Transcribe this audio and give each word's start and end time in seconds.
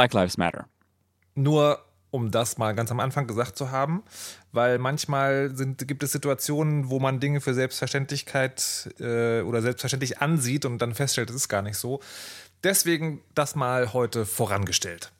Black 0.00 0.14
Lives 0.14 0.38
Matter. 0.38 0.66
Nur 1.34 1.84
um 2.10 2.30
das 2.30 2.56
mal 2.56 2.74
ganz 2.74 2.90
am 2.90 3.00
Anfang 3.00 3.26
gesagt 3.26 3.58
zu 3.58 3.70
haben, 3.70 4.02
weil 4.50 4.78
manchmal 4.78 5.54
sind, 5.54 5.86
gibt 5.86 6.02
es 6.02 6.12
Situationen, 6.12 6.88
wo 6.88 6.98
man 6.98 7.20
Dinge 7.20 7.42
für 7.42 7.52
Selbstverständlichkeit 7.52 8.94
äh, 8.98 9.42
oder 9.42 9.60
selbstverständlich 9.60 10.22
ansieht 10.22 10.64
und 10.64 10.78
dann 10.78 10.94
feststellt, 10.94 11.28
es 11.28 11.36
ist 11.36 11.48
gar 11.50 11.60
nicht 11.60 11.76
so. 11.76 12.00
Deswegen 12.64 13.20
das 13.34 13.54
mal 13.54 13.92
heute 13.92 14.24
vorangestellt. 14.24 15.12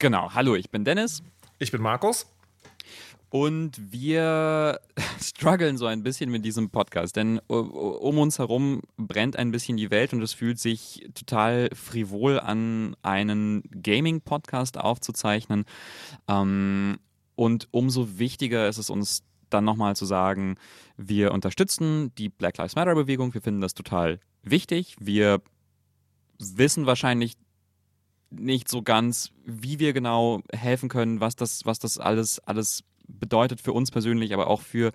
Genau, 0.00 0.34
hallo, 0.34 0.56
ich 0.56 0.70
bin 0.70 0.84
Dennis. 0.84 1.22
Ich 1.60 1.70
bin 1.70 1.80
Markus. 1.80 2.26
Und 3.30 3.92
wir 3.92 4.80
strugglen 5.22 5.78
so 5.78 5.86
ein 5.86 6.02
bisschen 6.02 6.30
mit 6.30 6.44
diesem 6.44 6.70
Podcast, 6.70 7.14
denn 7.16 7.38
um 7.46 8.18
uns 8.18 8.38
herum 8.38 8.82
brennt 8.96 9.36
ein 9.36 9.52
bisschen 9.52 9.76
die 9.76 9.90
Welt 9.90 10.12
und 10.12 10.20
es 10.20 10.32
fühlt 10.32 10.58
sich 10.58 11.08
total 11.14 11.70
frivol 11.72 12.40
an, 12.40 12.96
einen 13.02 13.62
Gaming-Podcast 13.70 14.78
aufzuzeichnen. 14.78 15.64
Ähm, 16.26 16.98
und 17.36 17.68
umso 17.70 18.18
wichtiger 18.18 18.68
ist 18.68 18.78
es 18.78 18.90
uns 18.90 19.22
dann 19.48 19.64
nochmal 19.64 19.94
zu 19.94 20.06
sagen, 20.06 20.56
wir 20.96 21.32
unterstützen 21.32 22.12
die 22.16 22.28
Black 22.28 22.58
Lives 22.58 22.74
Matter-Bewegung, 22.74 23.32
wir 23.32 23.42
finden 23.42 23.60
das 23.60 23.74
total 23.74 24.18
wichtig. 24.42 24.96
Wir 24.98 25.40
wissen 26.38 26.86
wahrscheinlich 26.86 27.36
nicht 28.30 28.68
so 28.68 28.82
ganz, 28.82 29.30
wie 29.44 29.78
wir 29.78 29.92
genau 29.92 30.42
helfen 30.52 30.88
können, 30.88 31.20
was 31.20 31.36
das, 31.36 31.64
was 31.64 31.78
das 31.78 31.98
alles, 31.98 32.38
alles 32.40 32.84
bedeutet 33.18 33.60
für 33.60 33.72
uns 33.72 33.90
persönlich, 33.90 34.32
aber 34.34 34.46
auch 34.48 34.60
für 34.60 34.92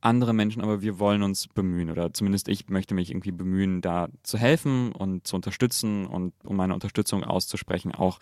andere 0.00 0.32
Menschen, 0.32 0.62
aber 0.62 0.80
wir 0.80 0.98
wollen 0.98 1.22
uns 1.22 1.48
bemühen 1.48 1.90
oder 1.90 2.12
zumindest 2.12 2.48
ich 2.48 2.68
möchte 2.68 2.94
mich 2.94 3.10
irgendwie 3.10 3.32
bemühen, 3.32 3.80
da 3.80 4.08
zu 4.22 4.38
helfen 4.38 4.92
und 4.92 5.26
zu 5.26 5.36
unterstützen 5.36 6.06
und 6.06 6.32
um 6.44 6.56
meine 6.56 6.74
Unterstützung 6.74 7.24
auszusprechen, 7.24 7.92
auch 7.92 8.18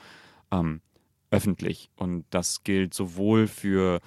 ähm, 0.51 0.81
öffentlich. 1.31 1.91
Und 1.97 2.25
das 2.31 2.65
gilt 2.65 2.95
sowohl 2.95 3.47
für, 3.47 4.01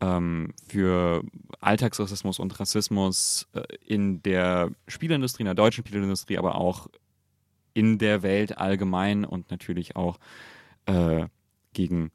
ähm, 0.00 0.52
für 0.68 1.22
Alltagsrassismus 1.60 2.38
und 2.38 2.58
Rassismus 2.60 3.48
äh, 3.54 3.62
in 3.86 4.22
der 4.22 4.70
Spielindustrie, 4.86 5.42
in 5.42 5.46
der 5.46 5.54
deutschen 5.54 5.86
Spielindustrie, 5.86 6.36
aber 6.36 6.56
auch 6.56 6.88
in 7.72 7.98
der 7.98 8.22
Welt 8.22 8.58
allgemein 8.58 9.24
und 9.24 9.50
natürlich 9.50 9.96
auch 9.96 10.18
äh, 10.86 11.26
gegen 11.72 12.10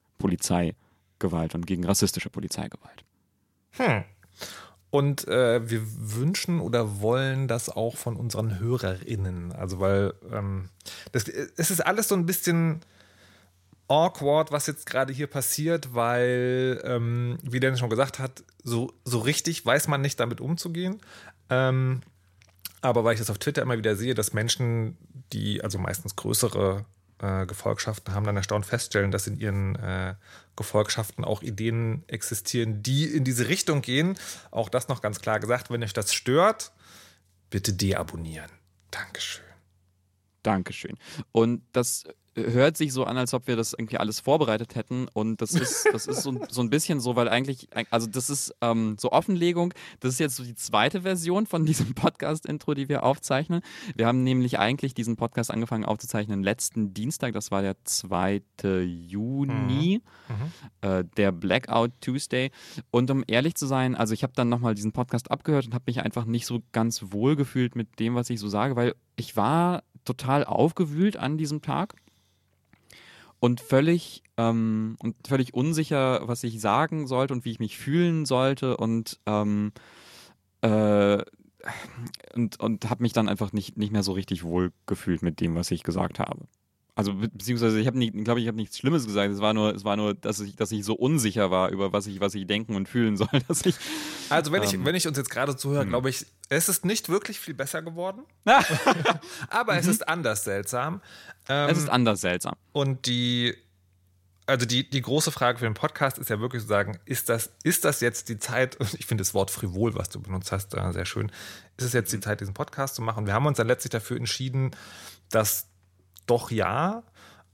Polizeigewalt 1.19 1.55
und 1.55 1.67
gegen 1.67 1.85
rassistische 1.85 2.29
Polizeigewalt. 2.29 3.03
Hm. 3.71 4.03
Und 4.89 5.27
äh, 5.27 5.69
wir 5.69 5.81
wünschen 6.15 6.59
oder 6.59 6.99
wollen 6.99 7.47
das 7.47 7.69
auch 7.69 7.95
von 7.95 8.15
unseren 8.15 8.59
HörerInnen. 8.59 9.51
Also, 9.51 9.79
weil 9.79 10.13
ähm, 10.31 10.69
das, 11.11 11.27
es 11.27 11.69
ist 11.69 11.85
alles 11.85 12.07
so 12.07 12.15
ein 12.15 12.25
bisschen 12.25 12.81
awkward, 13.87 14.51
was 14.51 14.65
jetzt 14.65 14.87
gerade 14.87 15.13
hier 15.13 15.27
passiert, 15.27 15.93
weil, 15.93 16.81
ähm, 16.83 17.37
wie 17.43 17.59
Dennis 17.59 17.79
schon 17.79 17.89
gesagt 17.89 18.17
hat, 18.17 18.43
so, 18.63 18.93
so 19.03 19.19
richtig 19.19 19.63
weiß 19.63 19.87
man 19.87 20.01
nicht 20.01 20.19
damit 20.19 20.41
umzugehen. 20.41 20.99
Ähm, 21.49 22.01
aber 22.81 23.03
weil 23.03 23.13
ich 23.13 23.19
das 23.19 23.29
auf 23.29 23.37
Twitter 23.37 23.61
immer 23.61 23.77
wieder 23.77 23.95
sehe, 23.95 24.15
dass 24.15 24.33
Menschen, 24.33 24.97
die 25.33 25.63
also 25.63 25.77
meistens 25.77 26.15
größere 26.15 26.85
äh, 27.21 27.45
Gefolgschaften 27.45 28.13
haben, 28.13 28.25
dann 28.25 28.37
erstaunt 28.37 28.65
feststellen, 28.65 29.11
dass 29.11 29.27
in 29.27 29.37
ihren 29.37 29.75
äh, 29.75 30.15
Gefolgschaften 30.55 31.23
auch 31.23 31.41
Ideen 31.41 32.03
existieren, 32.07 32.83
die 32.83 33.05
in 33.05 33.23
diese 33.23 33.47
Richtung 33.47 33.81
gehen. 33.81 34.17
Auch 34.51 34.69
das 34.69 34.87
noch 34.87 35.01
ganz 35.01 35.19
klar 35.19 35.39
gesagt, 35.39 35.69
wenn 35.69 35.83
euch 35.83 35.93
das 35.93 36.13
stört, 36.13 36.71
bitte 37.49 37.73
deabonnieren. 37.73 38.51
Dankeschön. 38.91 39.48
Dankeschön. 40.49 40.97
Und 41.31 41.61
das 41.73 42.05
hört 42.35 42.77
sich 42.77 42.93
so 42.93 43.03
an, 43.03 43.17
als 43.17 43.33
ob 43.33 43.47
wir 43.47 43.55
das 43.55 43.73
irgendwie 43.73 43.97
alles 43.97 44.19
vorbereitet 44.19 44.75
hätten. 44.75 45.07
Und 45.13 45.41
das 45.41 45.51
ist, 45.51 45.87
das 45.91 46.07
ist 46.07 46.23
so, 46.23 46.39
so 46.49 46.61
ein 46.61 46.69
bisschen 46.69 46.99
so, 46.99 47.15
weil 47.15 47.29
eigentlich, 47.29 47.67
also 47.89 48.07
das 48.07 48.29
ist 48.29 48.55
ähm, 48.61 48.95
so 48.99 49.11
Offenlegung. 49.11 49.73
Das 49.99 50.13
ist 50.13 50.19
jetzt 50.19 50.35
so 50.35 50.43
die 50.43 50.55
zweite 50.55 51.01
Version 51.01 51.45
von 51.45 51.65
diesem 51.65 51.93
Podcast-Intro, 51.93 52.73
die 52.73 52.89
wir 52.89 53.03
aufzeichnen. 53.03 53.61
Wir 53.95 54.07
haben 54.07 54.23
nämlich 54.23 54.59
eigentlich 54.59 54.93
diesen 54.93 55.15
Podcast 55.15 55.51
angefangen 55.51 55.85
aufzuzeichnen 55.85 56.43
letzten 56.43 56.93
Dienstag. 56.93 57.33
Das 57.33 57.51
war 57.51 57.61
der 57.61 57.75
2. 57.83 58.41
Juni, 58.83 60.01
mhm. 60.27 60.35
Mhm. 60.35 60.89
Äh, 60.89 61.03
der 61.17 61.31
Blackout 61.31 61.91
Tuesday. 62.01 62.51
Und 62.91 63.11
um 63.11 63.23
ehrlich 63.27 63.55
zu 63.55 63.67
sein, 63.67 63.95
also 63.95 64.13
ich 64.13 64.23
habe 64.23 64.33
dann 64.35 64.49
nochmal 64.49 64.75
diesen 64.75 64.93
Podcast 64.93 65.31
abgehört 65.31 65.65
und 65.65 65.73
habe 65.73 65.83
mich 65.87 66.01
einfach 66.01 66.25
nicht 66.25 66.45
so 66.45 66.61
ganz 66.71 67.05
wohl 67.11 67.35
gefühlt 67.35 67.75
mit 67.75 67.99
dem, 67.99 68.15
was 68.15 68.29
ich 68.29 68.39
so 68.39 68.47
sage, 68.47 68.75
weil 68.75 68.95
ich 69.15 69.35
war 69.35 69.83
total 70.09 70.43
aufgewühlt 70.43 71.17
an 71.17 71.37
diesem 71.37 71.61
Tag 71.61 71.95
und 73.39 73.61
völlig 73.61 74.23
ähm, 74.37 74.95
und 74.99 75.15
völlig 75.27 75.53
unsicher, 75.53 76.27
was 76.27 76.43
ich 76.43 76.59
sagen 76.59 77.07
sollte 77.07 77.33
und 77.33 77.45
wie 77.45 77.51
ich 77.51 77.59
mich 77.59 77.77
fühlen 77.77 78.25
sollte 78.25 78.77
und 78.77 79.19
ähm, 79.25 79.71
äh, 80.61 81.23
und, 82.33 82.59
und 82.59 82.89
habe 82.89 83.03
mich 83.03 83.13
dann 83.13 83.27
einfach 83.27 83.51
nicht, 83.51 83.77
nicht 83.77 83.91
mehr 83.91 84.03
so 84.03 84.13
richtig 84.13 84.43
wohl 84.43 84.71
gefühlt 84.85 85.21
mit 85.21 85.41
dem, 85.41 85.55
was 85.55 85.71
ich 85.71 85.83
gesagt 85.83 86.17
habe. 86.17 86.47
Also 86.95 87.13
beziehungsweise 87.13 87.79
ich 87.79 87.87
habe 87.87 87.97
nicht, 87.97 88.13
glaube 88.25 88.41
ich, 88.41 88.47
habe 88.47 88.57
nichts 88.57 88.77
Schlimmes 88.77 89.05
gesagt. 89.05 89.31
Es 89.31 89.39
war 89.39 89.53
nur, 89.53 89.73
es 89.73 89.85
war 89.85 89.95
nur, 89.95 90.13
dass 90.13 90.39
ich, 90.41 90.55
dass 90.55 90.71
ich 90.71 90.83
so 90.83 90.95
unsicher 90.95 91.49
war 91.49 91.69
über 91.69 91.93
was 91.93 92.07
ich, 92.07 92.19
was 92.19 92.35
ich 92.35 92.45
denken 92.45 92.75
und 92.75 92.89
fühlen 92.89 93.15
soll, 93.15 93.29
dass 93.47 93.65
ich. 93.65 93.75
Also 94.29 94.51
wenn 94.51 94.63
ähm, 94.63 94.69
ich, 94.69 94.85
wenn 94.85 94.95
ich 94.95 95.07
uns 95.07 95.17
jetzt 95.17 95.29
gerade 95.29 95.55
zuhöre, 95.55 95.83
hm. 95.83 95.89
glaube 95.89 96.09
ich, 96.09 96.25
es 96.49 96.67
ist 96.67 96.83
nicht 96.83 97.09
wirklich 97.09 97.39
viel 97.39 97.53
besser 97.53 97.81
geworden. 97.81 98.23
aber 99.49 99.77
es 99.77 99.85
mhm. 99.85 99.91
ist 99.91 100.07
anders 100.07 100.43
seltsam. 100.43 101.01
Ähm, 101.47 101.69
es 101.69 101.77
ist 101.77 101.89
anders 101.89 102.21
seltsam. 102.21 102.55
Und 102.71 103.05
die, 103.05 103.55
also 104.47 104.65
die, 104.65 104.89
die 104.89 105.01
große 105.01 105.31
Frage 105.31 105.59
für 105.59 105.65
den 105.65 105.75
Podcast 105.75 106.17
ist 106.17 106.29
ja 106.29 106.39
wirklich 106.39 106.63
zu 106.63 106.67
sagen, 106.67 106.99
ist 107.05 107.29
das, 107.29 107.51
ist 107.63 107.85
das 107.85 108.01
jetzt 108.01 108.29
die 108.29 108.39
Zeit, 108.39 108.75
und 108.77 108.95
ich 108.95 109.05
finde 109.05 109.21
das 109.21 109.33
Wort 109.33 109.51
frivol, 109.51 109.95
was 109.95 110.09
du 110.09 110.19
benutzt 110.19 110.51
hast, 110.51 110.73
äh, 110.73 110.91
sehr 110.91 111.05
schön, 111.05 111.31
ist 111.77 111.85
es 111.85 111.93
jetzt 111.93 112.11
die 112.11 112.19
Zeit, 112.19 112.41
diesen 112.41 112.55
Podcast 112.55 112.95
zu 112.95 113.03
machen? 113.03 113.27
Wir 113.27 113.33
haben 113.33 113.45
uns 113.45 113.57
dann 113.57 113.67
letztlich 113.67 113.91
dafür 113.91 114.17
entschieden, 114.17 114.71
dass 115.29 115.68
doch 116.29 116.51
ja, 116.51 117.03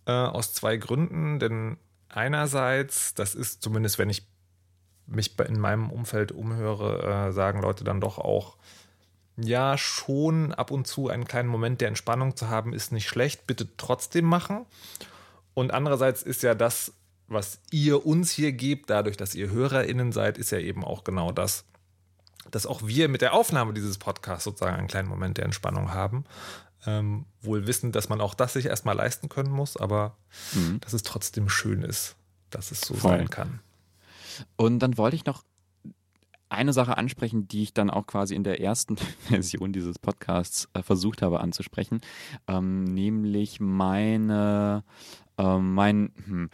äh, 0.05 0.11
aus 0.11 0.53
zwei 0.53 0.77
Gründen. 0.77 1.39
Denn 1.39 1.77
einerseits, 2.09 3.13
das 3.13 3.35
ist 3.35 3.61
zumindest, 3.61 3.99
wenn 3.99 4.09
ich 4.09 4.27
mich 5.07 5.37
in 5.39 5.59
meinem 5.59 5.91
Umfeld 5.91 6.31
umhöre, 6.31 7.27
äh, 7.27 7.31
sagen 7.31 7.61
Leute 7.61 7.83
dann 7.83 8.01
doch 8.01 8.17
auch, 8.17 8.57
ja, 9.37 9.77
schon 9.77 10.53
ab 10.53 10.71
und 10.71 10.87
zu 10.87 11.09
einen 11.09 11.25
kleinen 11.25 11.49
Moment 11.49 11.81
der 11.81 11.89
Entspannung 11.89 12.37
zu 12.37 12.49
haben, 12.49 12.73
ist 12.73 12.91
nicht 12.91 13.07
schlecht, 13.07 13.47
bitte 13.47 13.75
trotzdem 13.77 14.25
machen. 14.25 14.65
Und 15.53 15.71
andererseits 15.71 16.23
ist 16.23 16.41
ja 16.43 16.55
das, 16.55 16.93
was 17.27 17.59
ihr 17.71 18.05
uns 18.05 18.31
hier 18.31 18.51
gebt, 18.53 18.89
dadurch, 18.89 19.17
dass 19.17 19.35
ihr 19.35 19.49
HörerInnen 19.49 20.11
seid, 20.11 20.37
ist 20.37 20.51
ja 20.51 20.59
eben 20.59 20.85
auch 20.85 21.03
genau 21.03 21.31
das, 21.31 21.65
dass 22.51 22.65
auch 22.65 22.85
wir 22.85 23.09
mit 23.09 23.21
der 23.21 23.33
Aufnahme 23.33 23.73
dieses 23.73 23.97
Podcasts 23.97 24.43
sozusagen 24.43 24.77
einen 24.77 24.87
kleinen 24.87 25.09
Moment 25.09 25.37
der 25.37 25.45
Entspannung 25.45 25.93
haben. 25.93 26.25
Ähm, 26.85 27.25
wohl 27.41 27.67
wissend, 27.67 27.95
dass 27.95 28.09
man 28.09 28.21
auch 28.21 28.33
das 28.33 28.53
sich 28.53 28.65
erstmal 28.65 28.95
leisten 28.95 29.29
können 29.29 29.51
muss, 29.51 29.77
aber 29.77 30.17
mhm. 30.53 30.79
dass 30.81 30.93
es 30.93 31.03
trotzdem 31.03 31.49
schön 31.49 31.81
ist, 31.81 32.15
dass 32.49 32.71
es 32.71 32.81
so 32.81 32.93
Voll. 32.93 33.17
sein 33.17 33.29
kann. 33.29 33.59
Und 34.55 34.79
dann 34.79 34.97
wollte 34.97 35.15
ich 35.15 35.25
noch 35.25 35.43
eine 36.49 36.73
Sache 36.73 36.97
ansprechen, 36.97 37.47
die 37.47 37.63
ich 37.63 37.73
dann 37.73 37.89
auch 37.89 38.05
quasi 38.05 38.35
in 38.35 38.43
der 38.43 38.61
ersten 38.61 38.97
Version 39.27 39.73
dieses 39.73 39.99
Podcasts 39.99 40.69
äh, 40.73 40.83
versucht 40.83 41.21
habe 41.21 41.39
anzusprechen, 41.39 42.01
ähm, 42.47 42.83
nämlich 42.83 43.59
meine, 43.59 44.83
äh, 45.37 45.57
mein, 45.57 46.11
hm, 46.25 46.49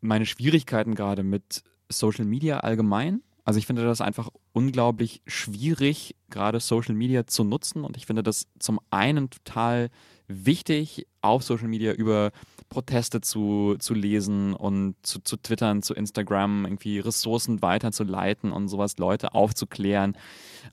meine 0.00 0.26
Schwierigkeiten 0.26 0.94
gerade 0.94 1.22
mit 1.22 1.62
Social 1.88 2.24
Media 2.24 2.60
allgemein 2.60 3.22
also 3.44 3.58
ich 3.58 3.66
finde 3.66 3.84
das 3.84 4.00
einfach 4.00 4.28
unglaublich 4.52 5.22
schwierig, 5.26 6.14
gerade 6.30 6.60
Social 6.60 6.94
Media 6.94 7.26
zu 7.26 7.44
nutzen. 7.44 7.84
Und 7.84 7.96
ich 7.96 8.06
finde 8.06 8.22
das 8.22 8.46
zum 8.58 8.80
einen 8.90 9.30
total 9.30 9.88
wichtig, 10.28 11.06
auf 11.20 11.42
Social 11.42 11.68
Media 11.68 11.92
über 11.92 12.32
Proteste 12.68 13.20
zu, 13.20 13.76
zu 13.78 13.94
lesen 13.94 14.54
und 14.54 14.94
zu, 15.02 15.20
zu 15.20 15.36
twittern, 15.36 15.82
zu 15.82 15.94
Instagram, 15.94 16.64
irgendwie 16.64 16.98
Ressourcen 16.98 17.60
weiterzuleiten 17.62 18.50
und 18.52 18.68
sowas, 18.68 18.98
Leute 18.98 19.34
aufzuklären, 19.34 20.16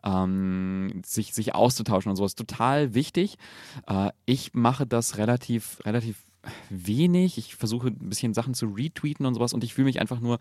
ähm, 0.04 1.02
sich, 1.06 1.34
sich 1.34 1.56
auszutauschen 1.56 2.10
und 2.10 2.16
sowas. 2.16 2.36
Total 2.36 2.94
wichtig. 2.94 3.38
Äh, 3.88 4.12
ich 4.26 4.54
mache 4.54 4.88
das 4.88 5.18
relativ, 5.18 5.86
relativ 5.86 6.18
wenig. 6.70 7.38
Ich 7.38 7.56
versuche 7.56 7.88
ein 7.90 8.10
bisschen 8.10 8.34
Sachen 8.34 8.54
zu 8.54 8.68
retweeten 8.68 9.26
und 9.26 9.34
sowas 9.34 9.54
und 9.54 9.64
ich 9.64 9.74
fühle 9.74 9.86
mich 9.86 10.00
einfach 10.00 10.20
nur 10.22 10.40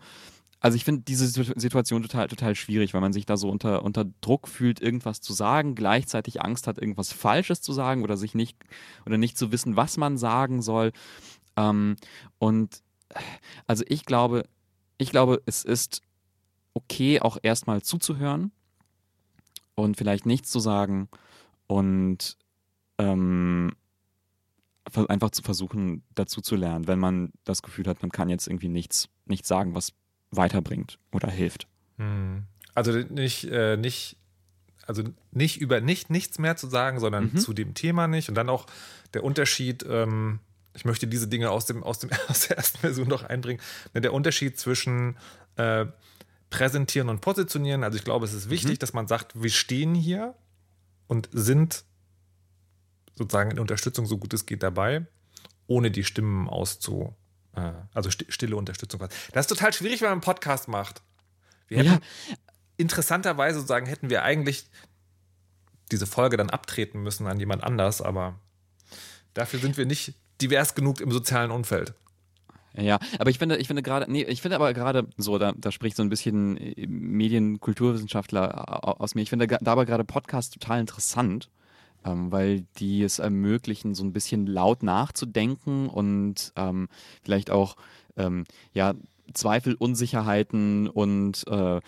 also 0.61 0.75
ich 0.75 0.83
finde 0.83 1.03
diese 1.03 1.27
Situation 1.27 2.01
total, 2.01 2.27
total 2.27 2.53
schwierig, 2.53 2.93
weil 2.93 3.01
man 3.01 3.13
sich 3.13 3.25
da 3.25 3.37
so 3.37 3.49
unter, 3.49 3.83
unter 3.83 4.05
Druck 4.21 4.47
fühlt, 4.47 4.81
irgendwas 4.81 5.21
zu 5.21 5.31
sagen, 5.31 5.73
gleichzeitig 5.73 6.41
Angst 6.41 6.67
hat, 6.67 6.77
irgendwas 6.77 7.13
Falsches 7.13 7.61
zu 7.61 7.71
sagen 7.71 8.03
oder 8.03 8.17
sich 8.17 8.35
nicht 8.35 8.57
oder 9.05 9.17
nicht 9.17 9.37
zu 9.37 9.51
wissen, 9.53 9.77
was 9.77 9.95
man 9.95 10.17
sagen 10.17 10.61
soll. 10.61 10.91
Ähm, 11.55 11.95
und 12.39 12.83
also 13.67 13.85
ich 13.87 14.05
glaube, 14.05 14.47
ich 14.97 15.11
glaube, 15.11 15.41
es 15.45 15.63
ist 15.63 16.01
okay, 16.73 17.21
auch 17.21 17.37
erstmal 17.41 17.81
zuzuhören 17.81 18.51
und 19.75 19.95
vielleicht 19.95 20.25
nichts 20.25 20.51
zu 20.51 20.59
sagen 20.59 21.07
und 21.67 22.37
ähm, 22.97 23.71
einfach 25.07 25.29
zu 25.29 25.41
versuchen, 25.41 26.03
dazu 26.15 26.41
zu 26.41 26.57
lernen, 26.57 26.87
wenn 26.87 26.99
man 26.99 27.31
das 27.45 27.61
Gefühl 27.61 27.87
hat, 27.87 28.01
man 28.01 28.11
kann 28.11 28.27
jetzt 28.27 28.47
irgendwie 28.47 28.69
nichts, 28.69 29.07
nichts 29.25 29.47
sagen, 29.47 29.73
was 29.73 29.93
weiterbringt 30.31 30.99
oder 31.11 31.29
hilft. 31.29 31.67
Hm. 31.97 32.45
Also 32.75 32.91
nicht, 32.91 33.45
äh, 33.45 33.77
nicht, 33.77 34.17
also 34.85 35.03
nicht 35.31 35.59
über 35.59 35.81
nicht 35.81 36.09
nichts 36.09 36.39
mehr 36.39 36.55
zu 36.55 36.67
sagen, 36.67 36.99
sondern 36.99 37.31
mhm. 37.33 37.37
zu 37.37 37.53
dem 37.53 37.73
Thema 37.73 38.07
nicht. 38.07 38.29
Und 38.29 38.35
dann 38.35 38.49
auch 38.49 38.67
der 39.13 39.23
Unterschied, 39.23 39.85
ähm, 39.87 40.39
ich 40.73 40.85
möchte 40.85 41.07
diese 41.07 41.27
Dinge 41.27 41.51
aus, 41.51 41.65
dem, 41.65 41.83
aus, 41.83 41.99
dem, 41.99 42.09
aus 42.27 42.47
der 42.47 42.57
ersten 42.57 42.77
Version 42.79 43.07
noch 43.07 43.23
einbringen, 43.23 43.61
der 43.93 44.13
Unterschied 44.13 44.57
zwischen 44.57 45.17
äh, 45.57 45.85
präsentieren 46.49 47.09
und 47.09 47.21
positionieren. 47.21 47.83
Also 47.83 47.97
ich 47.97 48.03
glaube, 48.03 48.25
es 48.25 48.33
ist 48.33 48.49
wichtig, 48.49 48.73
mhm. 48.73 48.79
dass 48.79 48.93
man 48.93 49.07
sagt, 49.07 49.41
wir 49.41 49.49
stehen 49.49 49.93
hier 49.93 50.35
und 51.07 51.29
sind 51.31 51.83
sozusagen 53.15 53.51
in 53.51 53.59
Unterstützung 53.59 54.05
so 54.05 54.17
gut 54.17 54.33
es 54.33 54.45
geht 54.45 54.63
dabei, 54.63 55.05
ohne 55.67 55.91
die 55.91 56.03
Stimmen 56.03 56.47
auszu, 56.47 57.13
also 57.93 58.09
stille 58.09 58.55
Unterstützung. 58.55 59.01
Das 59.31 59.45
ist 59.45 59.49
total 59.49 59.73
schwierig, 59.73 60.01
wenn 60.01 60.07
man 60.07 60.13
einen 60.13 60.21
Podcast 60.21 60.67
macht. 60.67 61.01
Wir 61.67 61.79
hätten, 61.79 61.89
ja. 61.89 61.99
interessanterweise 62.77 63.59
sozusagen 63.59 63.85
hätten 63.85 64.09
wir 64.09 64.23
eigentlich 64.23 64.65
diese 65.91 66.07
Folge 66.07 66.37
dann 66.37 66.49
abtreten 66.49 67.01
müssen 67.01 67.27
an 67.27 67.39
jemand 67.39 67.63
anders, 67.63 68.01
aber 68.01 68.39
dafür 69.33 69.59
sind 69.59 69.77
wir 69.77 69.85
nicht 69.85 70.13
divers 70.41 70.75
genug 70.75 71.01
im 71.01 71.11
sozialen 71.11 71.51
Umfeld. 71.51 71.93
Ja, 72.77 72.99
aber 73.17 73.29
ich 73.29 73.39
finde, 73.39 73.57
ich 73.57 73.67
finde 73.67 73.81
gerade, 73.81 74.11
nee, 74.11 74.23
ich 74.23 74.41
finde 74.41 74.55
aber 74.55 74.73
gerade 74.73 75.07
so, 75.17 75.37
da, 75.37 75.53
da 75.57 75.71
spricht 75.71 75.97
so 75.97 76.03
ein 76.03 76.09
bisschen 76.09 76.57
äh, 76.57 76.87
Medienkulturwissenschaftler 76.87 79.01
aus 79.01 79.15
mir. 79.15 79.21
Ich 79.21 79.29
finde 79.29 79.47
da 79.47 79.71
aber 79.71 79.85
gerade 79.85 80.03
Podcasts 80.03 80.51
total 80.51 80.79
interessant, 80.79 81.49
ähm, 82.05 82.31
weil 82.31 82.65
die 82.77 83.03
es 83.03 83.19
ermöglichen, 83.19 83.95
so 83.95 84.03
ein 84.03 84.13
bisschen 84.13 84.45
laut 84.47 84.83
nachzudenken 84.83 85.87
und 85.89 86.53
ähm, 86.55 86.87
vielleicht 87.23 87.51
auch, 87.51 87.75
ähm, 88.17 88.45
ja, 88.73 88.93
Zweifel, 89.33 89.75
Unsicherheiten 89.75 90.87
und, 90.87 91.45
äh, 91.47 91.79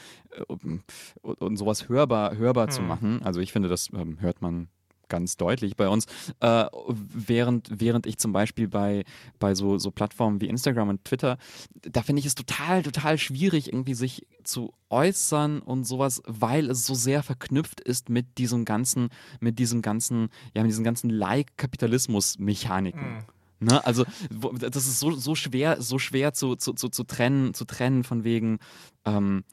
und, 0.48 0.84
und 1.22 1.58
sowas 1.58 1.90
hörbar, 1.90 2.38
hörbar 2.38 2.68
hm. 2.68 2.72
zu 2.72 2.82
machen. 2.84 3.24
Also 3.24 3.40
ich 3.40 3.52
finde, 3.52 3.68
das 3.68 3.90
ähm, 3.94 4.22
hört 4.22 4.42
man 4.42 4.68
ganz 5.12 5.38
deutlich 5.38 5.76
bei 5.76 5.88
uns. 5.88 6.08
Äh, 6.40 6.66
während, 6.88 7.70
während 7.70 8.08
ich 8.08 8.18
zum 8.18 8.34
Beispiel 8.34 8.68
bei, 8.68 9.04
bei 9.38 9.54
so, 9.54 9.78
so 9.78 9.92
Plattformen 9.92 10.42
wie 10.42 10.48
Instagram 10.48 10.90
und 10.90 11.06
Twitter, 11.06 11.38
da 11.84 12.02
finde 12.02 12.22
ich 12.22 12.26
es 12.26 12.34
total, 12.34 12.82
total 12.82 13.20
schwierig, 13.20 13.72
irgendwie 13.72 13.94
sich 13.94 14.26
zu 14.44 14.74
äußern 14.90 15.60
und 15.60 15.84
sowas, 15.84 16.24
weil 16.26 16.72
es 16.72 16.88
so 16.88 16.96
sehr 16.96 17.22
verknüpft 17.22 17.82
ist 17.82 18.10
mit 18.10 18.40
diesem 18.40 18.66
ganzen, 18.66 19.10
mit 19.40 19.60
diesem 19.60 19.84
ganzen, 19.84 20.30
ja, 20.56 20.64
mit 20.64 20.72
diesen 20.72 20.84
ganzen 20.84 21.12
Like-Kapitalismus-Mechaniken. 21.12 23.18
Mhm. 23.18 23.26
Ne? 23.62 23.86
Also 23.86 24.06
das 24.30 24.88
ist 24.88 25.00
so, 25.00 25.12
so 25.12 25.36
schwer, 25.36 25.82
so 25.82 26.00
schwer 26.00 26.34
zu, 26.34 26.56
zu, 26.56 26.74
zu, 26.74 26.90
zu 26.90 27.04
trennen, 27.04 27.54
zu 27.54 27.66
trennen 27.66 28.04
von 28.04 28.24
wegen 28.24 28.58
ähm, 29.06 29.44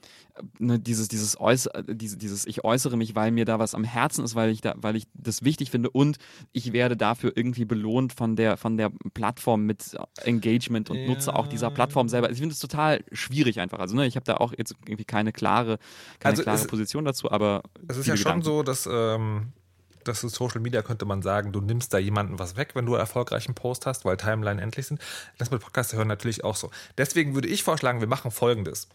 ne, 0.58 0.78
dieses, 0.78 1.08
dieses, 1.08 1.38
Äußer, 1.38 1.82
diese, 1.86 2.16
dieses 2.16 2.46
Ich 2.46 2.64
äußere 2.64 2.96
mich, 2.96 3.14
weil 3.14 3.30
mir 3.30 3.44
da 3.44 3.58
was 3.58 3.74
am 3.74 3.84
Herzen 3.84 4.24
ist, 4.24 4.34
weil 4.34 4.50
ich 4.50 4.62
da, 4.62 4.74
weil 4.76 4.96
ich 4.96 5.04
das 5.12 5.42
wichtig 5.44 5.70
finde 5.70 5.90
und 5.90 6.16
ich 6.52 6.72
werde 6.72 6.96
dafür 6.96 7.32
irgendwie 7.34 7.66
belohnt 7.66 8.14
von 8.14 8.34
der, 8.34 8.56
von 8.56 8.78
der 8.78 8.90
Plattform 9.12 9.64
mit 9.64 9.96
Engagement 10.22 10.88
und 10.88 10.96
ja. 10.96 11.06
nutze 11.06 11.34
auch 11.34 11.46
dieser 11.46 11.70
Plattform 11.70 12.08
selber. 12.08 12.30
Ich 12.30 12.38
finde 12.38 12.54
es 12.54 12.60
total 12.60 13.04
schwierig 13.12 13.60
einfach. 13.60 13.78
Also 13.78 13.94
ne, 13.94 14.06
ich 14.06 14.16
habe 14.16 14.24
da 14.24 14.38
auch 14.38 14.54
jetzt 14.56 14.74
irgendwie 14.86 15.04
keine 15.04 15.32
klare, 15.32 15.78
keine 16.18 16.32
also 16.32 16.42
klare 16.44 16.58
es, 16.58 16.66
Position 16.66 17.04
dazu, 17.04 17.30
aber 17.30 17.62
es 17.88 17.98
ist 17.98 18.06
ja 18.06 18.16
schon 18.16 18.42
so, 18.42 18.62
dass 18.62 18.88
ähm, 18.90 19.52
das 20.08 20.24
ist 20.24 20.34
Social 20.34 20.60
Media, 20.60 20.82
könnte 20.82 21.04
man 21.04 21.22
sagen, 21.22 21.52
du 21.52 21.60
nimmst 21.60 21.92
da 21.92 21.98
jemanden 21.98 22.38
was 22.38 22.56
weg, 22.56 22.70
wenn 22.74 22.86
du 22.86 22.94
einen 22.94 23.00
erfolgreichen 23.00 23.54
Post 23.54 23.86
hast, 23.86 24.04
weil 24.04 24.16
Timeline 24.16 24.60
endlich 24.60 24.86
sind. 24.86 25.00
Das 25.36 25.50
mit 25.50 25.60
Podcasts 25.60 25.92
hören 25.92 26.08
natürlich 26.08 26.44
auch 26.44 26.56
so. 26.56 26.70
Deswegen 26.96 27.34
würde 27.34 27.48
ich 27.48 27.62
vorschlagen, 27.62 28.00
wir 28.00 28.08
machen 28.08 28.30
folgendes. 28.30 28.88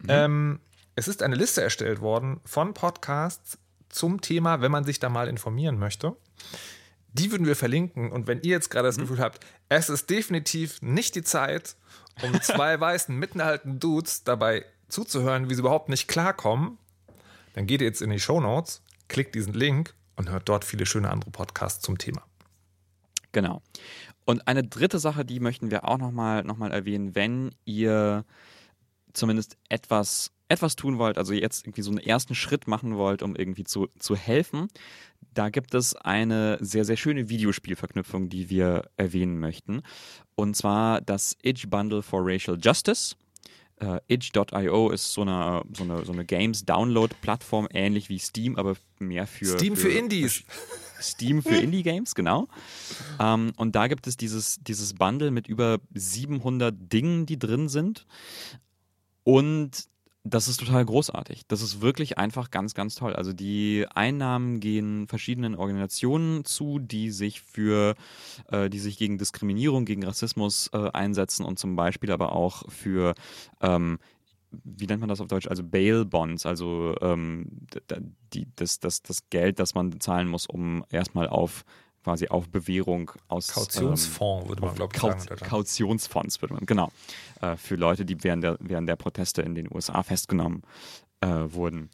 Mhm. 0.00 0.06
Ähm, 0.08 0.60
es 0.94 1.08
ist 1.08 1.22
eine 1.22 1.36
Liste 1.36 1.62
erstellt 1.62 2.00
worden 2.00 2.40
von 2.44 2.74
Podcasts 2.74 3.58
zum 3.88 4.20
Thema, 4.20 4.60
wenn 4.60 4.72
man 4.72 4.84
sich 4.84 4.98
da 4.98 5.08
mal 5.08 5.28
informieren 5.28 5.78
möchte. 5.78 6.16
Die 7.12 7.30
würden 7.30 7.46
wir 7.46 7.56
verlinken. 7.56 8.10
Und 8.12 8.26
wenn 8.26 8.40
ihr 8.40 8.50
jetzt 8.50 8.70
gerade 8.70 8.88
das 8.88 8.96
mhm. 8.96 9.02
Gefühl 9.02 9.20
habt, 9.20 9.40
es 9.68 9.88
ist 9.88 10.10
definitiv 10.10 10.82
nicht 10.82 11.14
die 11.14 11.22
Zeit, 11.22 11.76
um 12.22 12.40
zwei 12.42 12.78
weißen, 12.78 13.16
mittenhalten 13.16 13.78
Dudes 13.78 14.24
dabei 14.24 14.64
zuzuhören, 14.88 15.48
wie 15.48 15.54
sie 15.54 15.60
überhaupt 15.60 15.88
nicht 15.88 16.08
klarkommen, 16.08 16.78
dann 17.54 17.66
geht 17.66 17.80
ihr 17.80 17.86
jetzt 17.86 18.02
in 18.02 18.10
die 18.10 18.20
Show 18.20 18.40
Notes, 18.40 18.82
klickt 19.08 19.34
diesen 19.34 19.54
Link 19.54 19.94
und 20.16 20.30
hört 20.30 20.48
dort 20.48 20.64
viele 20.64 20.86
schöne 20.86 21.10
andere 21.10 21.30
Podcasts 21.30 21.82
zum 21.82 21.98
Thema. 21.98 22.22
Genau. 23.32 23.62
Und 24.24 24.48
eine 24.48 24.64
dritte 24.64 24.98
Sache, 24.98 25.24
die 25.24 25.40
möchten 25.40 25.70
wir 25.70 25.86
auch 25.86 25.98
nochmal 25.98 26.42
noch 26.42 26.56
mal 26.56 26.72
erwähnen, 26.72 27.14
wenn 27.14 27.54
ihr 27.64 28.24
zumindest 29.12 29.56
etwas, 29.68 30.32
etwas 30.48 30.76
tun 30.76 30.98
wollt, 30.98 31.18
also 31.18 31.32
jetzt 31.32 31.64
irgendwie 31.64 31.82
so 31.82 31.90
einen 31.90 31.98
ersten 31.98 32.34
Schritt 32.34 32.66
machen 32.66 32.96
wollt, 32.96 33.22
um 33.22 33.36
irgendwie 33.36 33.64
zu, 33.64 33.88
zu 33.98 34.16
helfen, 34.16 34.68
da 35.34 35.50
gibt 35.50 35.74
es 35.74 35.94
eine 35.94 36.58
sehr, 36.60 36.84
sehr 36.84 36.96
schöne 36.96 37.28
Videospielverknüpfung, 37.28 38.28
die 38.28 38.48
wir 38.48 38.90
erwähnen 38.96 39.38
möchten. 39.38 39.82
Und 40.34 40.56
zwar 40.56 41.00
das 41.00 41.36
Itch 41.42 41.68
Bundle 41.68 42.02
for 42.02 42.20
Racial 42.24 42.58
Justice. 42.60 43.16
Uh, 43.78 43.98
itch.io 44.08 44.90
ist 44.90 45.12
so 45.12 45.20
eine, 45.20 45.62
so 45.74 45.84
eine, 45.84 46.02
so 46.02 46.12
eine 46.12 46.24
Games-Download-Plattform, 46.24 47.68
ähnlich 47.70 48.08
wie 48.08 48.18
Steam, 48.18 48.56
aber 48.56 48.74
mehr 48.98 49.26
für. 49.26 49.44
Steam 49.44 49.76
für, 49.76 49.90
für 49.90 49.98
Indies. 49.98 50.44
Steam 51.00 51.42
für 51.42 51.56
Indie-Games, 51.56 52.14
genau. 52.14 52.48
Ähm, 53.20 53.52
und 53.56 53.76
da 53.76 53.86
gibt 53.88 54.06
es 54.06 54.16
dieses, 54.16 54.58
dieses 54.62 54.94
Bundle 54.94 55.30
mit 55.30 55.46
über 55.46 55.78
700 55.92 56.74
Dingen, 56.90 57.26
die 57.26 57.38
drin 57.38 57.68
sind. 57.68 58.06
Und 59.24 59.88
das 60.28 60.48
ist 60.48 60.58
total 60.58 60.84
großartig. 60.84 61.46
Das 61.46 61.62
ist 61.62 61.80
wirklich 61.80 62.18
einfach 62.18 62.50
ganz, 62.50 62.74
ganz 62.74 62.94
toll. 62.96 63.14
Also 63.14 63.32
die 63.32 63.86
Einnahmen 63.94 64.60
gehen 64.60 65.06
verschiedenen 65.06 65.54
Organisationen 65.54 66.44
zu, 66.44 66.78
die 66.78 67.10
sich 67.10 67.40
für, 67.40 67.94
äh, 68.50 68.68
die 68.68 68.78
sich 68.80 68.98
gegen 68.98 69.18
Diskriminierung, 69.18 69.84
gegen 69.84 70.04
Rassismus 70.04 70.68
äh, 70.72 70.90
einsetzen 70.90 71.44
und 71.44 71.58
zum 71.58 71.76
Beispiel 71.76 72.10
aber 72.10 72.32
auch 72.32 72.68
für 72.70 73.14
ähm, 73.60 73.98
wie 74.64 74.86
nennt 74.86 75.00
man 75.00 75.08
das 75.08 75.20
auf 75.20 75.28
Deutsch? 75.28 75.48
Also 75.48 75.62
Bail 75.62 76.04
Bonds, 76.04 76.46
also 76.46 76.94
ähm, 77.00 77.66
die, 78.32 78.46
das, 78.56 78.80
das, 78.80 79.02
das 79.02 79.28
Geld, 79.28 79.58
das 79.58 79.74
man 79.74 80.00
zahlen 80.00 80.28
muss, 80.28 80.46
um 80.46 80.84
erstmal 80.90 81.28
auf 81.28 81.64
quasi 82.06 82.28
auf 82.28 82.48
Bewährung 82.48 83.10
aus. 83.26 83.48
Kautionsfonds 83.48 84.44
ähm, 84.44 84.48
würde 84.48 84.62
man, 84.62 84.74
glaube 84.76 84.94
ich, 84.94 85.00
Kaut 85.00 85.20
sagen. 85.20 85.40
Kautionsfonds 85.40 86.40
würde 86.40 86.54
man, 86.54 86.64
genau. 86.64 86.92
Äh, 87.40 87.56
für 87.56 87.74
Leute, 87.74 88.04
die 88.04 88.22
während 88.22 88.44
der, 88.44 88.56
während 88.60 88.88
der 88.88 88.94
Proteste 88.94 89.42
in 89.42 89.56
den 89.56 89.68
USA 89.74 90.04
festgenommen 90.04 90.62
äh, 91.20 91.26
wurden. 91.26 91.90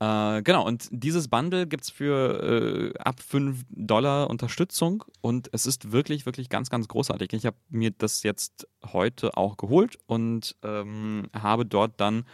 Äh, 0.00 0.42
genau, 0.42 0.66
und 0.66 0.88
dieses 0.90 1.28
Bundle 1.28 1.66
gibt 1.66 1.84
es 1.84 1.90
für 1.90 2.92
äh, 2.94 2.98
ab 2.98 3.20
5 3.20 3.64
Dollar 3.70 4.28
Unterstützung 4.28 5.02
und 5.22 5.48
es 5.52 5.64
ist 5.64 5.92
wirklich, 5.92 6.26
wirklich 6.26 6.50
ganz, 6.50 6.68
ganz 6.68 6.86
großartig. 6.86 7.32
Ich 7.32 7.46
habe 7.46 7.56
mir 7.70 7.90
das 7.90 8.24
jetzt 8.24 8.68
heute 8.92 9.34
auch 9.38 9.56
geholt 9.56 9.98
und 10.06 10.56
ähm, 10.62 11.28
habe 11.32 11.64
dort 11.64 11.98
dann 12.02 12.26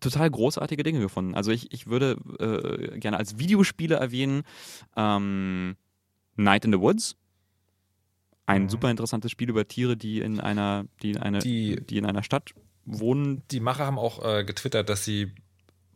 total 0.00 0.30
großartige 0.30 0.82
Dinge 0.82 1.00
gefunden. 1.00 1.34
Also 1.34 1.50
ich, 1.50 1.70
ich 1.70 1.86
würde 1.86 2.16
äh, 2.40 2.98
gerne 2.98 3.18
als 3.18 3.38
Videospiele 3.38 3.96
erwähnen, 3.96 4.44
ähm, 4.96 5.76
Night 6.38 6.64
in 6.64 6.72
the 6.72 6.80
Woods. 6.80 7.16
Ein 8.46 8.62
mhm. 8.62 8.68
super 8.70 8.90
interessantes 8.90 9.30
Spiel 9.30 9.50
über 9.50 9.68
Tiere, 9.68 9.96
die 9.96 10.20
in 10.20 10.40
einer, 10.40 10.86
die 11.02 11.10
in 11.10 11.18
eine, 11.18 11.40
die, 11.40 11.84
die 11.84 11.98
in 11.98 12.06
einer 12.06 12.22
Stadt 12.22 12.54
wohnen. 12.86 13.42
Die 13.50 13.60
Macher 13.60 13.84
haben 13.84 13.98
auch 13.98 14.24
äh, 14.24 14.44
getwittert, 14.44 14.88
dass 14.88 15.04
sie 15.04 15.32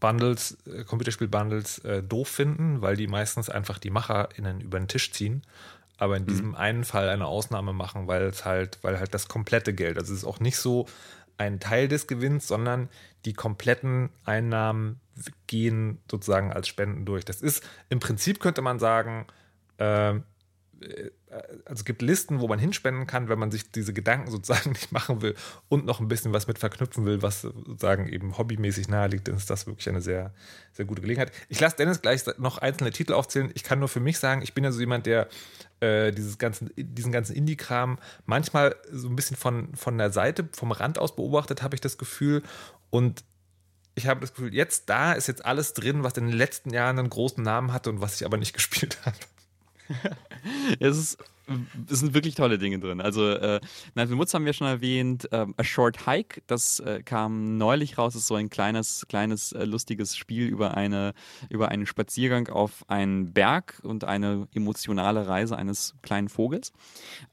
Bundles, 0.00 0.58
äh, 0.66 0.84
Computerspiel-Bundles 0.84 1.78
äh, 1.78 2.02
doof 2.02 2.28
finden, 2.28 2.82
weil 2.82 2.96
die 2.96 3.06
meistens 3.06 3.48
einfach 3.48 3.78
die 3.78 3.90
MacherInnen 3.90 4.60
über 4.60 4.78
den 4.78 4.88
Tisch 4.88 5.12
ziehen. 5.12 5.42
Aber 5.96 6.16
in 6.16 6.24
mhm. 6.24 6.26
diesem 6.26 6.54
einen 6.54 6.84
Fall 6.84 7.08
eine 7.08 7.26
Ausnahme 7.26 7.72
machen, 7.72 8.08
weil 8.08 8.22
es 8.24 8.44
halt, 8.44 8.78
weil 8.82 8.98
halt 8.98 9.14
das 9.14 9.28
komplette 9.28 9.72
Geld, 9.72 9.96
also 9.96 10.12
es 10.12 10.20
ist 10.20 10.24
auch 10.26 10.40
nicht 10.40 10.56
so 10.58 10.86
ein 11.38 11.60
Teil 11.60 11.88
des 11.88 12.06
Gewinns, 12.06 12.48
sondern 12.48 12.88
die 13.24 13.32
kompletten 13.32 14.10
Einnahmen 14.24 15.00
gehen 15.46 15.98
sozusagen 16.10 16.52
als 16.52 16.68
Spenden 16.68 17.04
durch. 17.04 17.24
Das 17.24 17.40
ist 17.40 17.64
im 17.88 18.00
Prinzip 18.00 18.40
könnte 18.40 18.62
man 18.62 18.78
sagen, 18.78 19.26
äh, 19.78 20.14
also 21.64 21.80
es 21.80 21.84
gibt 21.84 22.02
Listen, 22.02 22.40
wo 22.40 22.48
man 22.48 22.58
hinspenden 22.58 23.06
kann, 23.06 23.28
wenn 23.28 23.38
man 23.38 23.50
sich 23.50 23.70
diese 23.70 23.92
Gedanken 23.92 24.30
sozusagen 24.30 24.70
nicht 24.72 24.92
machen 24.92 25.22
will 25.22 25.34
und 25.68 25.84
noch 25.84 26.00
ein 26.00 26.08
bisschen 26.08 26.32
was 26.32 26.46
mit 26.46 26.58
verknüpfen 26.58 27.04
will, 27.04 27.22
was 27.22 27.42
sozusagen 27.42 28.08
eben 28.08 28.36
hobbymäßig 28.36 28.88
nahe 28.88 29.08
liegt, 29.08 29.28
dann 29.28 29.36
ist 29.36 29.48
das 29.50 29.66
wirklich 29.66 29.88
eine 29.88 30.00
sehr, 30.00 30.32
sehr 30.72 30.84
gute 30.84 31.02
Gelegenheit. 31.02 31.32
Ich 31.48 31.60
lasse 31.60 31.76
Dennis 31.76 32.02
gleich 32.02 32.24
noch 32.38 32.58
einzelne 32.58 32.90
Titel 32.90 33.14
aufzählen. 33.14 33.50
Ich 33.54 33.62
kann 33.62 33.78
nur 33.78 33.88
für 33.88 34.00
mich 34.00 34.18
sagen, 34.18 34.42
ich 34.42 34.54
bin 34.54 34.64
ja 34.64 34.72
so 34.72 34.80
jemand, 34.80 35.06
der 35.06 35.28
äh, 35.80 36.12
dieses 36.12 36.38
ganzen, 36.38 36.70
diesen 36.76 37.12
ganzen 37.12 37.34
Indie-Kram 37.34 37.98
manchmal 38.26 38.76
so 38.90 39.08
ein 39.08 39.16
bisschen 39.16 39.36
von, 39.36 39.74
von 39.74 39.98
der 39.98 40.10
Seite, 40.10 40.48
vom 40.52 40.72
Rand 40.72 40.98
aus 40.98 41.16
beobachtet, 41.16 41.62
habe 41.62 41.74
ich 41.74 41.80
das 41.80 41.98
Gefühl. 41.98 42.42
Und 42.90 43.24
ich 43.94 44.06
habe 44.06 44.20
das 44.20 44.34
Gefühl, 44.34 44.54
jetzt 44.54 44.88
da 44.88 45.12
ist 45.12 45.26
jetzt 45.26 45.44
alles 45.44 45.74
drin, 45.74 46.02
was 46.02 46.16
in 46.16 46.26
den 46.26 46.36
letzten 46.36 46.70
Jahren 46.70 46.98
einen 46.98 47.10
großen 47.10 47.42
Namen 47.42 47.72
hatte 47.72 47.90
und 47.90 48.00
was 48.00 48.14
ich 48.16 48.24
aber 48.24 48.36
nicht 48.36 48.52
gespielt 48.54 48.98
habe. 49.04 49.16
Es 50.80 50.96
ist 50.96 51.18
es 51.90 52.00
sind 52.00 52.14
wirklich 52.14 52.34
tolle 52.34 52.58
Dinge 52.58 52.78
drin. 52.78 53.00
Also, 53.00 53.30
äh, 53.30 53.60
Nightmare 53.94 54.20
Woods 54.20 54.34
haben 54.34 54.44
wir 54.44 54.52
schon 54.52 54.66
erwähnt. 54.66 55.28
Ähm, 55.32 55.54
A 55.56 55.64
Short 55.64 56.06
Hike, 56.06 56.42
das 56.46 56.80
äh, 56.80 57.02
kam 57.02 57.58
neulich 57.58 57.98
raus. 57.98 58.12
Das 58.12 58.22
ist 58.22 58.28
so 58.28 58.34
ein 58.36 58.50
kleines, 58.50 59.06
kleines, 59.08 59.52
äh, 59.52 59.64
lustiges 59.64 60.16
Spiel 60.16 60.46
über, 60.46 60.76
eine, 60.76 61.14
über 61.48 61.68
einen 61.68 61.86
Spaziergang 61.86 62.48
auf 62.48 62.84
einen 62.88 63.32
Berg 63.32 63.80
und 63.82 64.04
eine 64.04 64.46
emotionale 64.54 65.26
Reise 65.26 65.56
eines 65.56 65.94
kleinen 66.02 66.28
Vogels. 66.28 66.72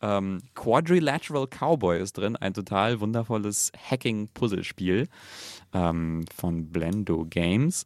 Ähm, 0.02 0.42
Quadrilateral 0.56 1.48
Cowboy 1.48 2.00
ist 2.00 2.18
drin, 2.18 2.36
ein 2.36 2.54
total 2.54 3.00
wundervolles 3.00 3.72
Hacking-Puzzlespiel 3.90 5.08
ähm, 5.74 6.26
von 6.36 6.72
Blendo 6.72 7.26
Games. 7.30 7.86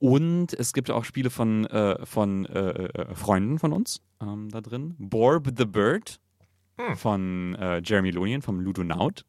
Und 0.00 0.54
es 0.54 0.72
gibt 0.72 0.90
auch 0.90 1.04
Spiele 1.04 1.28
von, 1.28 1.66
äh, 1.66 2.04
von 2.06 2.46
äh, 2.46 2.86
äh, 2.86 3.14
Freunden 3.14 3.58
von 3.58 3.72
uns 3.72 4.00
ähm, 4.20 4.48
da 4.50 4.62
drin. 4.62 4.94
Borb 4.98 5.52
the 5.56 5.66
Bird 5.66 6.18
hm. 6.78 6.96
von 6.96 7.54
äh, 7.56 7.82
Jeremy 7.84 8.10
Lonian 8.10 8.40
vom 8.40 8.60
Ludonaut. 8.60 9.26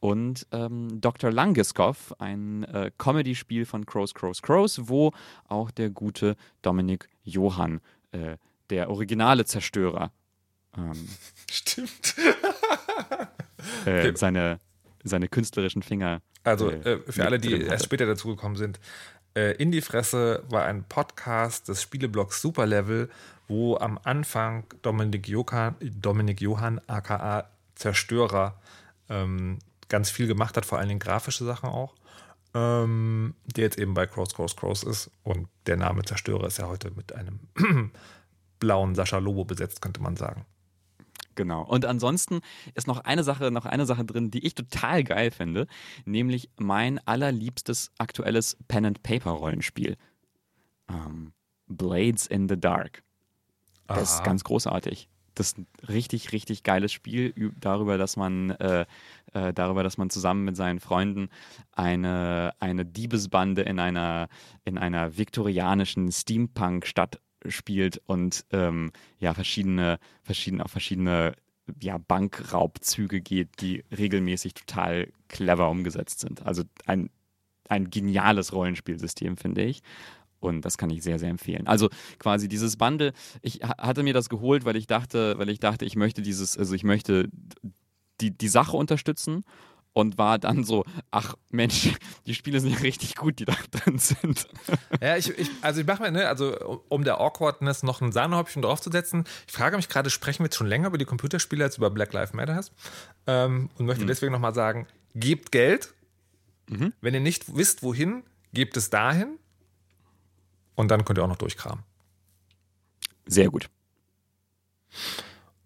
Und 0.00 0.46
ähm, 0.52 1.00
Dr. 1.00 1.30
Langiskov, 1.30 2.14
ein 2.18 2.64
äh, 2.64 2.90
Comedy-Spiel 2.96 3.66
von 3.66 3.84
Crows, 3.84 4.14
Crows, 4.14 4.40
Crows, 4.40 4.88
wo 4.88 5.12
auch 5.48 5.70
der 5.70 5.90
gute 5.90 6.36
Dominik 6.62 7.08
Johann, 7.22 7.80
äh, 8.12 8.36
der 8.70 8.88
originale 8.88 9.44
Zerstörer, 9.44 10.12
ähm, 10.76 11.08
Stimmt. 11.50 12.14
okay. 13.82 14.12
seine, 14.14 14.60
seine 15.04 15.28
künstlerischen 15.28 15.82
Finger. 15.82 16.20
Also 16.42 16.70
für 17.08 17.24
alle, 17.24 17.38
die 17.40 17.60
erst 17.60 17.86
später 17.86 18.06
dazugekommen 18.06 18.56
sind, 18.56 18.78
äh, 19.36 19.52
In 19.52 19.70
die 19.70 19.82
Fresse 19.82 20.42
war 20.48 20.64
ein 20.64 20.84
Podcast 20.84 21.68
des 21.68 21.82
Spieleblogs 21.82 22.40
Superlevel, 22.40 23.10
wo 23.46 23.76
am 23.76 24.00
Anfang 24.02 24.64
Dominik 24.82 25.28
Johann, 25.28 25.76
Dominik 25.80 26.40
Johann 26.40 26.80
aka 26.88 27.48
Zerstörer, 27.76 28.58
ähm, 29.08 29.58
ganz 29.88 30.10
viel 30.10 30.26
gemacht 30.26 30.56
hat, 30.56 30.66
vor 30.66 30.78
allen 30.78 30.88
Dingen 30.88 31.00
grafische 31.00 31.44
Sachen 31.44 31.68
auch. 31.68 31.94
Ähm, 32.54 33.34
der 33.44 33.64
jetzt 33.64 33.78
eben 33.78 33.92
bei 33.92 34.06
Cross, 34.06 34.34
Cross, 34.34 34.56
Cross 34.56 34.82
ist. 34.82 35.10
Und 35.22 35.48
der 35.66 35.76
Name 35.76 36.02
Zerstörer 36.04 36.46
ist 36.46 36.58
ja 36.58 36.66
heute 36.66 36.90
mit 36.92 37.14
einem 37.14 37.40
blauen 38.58 38.94
Sascha 38.94 39.18
Lobo 39.18 39.44
besetzt, 39.44 39.82
könnte 39.82 40.00
man 40.00 40.16
sagen. 40.16 40.46
Genau. 41.36 41.62
Und 41.62 41.84
ansonsten 41.84 42.40
ist 42.74 42.88
noch 42.88 43.00
eine 43.00 43.22
Sache, 43.22 43.50
noch 43.50 43.66
eine 43.66 43.86
Sache 43.86 44.04
drin, 44.04 44.30
die 44.30 44.44
ich 44.44 44.54
total 44.54 45.04
geil 45.04 45.30
finde, 45.30 45.66
nämlich 46.04 46.50
mein 46.56 46.98
allerliebstes 47.06 47.92
aktuelles 47.98 48.56
Pen 48.66 48.86
and 48.86 49.02
Paper 49.02 49.30
Rollenspiel. 49.30 49.96
Ähm, 50.88 51.32
Blades 51.68 52.26
in 52.26 52.48
the 52.48 52.58
Dark. 52.58 53.02
Das 53.86 53.96
Aha. 53.96 54.18
ist 54.18 54.24
ganz 54.24 54.44
großartig. 54.44 55.08
Das 55.34 55.48
ist 55.48 55.58
ein 55.58 55.66
richtig, 55.86 56.32
richtig 56.32 56.62
geiles 56.62 56.92
Spiel 56.92 57.52
darüber, 57.60 57.98
dass 57.98 58.16
man, 58.16 58.50
äh, 58.52 58.86
äh, 59.34 59.52
darüber, 59.52 59.82
dass 59.82 59.98
man 59.98 60.08
zusammen 60.08 60.44
mit 60.44 60.56
seinen 60.56 60.80
Freunden 60.80 61.28
eine, 61.72 62.54
eine 62.58 62.86
Diebesbande 62.86 63.60
in 63.62 63.78
einer, 63.78 64.28
in 64.64 64.78
einer 64.78 65.18
viktorianischen 65.18 66.10
Steampunk-Stadt 66.10 67.20
spielt 67.50 68.00
und 68.06 68.44
ähm, 68.52 68.92
ja, 69.18 69.34
verschiedene, 69.34 69.98
verschiedene, 70.22 70.64
auf 70.64 70.70
verschiedene 70.70 71.34
ja, 71.80 71.98
Bankraubzüge 71.98 73.20
geht, 73.20 73.60
die 73.60 73.84
regelmäßig 73.96 74.54
total 74.54 75.12
clever 75.28 75.68
umgesetzt 75.68 76.20
sind. 76.20 76.46
Also 76.46 76.62
ein, 76.86 77.10
ein 77.68 77.90
geniales 77.90 78.52
Rollenspielsystem, 78.52 79.36
finde 79.36 79.64
ich. 79.64 79.82
Und 80.38 80.64
das 80.64 80.78
kann 80.78 80.90
ich 80.90 81.02
sehr, 81.02 81.18
sehr 81.18 81.30
empfehlen. 81.30 81.66
Also 81.66 81.88
quasi 82.18 82.48
dieses 82.48 82.76
Bundle, 82.76 83.12
ich 83.42 83.60
hatte 83.62 84.02
mir 84.02 84.14
das 84.14 84.28
geholt, 84.28 84.64
weil 84.64 84.76
ich 84.76 84.86
dachte, 84.86 85.38
weil 85.38 85.48
ich 85.48 85.58
dachte, 85.58 85.84
ich 85.84 85.96
möchte 85.96 86.22
dieses, 86.22 86.56
also 86.56 86.74
ich 86.74 86.84
möchte 86.84 87.30
die, 88.20 88.30
die 88.30 88.48
Sache 88.48 88.76
unterstützen 88.76 89.44
und 89.96 90.18
war 90.18 90.38
dann 90.38 90.62
so, 90.62 90.84
ach 91.10 91.36
Mensch, 91.48 91.94
die 92.26 92.34
Spiele 92.34 92.60
sind 92.60 92.72
ja 92.72 92.78
richtig 92.80 93.14
gut, 93.14 93.38
die 93.38 93.46
da 93.46 93.56
drin 93.70 93.98
sind. 93.98 94.46
Ja, 95.00 95.16
ich, 95.16 95.30
ich 95.30 95.48
also 95.62 95.80
ich 95.80 95.86
mache 95.86 96.02
mir, 96.02 96.10
ne, 96.10 96.28
also 96.28 96.84
um 96.90 97.02
der 97.02 97.18
Awkwardness 97.18 97.82
noch 97.82 98.02
ein 98.02 98.12
Sahnehäubchen 98.12 98.60
draufzusetzen, 98.60 99.24
ich 99.46 99.54
frage 99.54 99.74
mich 99.74 99.88
gerade, 99.88 100.10
sprechen 100.10 100.40
wir 100.40 100.48
jetzt 100.48 100.56
schon 100.56 100.66
länger 100.66 100.88
über 100.88 100.98
die 100.98 101.06
Computerspiele 101.06 101.64
als 101.64 101.78
über 101.78 101.88
Black 101.88 102.12
Lives 102.12 102.34
Matter 102.34 102.62
ähm, 103.26 103.70
und 103.78 103.86
möchte 103.86 104.04
mhm. 104.04 104.08
deswegen 104.08 104.32
nochmal 104.32 104.52
sagen, 104.52 104.86
gebt 105.14 105.50
Geld, 105.50 105.94
mhm. 106.68 106.92
wenn 107.00 107.14
ihr 107.14 107.20
nicht 107.20 107.56
wisst, 107.56 107.82
wohin, 107.82 108.22
gebt 108.52 108.76
es 108.76 108.90
dahin 108.90 109.38
und 110.74 110.90
dann 110.90 111.06
könnt 111.06 111.18
ihr 111.18 111.24
auch 111.24 111.28
noch 111.28 111.38
durchkramen. 111.38 111.84
Sehr 113.24 113.48
gut. 113.48 113.70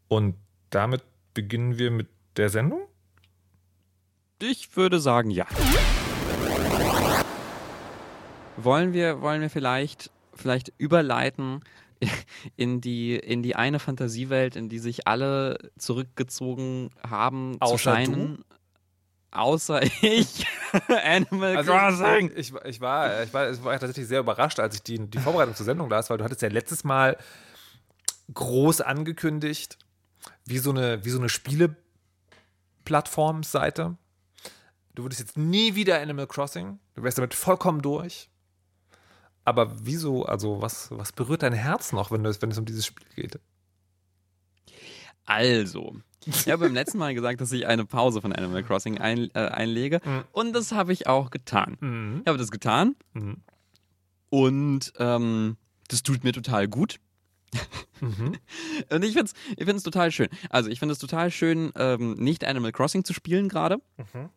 Und 0.06 0.36
damit 0.70 1.02
beginnen 1.34 1.78
wir 1.78 1.90
mit 1.90 2.06
der 2.36 2.48
Sendung. 2.48 2.82
Ich 4.42 4.74
würde 4.74 5.00
sagen, 5.00 5.30
ja. 5.30 5.46
Wollen 8.56 8.94
wir, 8.94 9.20
wollen 9.20 9.42
wir 9.42 9.50
vielleicht, 9.50 10.10
vielleicht 10.34 10.72
überleiten 10.78 11.60
in 12.56 12.80
die, 12.80 13.16
in 13.16 13.42
die 13.42 13.54
eine 13.54 13.78
Fantasiewelt, 13.78 14.56
in 14.56 14.70
die 14.70 14.78
sich 14.78 15.06
alle 15.06 15.70
zurückgezogen 15.76 16.88
haben 17.06 17.60
Außer 17.60 17.72
zu 17.72 17.78
scheinen? 17.78 18.36
Du? 18.36 18.44
Außer 19.32 19.82
ich. 19.82 20.46
Animal 21.04 21.58
also 21.58 21.72
Crossing. 21.72 22.32
Ich, 22.34 22.54
ich, 22.64 22.80
war, 22.80 23.22
ich, 23.22 23.34
war, 23.34 23.50
ich 23.50 23.62
war 23.62 23.78
tatsächlich 23.78 24.08
sehr 24.08 24.20
überrascht, 24.20 24.58
als 24.58 24.74
ich 24.74 24.82
die, 24.82 24.98
die 24.98 25.18
Vorbereitung 25.18 25.54
zur 25.54 25.66
Sendung 25.66 25.90
las, 25.90 26.08
weil 26.08 26.16
du 26.16 26.24
hattest 26.24 26.40
ja 26.40 26.48
letztes 26.48 26.82
Mal 26.82 27.18
groß 28.32 28.80
angekündigt, 28.80 29.76
wie 30.46 30.58
so 30.58 30.70
eine, 30.70 31.04
wie 31.04 31.10
so 31.10 31.18
eine 31.18 31.28
Spieleplattformseite. 31.28 33.98
Du 34.94 35.04
würdest 35.04 35.20
jetzt 35.20 35.38
nie 35.38 35.74
wieder 35.74 36.00
Animal 36.00 36.26
Crossing. 36.26 36.78
Du 36.94 37.02
wärst 37.02 37.18
damit 37.18 37.34
vollkommen 37.34 37.82
durch. 37.82 38.28
Aber 39.44 39.72
wieso, 39.84 40.24
also 40.24 40.60
was, 40.60 40.90
was 40.90 41.12
berührt 41.12 41.42
dein 41.42 41.52
Herz 41.52 41.92
noch, 41.92 42.10
wenn, 42.10 42.22
du, 42.22 42.42
wenn 42.42 42.50
es 42.50 42.58
um 42.58 42.64
dieses 42.64 42.86
Spiel 42.86 43.06
geht? 43.14 43.40
Also, 45.24 45.96
ich 46.24 46.48
habe 46.50 46.64
beim 46.64 46.74
letzten 46.74 46.98
Mal 46.98 47.14
gesagt, 47.14 47.40
dass 47.40 47.52
ich 47.52 47.66
eine 47.66 47.84
Pause 47.84 48.20
von 48.20 48.32
Animal 48.32 48.62
Crossing 48.64 48.98
ein, 48.98 49.30
äh, 49.34 49.46
einlege. 49.46 50.00
Mhm. 50.04 50.24
Und 50.32 50.52
das 50.52 50.72
habe 50.72 50.92
ich 50.92 51.06
auch 51.06 51.30
getan. 51.30 51.76
Mhm. 51.80 52.20
Ich 52.22 52.28
habe 52.28 52.38
das 52.38 52.50
getan. 52.50 52.96
Mhm. 53.12 53.36
Und 54.28 54.92
ähm, 54.98 55.56
das 55.88 56.02
tut 56.02 56.24
mir 56.24 56.32
total 56.32 56.68
gut. 56.68 56.98
Mhm. 58.00 58.36
Und 58.90 59.04
ich 59.04 59.14
finde 59.14 59.32
es 59.56 59.76
ich 59.76 59.82
total 59.82 60.10
schön. 60.10 60.28
Also, 60.50 60.68
ich 60.68 60.78
finde 60.78 60.92
es 60.92 60.98
total 60.98 61.30
schön, 61.30 61.72
ähm, 61.76 62.14
nicht 62.14 62.44
Animal 62.44 62.72
Crossing 62.72 63.04
zu 63.04 63.12
spielen 63.12 63.48
gerade. 63.48 63.80
Mhm 63.96 64.30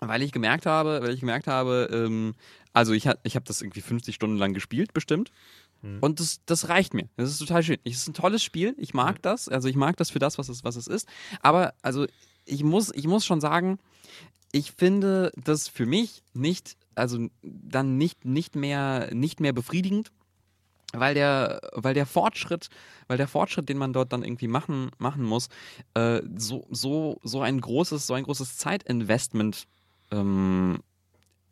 weil 0.00 0.22
ich 0.22 0.32
gemerkt 0.32 0.66
habe, 0.66 1.00
weil 1.02 1.14
ich 1.14 1.20
gemerkt 1.20 1.46
habe, 1.46 1.88
ähm, 1.92 2.34
also 2.72 2.92
ich, 2.92 3.08
ich 3.22 3.36
habe 3.36 3.44
das 3.46 3.62
irgendwie 3.62 3.80
50 3.80 4.14
Stunden 4.14 4.36
lang 4.36 4.52
gespielt, 4.52 4.92
bestimmt. 4.92 5.30
Mhm. 5.82 5.98
Und 6.00 6.20
das, 6.20 6.40
das 6.46 6.68
reicht 6.68 6.94
mir. 6.94 7.08
Das 7.16 7.30
ist 7.30 7.38
total 7.38 7.62
schön. 7.62 7.78
Es 7.84 7.96
ist 7.96 8.08
ein 8.08 8.14
tolles 8.14 8.42
Spiel. 8.42 8.74
Ich 8.78 8.94
mag 8.94 9.16
mhm. 9.16 9.22
das. 9.22 9.48
Also 9.48 9.68
ich 9.68 9.76
mag 9.76 9.96
das 9.96 10.10
für 10.10 10.18
das, 10.18 10.38
was 10.38 10.48
es, 10.48 10.64
was 10.64 10.76
es 10.76 10.86
ist. 10.86 11.08
Aber 11.40 11.74
also 11.82 12.06
ich 12.44 12.64
muss, 12.64 12.90
ich 12.94 13.06
muss 13.06 13.24
schon 13.24 13.40
sagen, 13.40 13.78
ich 14.52 14.72
finde 14.72 15.32
das 15.36 15.68
für 15.68 15.86
mich 15.86 16.22
nicht, 16.32 16.76
also 16.94 17.28
dann 17.42 17.96
nicht, 17.96 18.24
nicht 18.24 18.56
mehr, 18.56 19.10
nicht 19.12 19.40
mehr 19.40 19.52
befriedigend 19.52 20.10
weil 20.96 21.14
der, 21.14 21.60
weil 21.72 21.94
der 21.94 22.06
Fortschritt, 22.06 22.68
weil 23.08 23.16
der 23.16 23.28
Fortschritt, 23.28 23.68
den 23.68 23.78
man 23.78 23.92
dort 23.92 24.12
dann 24.12 24.22
irgendwie 24.22 24.48
machen, 24.48 24.90
machen 24.98 25.24
muss, 25.24 25.48
äh, 25.94 26.22
so, 26.36 26.66
so, 26.70 27.18
so 27.22 27.40
ein 27.40 27.60
großes, 27.60 28.06
so 28.06 28.14
ein 28.14 28.24
großes 28.24 28.56
Zeitinvestment 28.58 29.66
ähm, 30.10 30.80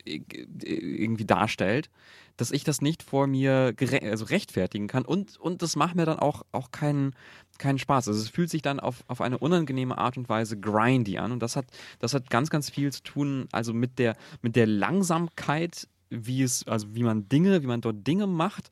irgendwie 0.05 1.25
darstellt, 1.25 1.91
dass 2.37 2.51
ich 2.51 2.65
das 2.65 2.81
nicht 2.81 3.03
vor 3.03 3.27
mir 3.27 3.75
also 4.03 4.25
rechtfertigen 4.25 4.89
kann 4.89 5.05
und, 5.05 5.39
und 5.39 5.63
das 5.63 5.77
macht 5.77 5.95
mir 5.95 6.07
dann 6.07 6.19
auch, 6.19 6.43
auch 6.51 6.71
keinen, 6.71 7.15
keinen 7.59 7.79
Spaß. 7.79 8.09
Also 8.09 8.21
es 8.21 8.29
fühlt 8.29 8.51
sich 8.51 8.63
dann 8.63 8.81
auf, 8.81 9.05
auf 9.07 9.21
eine 9.21 9.39
unangenehme 9.39 9.99
Art 9.99 10.17
und 10.17 10.29
Weise 10.29 10.59
grindy 10.59 11.19
an 11.19 11.33
und 11.33 11.41
das 11.41 11.57
hat, 11.57 11.67
das 12.01 12.15
hat 12.15 12.31
ganz, 12.31 12.51
ganz 12.51 12.71
viel 12.71 12.93
zu 12.93 13.03
tun, 13.03 13.49
also 13.53 13.73
mit 13.73 13.99
der, 13.99 14.17
mit 14.41 14.57
der 14.57 14.67
Langsamkeit, 14.67 15.89
wie 16.11 16.43
es, 16.43 16.67
also 16.67 16.95
wie 16.95 17.05
man 17.05 17.29
Dinge, 17.29 17.63
wie 17.63 17.69
man 17.69 17.81
dort 17.81 18.07
Dinge 18.07 18.27
macht, 18.27 18.71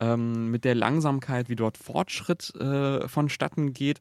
ähm, 0.00 0.50
mit 0.50 0.64
der 0.64 0.74
Langsamkeit, 0.74 1.48
wie 1.48 1.56
dort 1.56 1.78
Fortschritt 1.78 2.54
äh, 2.56 3.06
vonstatten 3.08 3.72
geht 3.72 4.00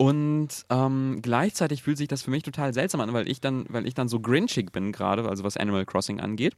und 0.00 0.48
ähm, 0.70 1.18
gleichzeitig 1.22 1.82
fühlt 1.82 1.98
sich 1.98 2.06
das 2.06 2.22
für 2.22 2.30
mich 2.30 2.44
total 2.44 2.72
seltsam 2.72 3.00
an, 3.00 3.12
weil 3.12 3.28
ich 3.28 3.40
dann, 3.40 3.66
weil 3.68 3.84
ich 3.84 3.94
dann 3.94 4.08
so 4.08 4.20
grinchig 4.20 4.70
bin 4.70 4.92
gerade, 4.92 5.28
also 5.28 5.42
was 5.42 5.56
Animal 5.56 5.84
Crossing 5.86 6.20
angeht. 6.20 6.54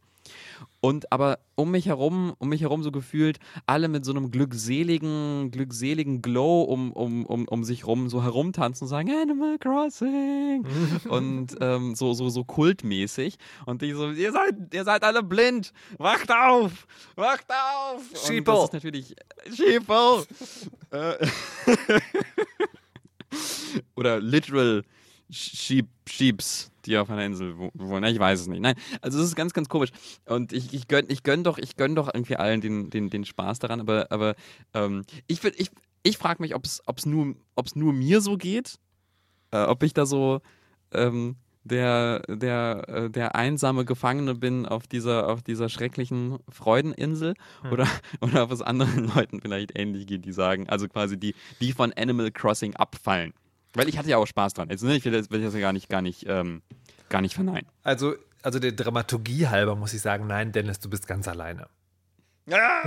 Und 0.82 1.10
aber 1.10 1.38
um 1.54 1.70
mich 1.70 1.86
herum, 1.86 2.34
um 2.38 2.50
mich 2.50 2.60
herum 2.60 2.82
so 2.82 2.92
gefühlt, 2.92 3.38
alle 3.64 3.88
mit 3.88 4.04
so 4.04 4.12
einem 4.12 4.30
glückseligen, 4.30 5.50
glückseligen 5.50 6.20
Glow 6.20 6.64
um, 6.64 6.92
um, 6.92 7.24
um, 7.24 7.48
um 7.48 7.64
sich 7.64 7.86
rum 7.86 8.10
so 8.10 8.22
herumtanzen 8.22 8.84
und 8.84 8.90
sagen 8.90 9.10
Animal 9.10 9.56
Crossing 9.58 10.66
und 11.08 11.56
ähm, 11.62 11.94
so, 11.94 12.12
so, 12.12 12.28
so 12.28 12.44
kultmäßig. 12.44 13.38
Und 13.64 13.82
ich 13.82 13.94
so, 13.94 14.10
ihr 14.10 14.32
seid, 14.32 14.74
ihr 14.74 14.84
seid 14.84 15.02
alle 15.02 15.22
blind, 15.22 15.72
wacht 15.96 16.30
auf, 16.30 16.86
wacht 17.16 17.46
auf. 17.48 18.02
Sheeple. 18.26 18.52
das 18.52 18.64
ist 18.64 18.72
natürlich 18.74 19.16
Sheeple. 19.54 20.26
Oder 23.96 24.20
literal 24.20 24.82
Sheep, 25.30 25.88
Sheeps, 26.08 26.72
die 26.84 26.98
auf 26.98 27.08
einer 27.10 27.24
Insel 27.24 27.56
wohnen. 27.56 28.04
Ich 28.04 28.18
weiß 28.18 28.40
es 28.40 28.46
nicht. 28.48 28.60
Nein, 28.60 28.74
also 29.00 29.18
es 29.20 29.26
ist 29.26 29.36
ganz, 29.36 29.52
ganz 29.52 29.68
komisch. 29.68 29.90
Und 30.26 30.52
ich, 30.52 30.72
ich 30.74 30.88
gönne 30.88 31.08
ich 31.08 31.22
gönn 31.22 31.44
doch, 31.44 31.58
gönn 31.76 31.94
doch 31.94 32.12
irgendwie 32.12 32.36
allen 32.36 32.60
den, 32.60 32.90
den, 32.90 33.10
den 33.10 33.24
Spaß 33.24 33.60
daran, 33.60 33.80
aber, 33.80 34.10
aber 34.10 34.34
ähm, 34.74 35.04
ich, 35.26 35.42
ich, 35.44 35.70
ich 36.02 36.18
frage 36.18 36.42
mich, 36.42 36.54
ob 36.54 36.64
es 36.64 37.06
nur, 37.06 37.36
nur 37.74 37.92
mir 37.92 38.20
so 38.20 38.36
geht, 38.36 38.78
äh, 39.52 39.62
ob 39.62 39.82
ich 39.82 39.94
da 39.94 40.06
so 40.06 40.40
ähm, 40.92 41.36
der, 41.64 42.20
der, 42.28 42.84
äh, 42.88 43.10
der 43.10 43.34
einsame 43.34 43.84
Gefangene 43.84 44.34
bin 44.34 44.66
auf 44.66 44.86
dieser, 44.86 45.28
auf 45.28 45.42
dieser 45.42 45.68
schrecklichen 45.68 46.38
Freudeninsel 46.48 47.34
hm. 47.62 47.72
oder, 47.72 47.86
oder 48.20 48.44
ob 48.44 48.52
es 48.52 48.62
anderen 48.62 49.12
Leuten 49.14 49.40
vielleicht 49.40 49.78
ähnlich 49.78 50.06
geht, 50.06 50.24
die 50.24 50.32
sagen, 50.32 50.68
also 50.68 50.88
quasi 50.88 51.18
die, 51.18 51.34
die 51.60 51.72
von 51.72 51.92
Animal 51.92 52.30
Crossing 52.30 52.76
abfallen. 52.76 53.34
Weil 53.74 53.88
ich 53.88 53.98
hatte 53.98 54.08
ja 54.08 54.16
auch 54.16 54.26
Spaß 54.26 54.54
dran. 54.54 54.68
Also, 54.68 54.86
ne, 54.86 54.96
ich 54.96 55.04
will 55.04 55.12
das, 55.12 55.30
will 55.30 55.42
das 55.42 55.54
ja 55.54 55.60
gar 55.60 55.72
nicht, 55.72 55.88
gar 55.88 56.02
nicht, 56.02 56.24
ähm, 56.26 56.62
gar 57.08 57.20
nicht 57.20 57.34
verneinen. 57.34 57.66
Also, 57.82 58.14
also 58.42 58.58
der 58.58 58.72
Dramaturgie 58.72 59.46
halber 59.46 59.76
muss 59.76 59.94
ich 59.94 60.00
sagen, 60.00 60.26
nein, 60.26 60.50
Dennis, 60.50 60.80
du 60.80 60.90
bist 60.90 61.06
ganz 61.06 61.28
alleine. 61.28 61.68
Ja. 62.46 62.82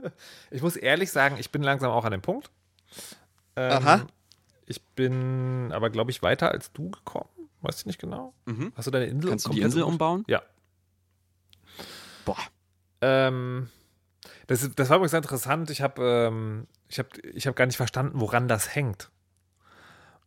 ich 0.50 0.62
muss 0.62 0.76
ehrlich 0.76 1.10
sagen, 1.10 1.36
ich 1.38 1.50
bin 1.50 1.62
langsam 1.62 1.90
auch 1.90 2.04
an 2.04 2.12
dem 2.12 2.22
Punkt. 2.22 2.50
Ähm, 3.56 3.72
Aha. 3.72 4.06
Ich 4.66 4.80
bin 4.82 5.72
aber, 5.72 5.90
glaube 5.90 6.12
ich, 6.12 6.22
weiter 6.22 6.52
als 6.52 6.72
du 6.72 6.90
gekommen. 6.90 7.28
Weiß 7.62 7.78
ich 7.78 7.86
nicht 7.86 8.00
genau. 8.00 8.34
Mhm. 8.46 8.72
Hast 8.74 8.86
du 8.86 8.90
deine 8.90 9.06
Insel 9.06 9.30
Kannst 9.30 9.46
du 9.46 9.50
die 9.50 9.60
Insel 9.60 9.82
umbauen? 9.82 10.24
Ja. 10.26 10.42
Boah. 12.24 12.38
Ähm, 13.00 13.68
das, 14.46 14.68
das 14.74 14.88
war 14.88 14.96
übrigens 14.96 15.12
interessant. 15.12 15.70
Ich 15.70 15.82
habe 15.82 16.02
ähm, 16.02 16.66
ich 16.88 16.98
hab, 16.98 17.06
ich 17.18 17.46
hab 17.46 17.56
gar 17.56 17.66
nicht 17.66 17.76
verstanden, 17.76 18.20
woran 18.20 18.48
das 18.48 18.74
hängt. 18.74 19.10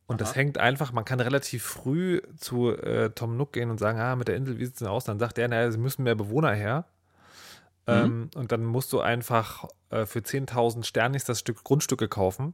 Und 0.06 0.22
Aha. 0.22 0.28
das 0.28 0.36
hängt 0.36 0.58
einfach, 0.58 0.92
man 0.92 1.06
kann 1.06 1.20
relativ 1.20 1.64
früh 1.64 2.22
zu 2.38 2.72
äh, 2.72 3.10
Tom 3.12 3.38
Nook 3.38 3.54
gehen 3.54 3.70
und 3.70 3.80
sagen, 3.80 4.00
ah, 4.00 4.16
mit 4.16 4.28
der 4.28 4.36
Insel, 4.36 4.60
wie 4.60 4.66
sieht 4.66 4.76
es 4.76 4.80
denn 4.80 4.88
aus? 4.88 5.06
Dann 5.06 5.20
sagt 5.20 5.38
er, 5.38 5.48
naja, 5.48 5.72
sie 5.72 5.78
müssen 5.78 6.04
mehr 6.04 6.16
Bewohner 6.16 6.54
her. 6.54 6.86
Mhm. 7.88 7.94
Ähm, 7.94 8.30
und 8.36 8.52
dann 8.52 8.64
musst 8.64 8.94
du 8.94 9.00
einfach 9.00 9.66
äh, 9.90 10.06
für 10.06 10.20
10.000 10.20 10.84
Sternis 10.84 11.26
das 11.26 11.40
Stück 11.40 11.64
Grundstücke 11.64 12.08
kaufen. 12.08 12.54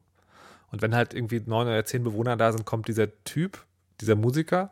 Und 0.72 0.82
wenn 0.82 0.96
halt 0.96 1.14
irgendwie 1.14 1.42
neun 1.46 1.68
oder 1.68 1.84
zehn 1.86 2.04
Bewohner 2.04 2.38
da 2.38 2.52
sind, 2.52 2.66
kommt 2.66 2.88
dieser 2.88 3.08
Typ, 3.24 3.66
dieser 4.02 4.16
Musiker. 4.16 4.72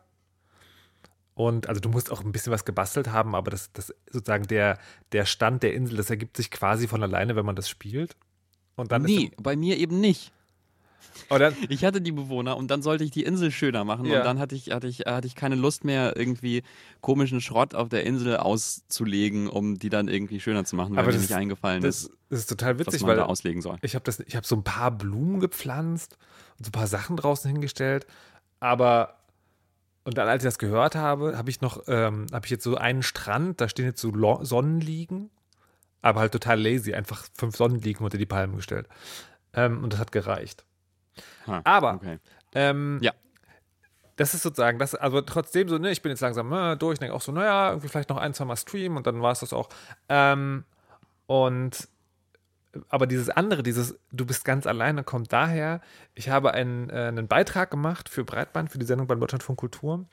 Und 1.34 1.68
also 1.68 1.80
du 1.80 1.88
musst 1.88 2.10
auch 2.10 2.24
ein 2.24 2.32
bisschen 2.32 2.52
was 2.52 2.64
gebastelt 2.64 3.12
haben, 3.12 3.36
aber 3.36 3.50
das, 3.50 3.72
das 3.72 3.94
sozusagen 4.10 4.48
der, 4.48 4.78
der 5.12 5.24
Stand 5.24 5.62
der 5.62 5.72
Insel, 5.72 5.96
das 5.96 6.10
ergibt 6.10 6.36
sich 6.36 6.50
quasi 6.50 6.88
von 6.88 7.02
alleine, 7.02 7.36
wenn 7.36 7.46
man 7.46 7.54
das 7.54 7.68
spielt. 7.68 8.16
Und 8.74 8.90
dann 8.90 9.02
nee, 9.02 9.30
bei 9.36 9.56
mir 9.56 9.76
eben 9.78 10.00
nicht. 10.00 10.32
Dann, 11.28 11.54
ich 11.68 11.84
hatte 11.84 12.00
die 12.00 12.12
Bewohner 12.12 12.56
und 12.56 12.70
dann 12.70 12.82
sollte 12.82 13.04
ich 13.04 13.10
die 13.10 13.24
Insel 13.24 13.50
schöner 13.50 13.84
machen 13.84 14.06
ja. 14.06 14.18
und 14.18 14.24
dann 14.24 14.38
hatte 14.38 14.54
ich, 14.54 14.70
hatte, 14.70 14.86
ich, 14.86 15.00
hatte 15.00 15.26
ich 15.26 15.34
keine 15.34 15.54
Lust 15.54 15.84
mehr, 15.84 16.16
irgendwie 16.16 16.62
komischen 17.00 17.40
Schrott 17.40 17.74
auf 17.74 17.88
der 17.88 18.04
Insel 18.04 18.36
auszulegen, 18.36 19.48
um 19.48 19.78
die 19.78 19.90
dann 19.90 20.08
irgendwie 20.08 20.40
schöner 20.40 20.64
zu 20.64 20.76
machen, 20.76 20.96
weil 20.96 21.04
Aber 21.04 21.12
mir 21.12 21.18
nicht 21.18 21.32
eingefallen 21.32 21.82
das, 21.82 22.04
ist. 22.04 22.10
Das 22.30 22.40
ist 22.40 22.46
total 22.48 22.78
witzig, 22.78 23.02
weil 23.02 23.16
da 23.16 23.26
auslegen 23.26 23.62
soll. 23.62 23.78
Ich 23.82 23.94
habe 23.94 24.10
hab 24.10 24.46
so 24.46 24.56
ein 24.56 24.64
paar 24.64 24.90
Blumen 24.90 25.40
gepflanzt 25.40 26.18
und 26.58 26.66
so 26.66 26.68
ein 26.70 26.72
paar 26.72 26.86
Sachen 26.86 27.16
draußen 27.16 27.50
hingestellt, 27.50 28.06
aber 28.60 29.17
und 30.08 30.16
dann, 30.16 30.26
als 30.26 30.42
ich 30.42 30.48
das 30.48 30.58
gehört 30.58 30.94
habe, 30.94 31.36
habe 31.36 31.50
ich 31.50 31.60
noch, 31.60 31.82
ähm, 31.86 32.24
habe 32.32 32.46
ich 32.46 32.50
jetzt 32.50 32.64
so 32.64 32.78
einen 32.78 33.02
Strand, 33.02 33.60
da 33.60 33.68
stehen 33.68 33.84
jetzt 33.84 34.00
so 34.00 34.10
Sonnenliegen, 34.42 35.28
aber 36.00 36.20
halt 36.20 36.32
total 36.32 36.58
lazy, 36.58 36.94
einfach 36.94 37.26
fünf 37.34 37.56
Sonnenliegen 37.56 38.02
unter 38.02 38.16
die 38.16 38.24
Palmen 38.24 38.56
gestellt. 38.56 38.88
Ähm, 39.52 39.84
und 39.84 39.92
das 39.92 40.00
hat 40.00 40.10
gereicht. 40.10 40.64
Ha, 41.46 41.60
Aber 41.62 41.92
okay. 41.96 42.20
ähm, 42.54 43.00
ja. 43.02 43.12
Das 44.16 44.32
ist 44.32 44.44
sozusagen, 44.44 44.78
das, 44.78 44.94
also 44.94 45.20
trotzdem 45.20 45.68
so, 45.68 45.76
ne, 45.76 45.90
ich 45.90 46.00
bin 46.00 46.08
jetzt 46.08 46.20
langsam 46.20 46.50
äh, 46.54 46.76
durch, 46.78 46.94
ich 46.94 47.00
denke 47.00 47.14
auch 47.14 47.20
so, 47.20 47.30
naja, 47.30 47.68
irgendwie 47.68 47.88
vielleicht 47.88 48.08
noch 48.08 48.16
ein, 48.16 48.32
zwei 48.32 48.46
Mal 48.46 48.56
streamen 48.56 48.96
und 48.96 49.06
dann 49.06 49.20
war 49.20 49.32
es 49.32 49.40
das 49.40 49.52
auch. 49.52 49.68
Ähm, 50.08 50.64
und 51.26 51.86
aber 52.88 53.06
dieses 53.06 53.30
andere, 53.30 53.62
dieses 53.62 53.98
Du 54.12 54.26
bist 54.26 54.44
ganz 54.44 54.66
alleine, 54.66 55.02
kommt 55.02 55.32
daher, 55.32 55.80
ich 56.14 56.28
habe 56.28 56.52
einen, 56.52 56.90
äh, 56.90 57.06
einen 57.08 57.28
Beitrag 57.28 57.70
gemacht 57.70 58.08
für 58.08 58.24
Breitband, 58.24 58.70
für 58.70 58.78
die 58.78 58.86
Sendung 58.86 59.06
beim 59.06 59.20
Deutschlandfunk 59.20 59.58
Kultur, 59.58 60.06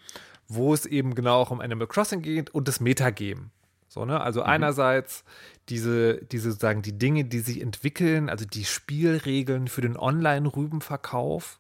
wo 0.48 0.74
es 0.74 0.86
eben 0.86 1.16
genau 1.16 1.42
auch 1.42 1.52
um 1.52 1.62
Animal 1.62 1.88
Crossing 1.88 2.22
geht 2.22 2.50
und 2.52 2.68
das 2.68 2.80
Metagame. 2.80 3.50
So, 3.88 4.06
ne? 4.06 4.20
Also 4.20 4.42
mhm. 4.42 4.48
einerseits 4.48 5.24
diese, 5.70 6.18
diese 6.26 6.52
sozusagen 6.52 6.82
die 6.82 6.98
Dinge, 6.98 7.26
die 7.26 7.40
sich 7.40 7.62
entwickeln, 7.62 8.30
also 8.30 8.46
die 8.46 8.66
Spielregeln 8.66 9.68
für 9.68 9.82
den 9.82 9.98
Online-Rübenverkauf. 9.98 11.60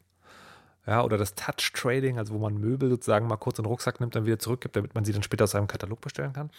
Ja, 0.88 1.04
oder 1.04 1.18
das 1.18 1.34
Touch-Trading, 1.34 2.20
also 2.20 2.36
wo 2.36 2.38
man 2.38 2.60
Möbel 2.60 2.90
sozusagen 2.90 3.28
mal 3.28 3.38
kurz 3.38 3.58
in 3.58 3.64
den 3.64 3.70
Rucksack 3.70 4.00
nimmt, 4.00 4.16
dann 4.16 4.28
wieder 4.28 4.38
zurückgibt, 4.38 4.76
damit 4.76 4.94
man 4.94 5.04
sie 5.04 5.14
dann 5.14 5.24
später 5.24 5.46
aus 5.46 5.52
seinem 5.52 5.66
Katalog 5.66 6.00
bestellen 6.00 6.34
kann. 6.34 6.52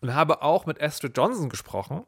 Und 0.00 0.12
habe 0.12 0.42
auch 0.42 0.66
mit 0.66 0.82
Astrid 0.82 1.16
Johnson 1.16 1.48
gesprochen, 1.50 2.04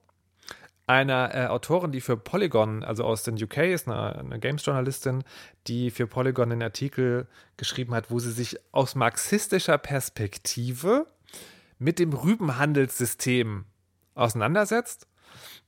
einer 0.86 1.34
äh, 1.34 1.46
Autorin, 1.46 1.92
die 1.92 2.00
für 2.00 2.16
Polygon, 2.16 2.82
also 2.82 3.04
aus 3.04 3.22
den 3.22 3.42
UK 3.42 3.58
ist, 3.58 3.88
eine, 3.88 4.18
eine 4.18 4.38
Games-Journalistin, 4.38 5.24
die 5.66 5.90
für 5.90 6.06
Polygon 6.06 6.52
einen 6.52 6.62
Artikel 6.62 7.28
geschrieben 7.56 7.94
hat, 7.94 8.10
wo 8.10 8.18
sie 8.18 8.32
sich 8.32 8.58
aus 8.72 8.94
marxistischer 8.94 9.78
Perspektive 9.78 11.06
mit 11.78 11.98
dem 11.98 12.12
Rübenhandelssystem 12.12 13.64
auseinandersetzt 14.14 15.06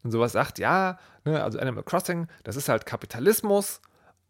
und 0.02 0.10
sowas 0.10 0.32
sagt, 0.32 0.58
ja, 0.58 0.98
ne, 1.24 1.42
also 1.42 1.58
Animal 1.58 1.82
Crossing, 1.82 2.28
das 2.44 2.56
ist 2.56 2.68
halt 2.68 2.86
Kapitalismus. 2.86 3.80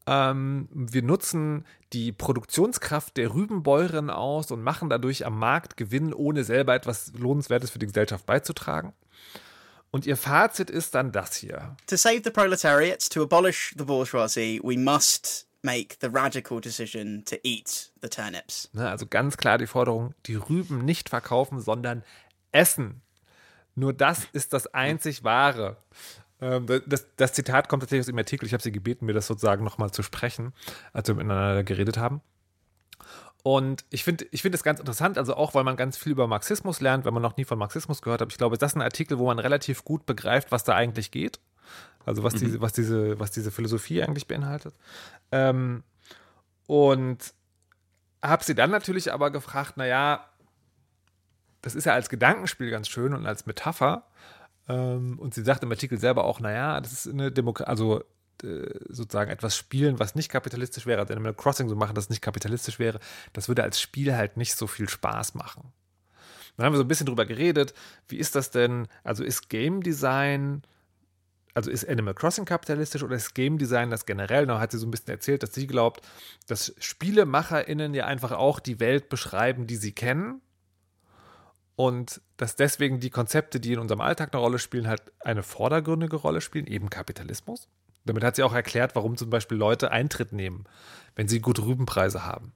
Ähm, 0.07 0.68
wir 0.73 1.03
nutzen 1.03 1.64
die 1.92 2.12
Produktionskraft 2.12 3.16
der 3.16 3.35
Rübenbäuerin 3.35 4.11
aus 4.11 4.51
und 4.51 4.62
machen 4.62 4.90
dadurch 4.90 5.27
am 5.27 5.38
Markt 5.38 5.77
Gewinn, 5.77 6.12
ohne 6.12 6.44
selber 6.44 6.75
etwas 6.75 7.12
Lohnenswertes 7.18 7.70
für 7.70 7.79
die 7.79 7.87
Gesellschaft 7.87 8.27
beizutragen. 8.27 8.92
Und 9.94 10.07
ihr 10.07 10.16
Fazit 10.16 10.70
ist 10.70 10.96
dann 10.96 11.12
das 11.12 11.37
hier. 11.37 11.76
To 11.87 11.94
save 11.94 12.22
the 12.24 12.30
proletariat, 12.30 13.09
to 13.11 13.22
abolish 13.22 13.72
the 13.78 13.85
bourgeoisie, 13.85 14.61
we 14.61 14.76
must 14.76 15.46
make 15.62 15.94
the 16.00 16.09
radical 16.12 16.61
decision 16.61 17.24
to 17.26 17.37
eat 17.44 17.92
the 18.02 18.09
turnips. 18.09 18.68
Ne, 18.72 18.90
also 18.90 19.07
ganz 19.07 19.37
klar 19.37 19.57
die 19.57 19.68
Forderung, 19.68 20.12
die 20.26 20.35
Rüben 20.35 20.85
nicht 20.85 21.11
verkaufen, 21.11 21.61
sondern 21.61 22.02
essen. 22.50 23.02
Nur 23.76 23.92
das 23.92 24.26
ist 24.33 24.52
das 24.52 24.66
einzig 24.66 25.22
Wahre. 25.22 25.76
Ähm, 26.40 26.66
das, 26.87 27.07
das, 27.14 27.33
Zitat 27.33 27.68
kommt 27.68 27.85
tatsächlich 27.85 28.02
aus 28.02 28.07
dem 28.07 28.18
Artikel. 28.18 28.46
Ich 28.46 28.52
habe 28.52 28.64
sie 28.64 28.72
gebeten, 28.72 29.07
mir 29.07 29.12
das 29.12 29.28
sozusagen 29.28 29.62
nochmal 29.62 29.92
zu 29.92 30.02
sprechen, 30.02 30.54
als 30.92 31.07
wir 31.07 31.14
miteinander 31.14 31.62
geredet 31.62 31.98
haben. 31.98 32.20
Und 33.46 33.85
ich 33.90 34.04
finde 34.04 34.26
ich 34.30 34.40
find 34.40 34.54
das 34.54 34.62
ganz 34.62 34.80
interessant, 34.80 35.18
also 35.18 35.35
auch, 35.37 35.52
weil 35.52 35.64
man 35.64 35.76
ganz 35.76 35.98
viel 35.98 36.12
über 36.12 36.26
Marxismus 36.26 36.80
lernt, 36.80 37.04
wenn 37.04 37.12
man 37.12 37.22
noch 37.22 37.37
nie 37.37 37.44
von 37.44 37.59
Marxismus 37.59 38.00
gehört 38.00 38.22
hat. 38.22 38.33
Ich 38.33 38.38
glaube, 38.38 38.57
das 38.57 38.72
ist 38.72 38.76
ein 38.76 38.80
Artikel, 38.80 39.18
wo 39.18 39.26
man 39.26 39.38
relativ 39.38 39.85
gut 39.85 40.07
begreift, 40.07 40.50
was 40.50 40.64
da 40.64 40.74
eigentlich 40.74 41.11
geht. 41.11 41.40
Also 42.07 42.22
was, 42.22 42.33
mhm. 42.37 42.38
diese, 42.38 42.61
was, 42.62 42.72
diese, 42.72 43.20
was 43.20 43.33
diese 43.33 43.50
Philosophie 43.50 44.02
eigentlich 44.02 44.26
beinhaltet. 44.26 44.74
Ähm, 45.30 45.83
und 46.66 47.35
habe 48.22 48.42
sie 48.42 48.54
dann 48.54 48.70
natürlich 48.70 49.12
aber 49.12 49.30
gefragt, 49.30 49.76
naja, 49.76 50.26
das 51.61 51.74
ist 51.74 51.85
ja 51.85 51.92
als 51.92 52.09
Gedankenspiel 52.09 52.70
ganz 52.70 52.88
schön 52.88 53.12
und 53.12 53.26
als 53.26 53.44
Metapher. 53.44 54.07
Ähm, 54.70 55.18
und 55.18 55.35
sie 55.35 55.42
sagt 55.42 55.62
im 55.62 55.70
Artikel 55.70 55.98
selber 55.98 56.24
auch, 56.24 56.40
naja, 56.40 56.80
das 56.80 56.94
ist 56.94 57.12
eine 57.12 57.30
Demokratie, 57.30 57.68
also 57.68 58.04
sozusagen 58.88 59.31
etwas 59.31 59.57
spielen, 59.57 59.99
was 59.99 60.14
nicht 60.14 60.29
kapitalistisch 60.29 60.87
wäre, 60.87 61.01
also 61.01 61.12
Animal 61.12 61.35
Crossing 61.35 61.68
so 61.68 61.77
machen, 61.77 61.94
das 61.94 62.11
nicht 62.11 62.23
kapitalistisch 62.23 62.79
wäre, 62.79 63.01
das 63.33 63.49
würde 63.49 63.62
als 63.62 63.81
Spiel 63.81 64.14
halt 64.14 64.37
nicht 64.37 64.57
so 64.57 64.66
viel 64.66 64.88
Spaß 64.88 65.35
machen. 65.35 65.73
Dann 66.57 66.66
haben 66.66 66.73
wir 66.73 66.79
so 66.79 66.85
ein 66.85 66.88
bisschen 66.88 67.07
drüber 67.07 67.27
geredet, 67.27 67.75
wie 68.09 68.18
ist 68.18 68.35
das 68.35 68.51
denn, 68.51 68.87
also 69.03 69.25
ist 69.25 69.49
Game 69.49 69.83
Design, 69.83 70.62
also 71.55 71.70
ist 71.70 71.88
Animal 71.88 72.14
Crossing 72.14 72.44
kapitalistisch 72.44 73.03
oder 73.03 73.16
ist 73.16 73.35
Game 73.35 73.59
Design 73.59 73.90
das 73.90 74.07
generell? 74.07 74.47
Da 74.47 74.61
hat 74.61 74.73
sie 74.73 74.79
so 74.79 74.87
ein 74.87 74.90
bisschen 74.90 75.11
erzählt, 75.11 75.42
dass 75.42 75.55
sie 75.55 75.66
glaubt, 75.66 76.05
dass 76.47 76.75
SpielemacherInnen 76.79 77.94
ja 77.94 78.07
einfach 78.07 78.33
auch 78.33 78.61
die 78.61 78.81
Welt 78.81 79.09
beschreiben, 79.09 79.66
die 79.66 79.77
sie 79.77 79.92
kennen 79.92 80.40
und 81.77 82.20
dass 82.37 82.57
deswegen 82.57 83.01
die 83.01 83.11
Konzepte, 83.11 83.61
die 83.61 83.73
in 83.73 83.79
unserem 83.79 84.01
Alltag 84.01 84.33
eine 84.33 84.40
Rolle 84.40 84.59
spielen, 84.59 84.88
halt 84.88 85.12
eine 85.20 85.42
vordergründige 85.42 86.16
Rolle 86.16 86.40
spielen, 86.40 86.66
eben 86.66 86.90
Kapitalismus. 86.90 87.68
Damit 88.04 88.22
hat 88.22 88.36
sie 88.36 88.42
auch 88.42 88.52
erklärt, 88.52 88.94
warum 88.94 89.16
zum 89.16 89.30
Beispiel 89.30 89.56
Leute 89.56 89.90
Eintritt 89.90 90.32
nehmen, 90.32 90.64
wenn 91.16 91.28
sie 91.28 91.40
gut 91.40 91.58
Rübenpreise 91.58 92.24
haben. 92.24 92.52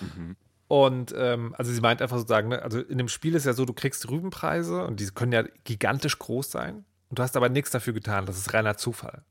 Mhm. 0.00 0.36
Und 0.68 1.14
ähm, 1.16 1.54
also 1.56 1.72
sie 1.72 1.80
meint 1.80 2.02
einfach 2.02 2.18
sozusagen, 2.18 2.48
ne, 2.48 2.62
also 2.62 2.80
in 2.80 2.98
dem 2.98 3.08
Spiel 3.08 3.34
ist 3.34 3.46
ja 3.46 3.54
so, 3.54 3.64
du 3.64 3.72
kriegst 3.72 4.08
Rübenpreise 4.10 4.84
und 4.84 5.00
die 5.00 5.06
können 5.06 5.32
ja 5.32 5.44
gigantisch 5.64 6.18
groß 6.18 6.50
sein. 6.50 6.84
Und 7.08 7.18
du 7.18 7.22
hast 7.22 7.36
aber 7.36 7.48
nichts 7.48 7.70
dafür 7.70 7.94
getan. 7.94 8.26
Das 8.26 8.36
ist 8.36 8.52
reiner 8.52 8.76
Zufall. 8.76 9.22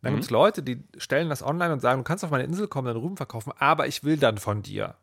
Und 0.00 0.02
dann 0.02 0.12
mhm. 0.12 0.16
gibt 0.16 0.24
es 0.26 0.30
Leute, 0.30 0.62
die 0.62 0.84
stellen 0.96 1.28
das 1.28 1.42
online 1.42 1.72
und 1.72 1.80
sagen, 1.80 2.00
du 2.00 2.04
kannst 2.04 2.24
auf 2.24 2.30
meine 2.30 2.44
Insel 2.44 2.68
kommen, 2.68 2.86
dann 2.86 2.96
Rüben 2.96 3.16
verkaufen, 3.16 3.52
aber 3.58 3.88
ich 3.88 4.04
will 4.04 4.16
dann 4.16 4.38
von 4.38 4.62
dir. 4.62 4.94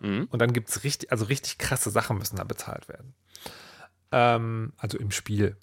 Mhm. 0.00 0.28
Und 0.30 0.42
dann 0.42 0.52
gibt 0.52 0.68
es 0.68 0.84
richtig, 0.84 1.10
also 1.10 1.24
richtig 1.24 1.56
krasse 1.56 1.90
Sachen 1.90 2.18
müssen 2.18 2.36
da 2.36 2.44
bezahlt 2.44 2.88
werden. 2.88 3.14
Ähm, 4.12 4.74
also 4.76 4.98
im 4.98 5.10
Spiel. 5.10 5.56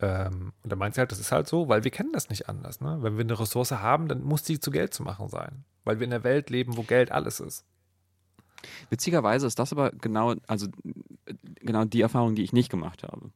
Ähm, 0.00 0.52
und 0.62 0.72
da 0.72 0.76
meint 0.76 0.94
sie 0.94 1.00
halt, 1.00 1.12
das 1.12 1.20
ist 1.20 1.30
halt 1.32 1.46
so, 1.46 1.68
weil 1.68 1.84
wir 1.84 1.90
kennen 1.90 2.12
das 2.12 2.30
nicht 2.30 2.48
anders. 2.48 2.80
Ne? 2.80 2.98
Wenn 3.00 3.16
wir 3.16 3.24
eine 3.24 3.38
Ressource 3.38 3.72
haben, 3.72 4.08
dann 4.08 4.22
muss 4.22 4.42
die 4.42 4.58
zu 4.60 4.70
Geld 4.70 4.94
zu 4.94 5.02
machen 5.02 5.28
sein. 5.28 5.64
Weil 5.84 6.00
wir 6.00 6.06
in 6.06 6.12
einer 6.12 6.24
Welt 6.24 6.50
leben, 6.50 6.76
wo 6.76 6.82
Geld 6.82 7.12
alles 7.12 7.40
ist. 7.40 7.64
Witzigerweise 8.90 9.46
ist 9.46 9.58
das 9.58 9.72
aber 9.72 9.90
genau, 9.90 10.34
also 10.46 10.66
genau 11.60 11.84
die 11.84 12.02
Erfahrung, 12.02 12.34
die 12.34 12.42
ich 12.42 12.52
nicht 12.52 12.70
gemacht 12.70 13.02
habe. 13.02 13.30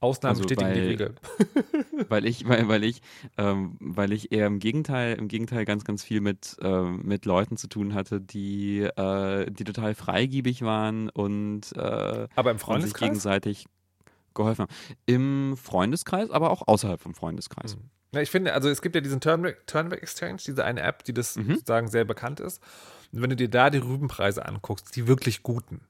Ausnahmen 0.00 0.36
Also 0.36 0.42
bestätigen 0.42 0.74
die 0.74 0.80
weil- 0.80 0.86
Regel. 0.88 1.14
weil 2.08 2.24
ich, 2.24 2.48
weil, 2.48 2.68
weil 2.68 2.84
ich, 2.84 3.02
ähm, 3.36 3.76
weil 3.80 4.12
ich 4.12 4.30
eher 4.30 4.46
im 4.46 4.60
Gegenteil, 4.60 5.16
im 5.16 5.26
Gegenteil 5.26 5.64
ganz, 5.64 5.84
ganz 5.84 6.04
viel 6.04 6.20
mit, 6.20 6.56
ähm, 6.62 7.00
mit 7.04 7.24
Leuten 7.26 7.56
zu 7.56 7.66
tun 7.66 7.94
hatte, 7.94 8.20
die, 8.20 8.82
äh, 8.82 9.50
die 9.50 9.64
total 9.64 9.96
freigiebig 9.96 10.62
waren 10.62 11.08
und, 11.08 11.72
äh, 11.76 12.28
Aber 12.36 12.50
im 12.52 12.54
und 12.54 12.58
sich 12.58 12.60
Freundeskreis? 12.60 13.00
gegenseitig 13.08 13.66
geholfen 14.38 14.62
haben. 14.62 14.74
Im 15.04 15.56
Freundeskreis, 15.56 16.30
aber 16.30 16.50
auch 16.50 16.66
außerhalb 16.66 17.00
vom 17.00 17.14
Freundeskreis. 17.14 17.76
Mhm. 17.76 17.90
Ja, 18.14 18.22
ich 18.22 18.30
finde, 18.30 18.54
also 18.54 18.70
es 18.70 18.80
gibt 18.80 18.94
ja 18.94 19.02
diesen 19.02 19.20
Turnback, 19.20 19.66
Turnback 19.66 20.02
Exchange, 20.02 20.38
diese 20.46 20.64
eine 20.64 20.80
App, 20.80 21.04
die 21.04 21.12
das 21.12 21.36
Mhm. 21.36 21.56
sozusagen 21.56 21.88
sehr 21.88 22.06
bekannt 22.06 22.40
ist. 22.40 22.62
Und 23.12 23.20
wenn 23.20 23.28
du 23.30 23.36
dir 23.36 23.50
da 23.50 23.68
die 23.68 23.78
Rübenpreise 23.78 24.46
anguckst, 24.46 24.96
die 24.96 25.06
wirklich 25.06 25.42
guten, 25.42 25.82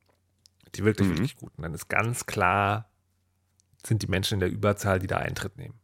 die 0.74 0.84
wirklich, 0.84 1.06
Mhm. 1.08 1.12
wirklich 1.12 1.36
guten, 1.36 1.62
dann 1.62 1.74
ist 1.74 1.88
ganz 1.88 2.26
klar, 2.26 2.88
sind 3.86 4.02
die 4.02 4.08
Menschen 4.08 4.34
in 4.34 4.40
der 4.40 4.50
Überzahl, 4.50 4.98
die 4.98 5.06
da 5.06 5.18
Eintritt 5.18 5.56
nehmen. 5.56 5.74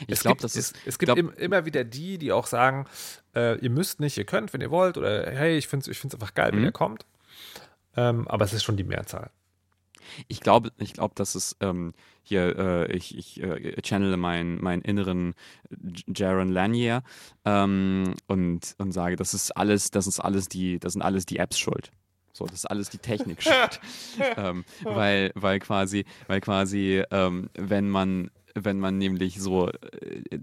Ich 0.00 0.08
es 0.08 0.20
glaube, 0.20 0.34
gibt, 0.38 0.44
das 0.44 0.56
es, 0.56 0.72
ist, 0.72 0.76
es 0.84 0.98
gibt 0.98 1.06
glaub- 1.06 1.18
im, 1.18 1.32
immer 1.34 1.64
wieder 1.64 1.84
die, 1.84 2.18
die 2.18 2.32
auch 2.32 2.46
sagen, 2.46 2.86
äh, 3.34 3.56
ihr 3.60 3.70
müsst 3.70 3.98
nicht, 4.00 4.18
ihr 4.18 4.24
könnt, 4.26 4.52
wenn 4.52 4.60
ihr 4.60 4.70
wollt, 4.70 4.98
oder 4.98 5.30
hey, 5.30 5.56
ich 5.56 5.68
finde 5.68 5.84
es 5.84 5.88
ich 5.88 5.98
find's 5.98 6.14
einfach 6.14 6.34
geil, 6.34 6.50
wenn 6.52 6.58
Mhm. 6.60 6.64
ihr 6.66 6.72
kommt. 6.72 7.06
Ähm, 7.96 8.28
aber 8.28 8.44
es 8.44 8.52
ist 8.52 8.62
schon 8.64 8.76
die 8.76 8.84
Mehrzahl. 8.84 9.30
Ich 10.28 10.40
glaube, 10.40 10.72
ich 10.78 10.92
glaube, 10.92 11.14
dass 11.14 11.34
es 11.34 11.56
ähm, 11.60 11.92
hier, 12.22 12.58
äh, 12.58 12.92
ich, 12.92 13.16
ich 13.16 13.42
äh, 13.42 13.80
channele 13.82 14.16
meinen 14.16 14.60
meinen 14.62 14.82
inneren 14.82 15.34
Jaron 16.06 16.48
Lanier 16.48 17.02
ähm, 17.44 18.14
und, 18.26 18.74
und 18.78 18.92
sage, 18.92 19.16
das 19.16 19.34
ist 19.34 19.56
alles, 19.56 19.90
das 19.90 20.06
ist 20.06 20.20
alles 20.20 20.48
die, 20.48 20.78
das 20.78 20.92
sind 20.92 21.02
alles 21.02 21.26
die 21.26 21.38
Apps 21.38 21.58
schuld. 21.58 21.90
So, 22.32 22.46
das 22.46 22.54
ist 22.54 22.66
alles 22.66 22.90
die 22.90 22.98
Technik 22.98 23.42
schuld. 23.42 23.80
ähm, 24.36 24.64
weil, 24.82 25.32
weil 25.34 25.58
quasi, 25.58 26.04
weil 26.26 26.40
quasi, 26.40 27.02
ähm, 27.10 27.50
wenn 27.54 27.90
man 27.90 28.30
wenn 28.54 28.78
man 28.78 28.98
nämlich 28.98 29.40
so 29.40 29.68
äh, 29.68 30.38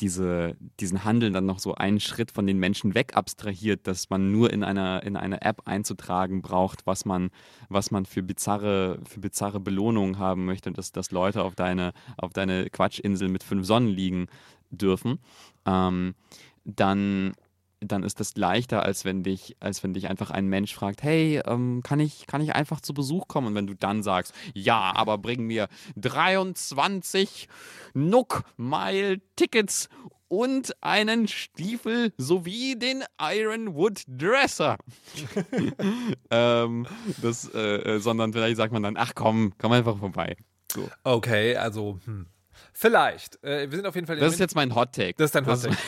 diese, 0.00 0.56
diesen 0.80 1.04
Handel 1.04 1.32
dann 1.32 1.46
noch 1.46 1.58
so 1.58 1.74
einen 1.74 2.00
Schritt 2.00 2.30
von 2.30 2.46
den 2.46 2.58
Menschen 2.58 2.94
weg 2.94 3.16
abstrahiert, 3.16 3.86
dass 3.86 4.10
man 4.10 4.32
nur 4.32 4.52
in 4.52 4.64
einer, 4.64 5.02
in 5.02 5.16
einer 5.16 5.44
App 5.44 5.62
einzutragen 5.64 6.42
braucht, 6.42 6.86
was 6.86 7.04
man, 7.04 7.30
was 7.68 7.90
man 7.90 8.06
für 8.06 8.22
bizarre, 8.22 8.98
für 9.08 9.20
bizarre 9.20 9.60
Belohnungen 9.60 10.18
haben 10.18 10.44
möchte, 10.44 10.70
dass, 10.72 10.92
dass 10.92 11.10
Leute 11.10 11.42
auf 11.42 11.54
deine, 11.54 11.92
auf 12.16 12.32
deine 12.32 12.68
Quatschinsel 12.70 13.28
mit 13.28 13.42
fünf 13.42 13.66
Sonnen 13.66 13.88
liegen 13.88 14.26
dürfen, 14.70 15.18
ähm, 15.64 16.14
dann, 16.64 17.34
dann 17.92 18.02
ist 18.02 18.20
das 18.20 18.36
leichter, 18.36 18.82
als 18.82 19.04
wenn 19.04 19.22
dich, 19.22 19.56
als 19.60 19.82
wenn 19.82 19.94
dich 19.94 20.08
einfach 20.08 20.30
ein 20.30 20.46
Mensch 20.46 20.74
fragt, 20.74 21.02
hey, 21.02 21.40
ähm, 21.46 21.82
kann 21.82 22.00
ich, 22.00 22.26
kann 22.26 22.40
ich 22.40 22.54
einfach 22.54 22.80
zu 22.80 22.94
Besuch 22.94 23.28
kommen? 23.28 23.48
Und 23.48 23.54
wenn 23.54 23.66
du 23.66 23.74
dann 23.74 24.02
sagst, 24.02 24.34
ja, 24.54 24.92
aber 24.94 25.18
bring 25.18 25.44
mir 25.44 25.68
23 25.96 27.48
Nook-Mile-Tickets 27.94 29.88
und 30.28 30.74
einen 30.80 31.28
Stiefel 31.28 32.12
sowie 32.16 32.76
den 32.76 33.04
Ironwood 33.20 34.02
Dresser. 34.08 34.76
ähm, 36.30 36.86
das, 37.22 37.48
äh, 37.54 37.58
äh, 37.58 37.98
sondern 38.00 38.32
vielleicht 38.32 38.56
sagt 38.56 38.72
man 38.72 38.82
dann, 38.82 38.96
ach 38.96 39.12
komm, 39.14 39.52
komm 39.58 39.72
einfach 39.72 39.98
vorbei. 39.98 40.36
So. 40.72 40.88
Okay, 41.04 41.56
also, 41.56 42.00
hm. 42.04 42.26
vielleicht. 42.72 43.42
Äh, 43.44 43.70
wir 43.70 43.76
sind 43.76 43.86
auf 43.86 43.94
jeden 43.94 44.06
Fall 44.06 44.16
Das 44.16 44.32
ist 44.32 44.40
jetzt 44.40 44.56
mein 44.56 44.74
Hot 44.74 44.92
Take. 44.92 45.14
Das 45.16 45.26
ist 45.26 45.34
dein 45.34 45.46
Hot 45.46 45.62
Take. 45.62 45.76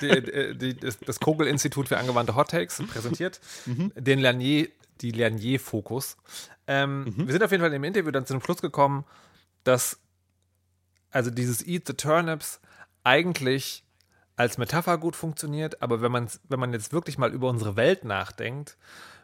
die, 0.00 0.22
die, 0.22 0.58
die, 0.58 0.76
das, 0.76 0.98
das 0.98 1.20
Kogel-Institut 1.20 1.88
für 1.88 1.98
angewandte 1.98 2.34
Hot 2.34 2.50
Takes 2.50 2.82
präsentiert 2.86 3.40
den 3.66 4.18
Lernier, 4.18 4.68
die 5.00 5.10
Lernier-Fokus. 5.10 6.16
Ähm, 6.66 7.12
Wir 7.16 7.32
sind 7.32 7.42
auf 7.42 7.50
jeden 7.50 7.62
Fall 7.62 7.72
im 7.72 7.84
Interview 7.84 8.10
dann 8.10 8.26
zu 8.26 8.34
dem 8.34 8.42
Schluss 8.42 8.62
gekommen, 8.62 9.04
dass 9.64 9.98
also 11.10 11.30
dieses 11.30 11.66
Eat 11.66 11.86
the 11.86 11.94
Turnips 11.94 12.60
eigentlich 13.04 13.84
als 14.36 14.58
Metapher 14.58 14.98
gut 14.98 15.14
funktioniert, 15.14 15.82
aber 15.82 16.00
wenn, 16.00 16.10
man's, 16.10 16.40
wenn 16.48 16.58
man 16.58 16.72
jetzt 16.72 16.92
wirklich 16.92 17.18
mal 17.18 17.32
über 17.32 17.48
unsere 17.48 17.76
Welt 17.76 18.04
nachdenkt, 18.04 18.76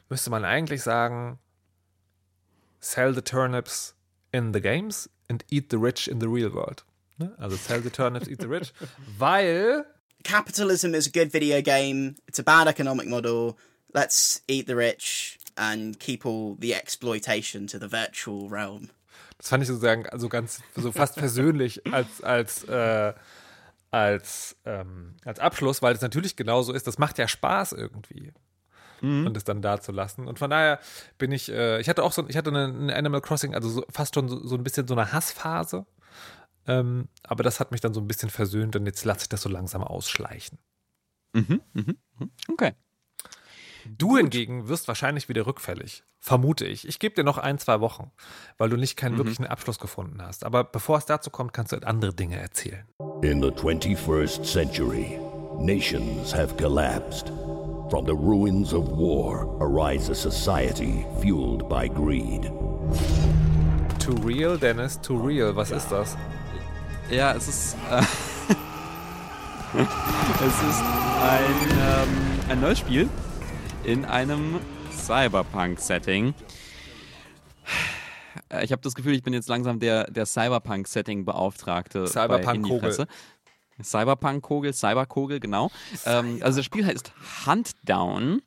müsste 0.09 0.31
man 0.31 0.45
eigentlich 0.45 0.83
sagen, 0.83 1.39
sell 2.81 3.15
the 3.15 3.23
turnips 3.23 3.95
in 4.33 4.53
the 4.53 4.61
games 4.61 5.09
and 5.29 5.45
eat 5.51 5.71
the 5.71 5.77
rich 5.77 6.09
in 6.09 6.21
the 6.21 6.27
real 6.27 6.53
world. 6.53 6.85
Ne? 7.17 7.35
Also 7.39 7.57
sell 7.57 7.83
the 7.83 7.91
turnips, 7.91 8.29
eat 8.29 8.41
the 8.41 8.47
rich, 8.47 8.73
weil 9.19 9.85
Capitalism 10.25 10.95
is 10.95 11.07
a 11.07 11.11
good 11.11 11.31
video 11.31 11.63
game. 11.63 12.17
It's 12.27 12.39
a 12.39 12.43
bad 12.43 12.69
economic 12.69 13.09
model. 13.09 13.57
Let's 13.95 14.43
eat 14.49 14.67
the 14.67 14.77
rich 14.77 15.39
and 15.57 15.99
keep 15.99 16.27
all 16.27 16.57
the 16.59 16.75
exploitation 16.75 17.67
to 17.69 17.79
the 17.79 17.89
virtual 17.89 18.49
realm. 18.49 18.91
Das 19.39 19.49
fand 19.49 19.63
ich 19.63 19.69
sozusagen 19.69 20.07
also 20.09 20.29
ganz 20.29 20.61
so 20.75 20.91
fast 20.91 21.17
persönlich 21.17 21.81
als 21.93 22.23
als 22.23 22.65
äh, 22.65 23.15
als 23.91 24.57
ähm, 24.65 25.15
als 25.25 25.39
Abschluss, 25.39 25.81
weil 25.81 25.95
es 25.95 26.01
natürlich 26.01 26.37
genauso 26.37 26.73
ist. 26.73 26.87
Das 26.87 26.99
macht 26.99 27.19
ja 27.19 27.29
Spaß 27.29 27.73
irgendwie. 27.73 28.33
Und 29.01 29.37
es 29.37 29.45
dann 29.45 29.63
da 29.63 29.81
zu 29.81 29.93
lassen. 29.93 30.27
Und 30.27 30.41
von 30.41 30.51
daher 30.51 30.81
bin 31.19 31.31
ich, 31.31 31.53
äh, 31.53 31.81
ich 31.81 31.89
hatte 31.89 32.03
auch 32.03 32.11
so, 32.11 32.27
ich 32.27 32.37
hatte 32.37 32.51
eine, 32.51 32.65
eine 32.65 32.97
Animal 32.97 33.21
Crossing, 33.21 33.55
also 33.55 33.69
so, 33.69 33.85
fast 33.91 34.15
schon 34.15 34.29
so, 34.29 34.45
so 34.45 34.57
ein 34.57 34.65
bisschen 34.65 34.89
so 34.89 34.95
eine 34.95 35.13
Hassphase. 35.13 35.87
Ähm, 36.69 37.09
aber 37.25 37.43
das 37.43 37.59
hat 37.59 37.73
mich 37.73 37.81
dann 37.81 37.95
so 37.95 38.01
ein 38.01 38.07
bisschen 38.07 38.31
versöhnt 38.31 38.77
und 38.77 38.87
jetzt 38.87 39.05
lasse 39.05 39.23
ich 39.23 39.29
das 39.29 39.43
so 39.43 39.49
langsam 39.49 39.83
ausschleichen. 39.83 40.59
Mhm, 41.33 41.61
mhm, 41.73 41.97
mhm. 42.19 42.31
Okay. 42.53 42.75
Du 43.87 44.19
hingegen 44.19 44.69
wirst 44.69 44.87
wahrscheinlich 44.87 45.29
wieder 45.31 45.47
rückfällig. 45.47 46.05
Vermute 46.21 46.67
ich. 46.67 46.87
Ich 46.87 46.99
gebe 46.99 47.15
dir 47.15 47.25
noch 47.25 47.39
ein, 47.39 47.59
zwei 47.59 47.81
Wochen, 47.81 48.11
weil 48.59 48.69
du 48.69 48.77
nicht 48.77 48.97
keinen 48.97 49.17
wirklichen 49.17 49.47
Abschluss 49.47 49.79
gefunden 49.79 50.21
hast. 50.21 50.45
Aber 50.45 50.65
bevor 50.65 50.99
es 50.99 51.07
dazu 51.07 51.31
kommt, 51.31 51.53
kannst 51.55 51.73
du 51.73 51.77
halt 51.77 51.87
andere 51.87 52.13
Dinge 52.13 52.39
erzählen. 52.39 52.87
In 53.23 53.41
the 53.41 53.49
21st 53.49 54.45
century, 54.45 55.19
nations 55.59 56.35
have 56.35 56.55
collapsed. 56.57 57.29
From 57.89 58.05
the 58.05 58.13
ruins 58.13 58.75
of 58.75 58.89
war 58.89 59.47
arise 59.61 60.11
a 60.11 60.15
society 60.15 61.07
fueled 61.23 61.67
by 61.69 61.89
greed. 61.89 62.53
To 64.01 64.13
real, 64.27 64.59
Dennis, 64.59 65.01
to 65.01 65.17
real. 65.17 65.57
Was 65.57 65.71
ist 65.71 65.91
das? 65.91 66.17
Ja, 67.11 67.33
es 67.33 67.49
ist. 67.49 67.77
Äh, 67.91 68.03
es 70.47 70.63
ist 70.63 70.83
ein, 71.23 71.71
ähm, 71.81 72.09
ein 72.51 72.61
neues 72.61 72.79
Spiel 72.79 73.09
in 73.85 74.05
einem 74.05 74.61
Cyberpunk-Setting. 74.93 76.35
Äh, 78.51 78.65
Ich 78.65 78.73
habe 78.73 78.83
das 78.83 78.95
Gefühl, 78.95 79.15
ich 79.15 79.23
bin 79.23 79.33
jetzt 79.33 79.49
langsam 79.49 79.79
der, 79.81 80.11
der 80.11 80.27
Cyberpunk-Setting-Beauftragte. 80.27 82.07
Cyberpunk-Kogel. 82.07 83.07
Cyberpunk-Kogel, 83.83 84.73
Cyberkogel, 84.73 85.41
genau. 85.41 85.71
Ähm, 86.05 86.39
also 86.43 86.59
das 86.59 86.65
Spiel 86.65 86.87
heißt 86.87 87.13
Huntdown. 87.47 88.43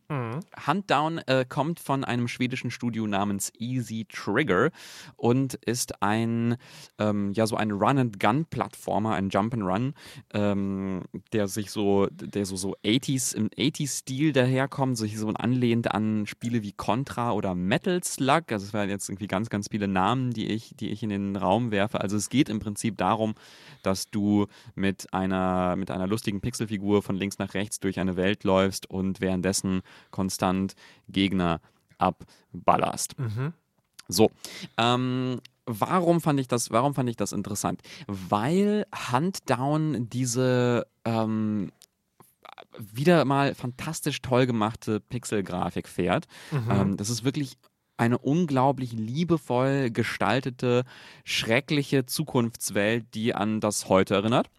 Huntdown 0.68 1.20
äh, 1.20 1.46
kommt 1.48 1.80
von 1.80 2.04
einem 2.04 2.28
schwedischen 2.28 2.72
Studio 2.72 3.08
namens 3.08 3.52
Easy 3.58 4.06
Trigger 4.10 4.72
und 5.16 5.56
ist 5.56 6.02
ein, 6.02 6.58
ähm, 6.98 7.32
ja, 7.34 7.48
so 7.48 7.56
ein 7.56 7.72
Run-and-Gun-Plattformer, 7.72 9.14
ein 9.14 9.30
Jump-and-Run, 9.30 9.94
ähm, 10.34 11.04
der 11.34 11.48
sich 11.48 11.72
so, 11.72 12.08
der 12.12 12.46
so, 12.46 12.56
so 12.56 12.76
80s, 12.84 13.36
im 13.36 13.50
80s-Stil 13.50 14.34
daherkommt, 14.34 14.98
sich 14.98 15.18
so 15.18 15.30
anlehnt 15.30 15.92
an 15.92 16.26
Spiele 16.28 16.62
wie 16.62 16.74
Contra 16.74 17.32
oder 17.32 17.56
Metal 17.56 18.04
Slug. 18.04 18.52
Also 18.52 18.66
es 18.66 18.74
werden 18.74 18.90
jetzt 18.90 19.10
irgendwie 19.10 19.28
ganz, 19.28 19.50
ganz 19.50 19.68
viele 19.70 19.88
Namen, 19.88 20.32
die 20.32 20.48
ich, 20.48 20.76
die 20.76 20.90
ich 20.90 21.04
in 21.04 21.10
den 21.10 21.36
Raum 21.36 21.72
werfe. 21.72 22.02
Also 22.02 22.18
es 22.18 22.30
geht 22.30 22.50
im 22.50 22.60
Prinzip 22.60 22.98
darum, 22.98 23.36
dass 23.84 24.10
du 24.10 24.48
mit 24.76 25.08
einer, 25.22 25.76
mit 25.76 25.92
einer 25.92 26.08
lustigen 26.08 26.42
Pixelfigur 26.42 27.02
von 27.02 27.16
links 27.16 27.38
nach 27.40 27.54
rechts 27.54 27.80
durch 27.80 28.00
eine 28.00 28.16
Welt 28.16 28.44
läufst 28.44 28.90
und 28.90 29.22
währenddessen 29.22 29.82
konstant 30.10 30.74
Gegner 31.08 31.62
abballerst. 31.98 33.16
So. 34.08 34.32
Ähm, 34.78 35.40
warum 35.66 36.22
fand 36.22 36.40
ich 36.40 36.48
das, 36.48 36.72
warum 36.72 36.94
fand 36.94 37.10
ich 37.10 37.16
das 37.16 37.32
interessant? 37.32 37.82
Weil 38.08 38.86
Huntdown 39.12 40.10
diese 40.10 40.86
ähm, 41.06 41.72
wieder 42.78 43.26
mal 43.26 43.56
fantastisch 43.56 44.22
toll 44.22 44.46
gemachte 44.46 45.00
Pixelgrafik 45.00 45.88
fährt. 45.88 46.28
Ähm, 46.70 46.98
das 46.98 47.10
ist 47.10 47.24
wirklich 47.24 47.58
eine 47.98 48.18
unglaublich 48.18 48.94
liebevoll 48.94 49.92
gestaltete, 49.92 50.84
schreckliche 51.24 52.06
Zukunftswelt, 52.06 53.06
die 53.14 53.36
an 53.36 53.60
das 53.60 53.90
Heute 53.90 54.16
erinnert. 54.16 54.50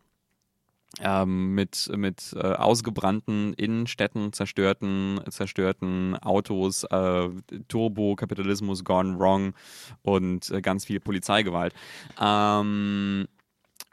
Ähm, 1.00 1.55
mit, 1.55 1.90
mit 1.96 2.35
äh, 2.37 2.38
ausgebrannten 2.38 3.55
Innenstädten, 3.55 4.33
zerstörten, 4.33 5.20
zerstörten 5.31 6.16
Autos, 6.18 6.85
äh, 6.85 7.28
Turbo-Kapitalismus 7.68 8.85
gone 8.85 9.18
wrong 9.18 9.55
und 10.02 10.50
äh, 10.50 10.61
ganz 10.61 10.85
viel 10.85 11.00
Polizeigewalt. 11.00 11.74
Ähm, 12.20 13.26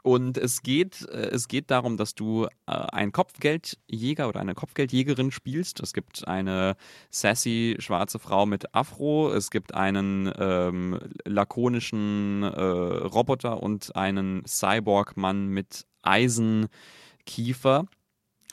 und 0.02 0.38
es 0.38 0.62
geht, 0.62 1.06
äh, 1.08 1.30
es 1.30 1.48
geht 1.48 1.70
darum, 1.70 1.96
dass 1.96 2.14
du 2.14 2.46
äh, 2.46 2.48
einen 2.66 3.12
Kopfgeldjäger 3.12 4.28
oder 4.28 4.40
eine 4.40 4.54
Kopfgeldjägerin 4.54 5.30
spielst. 5.30 5.80
Es 5.80 5.92
gibt 5.92 6.26
eine 6.26 6.76
sassy 7.10 7.76
schwarze 7.78 8.18
Frau 8.18 8.46
mit 8.46 8.74
Afro, 8.74 9.30
es 9.32 9.50
gibt 9.50 9.74
einen 9.74 10.32
ähm, 10.38 10.98
lakonischen 11.24 12.42
äh, 12.42 12.60
Roboter 12.60 13.62
und 13.62 13.94
einen 13.94 14.42
Cyborg-Mann 14.46 15.48
mit 15.48 15.86
Eisenkiefer, 16.02 17.86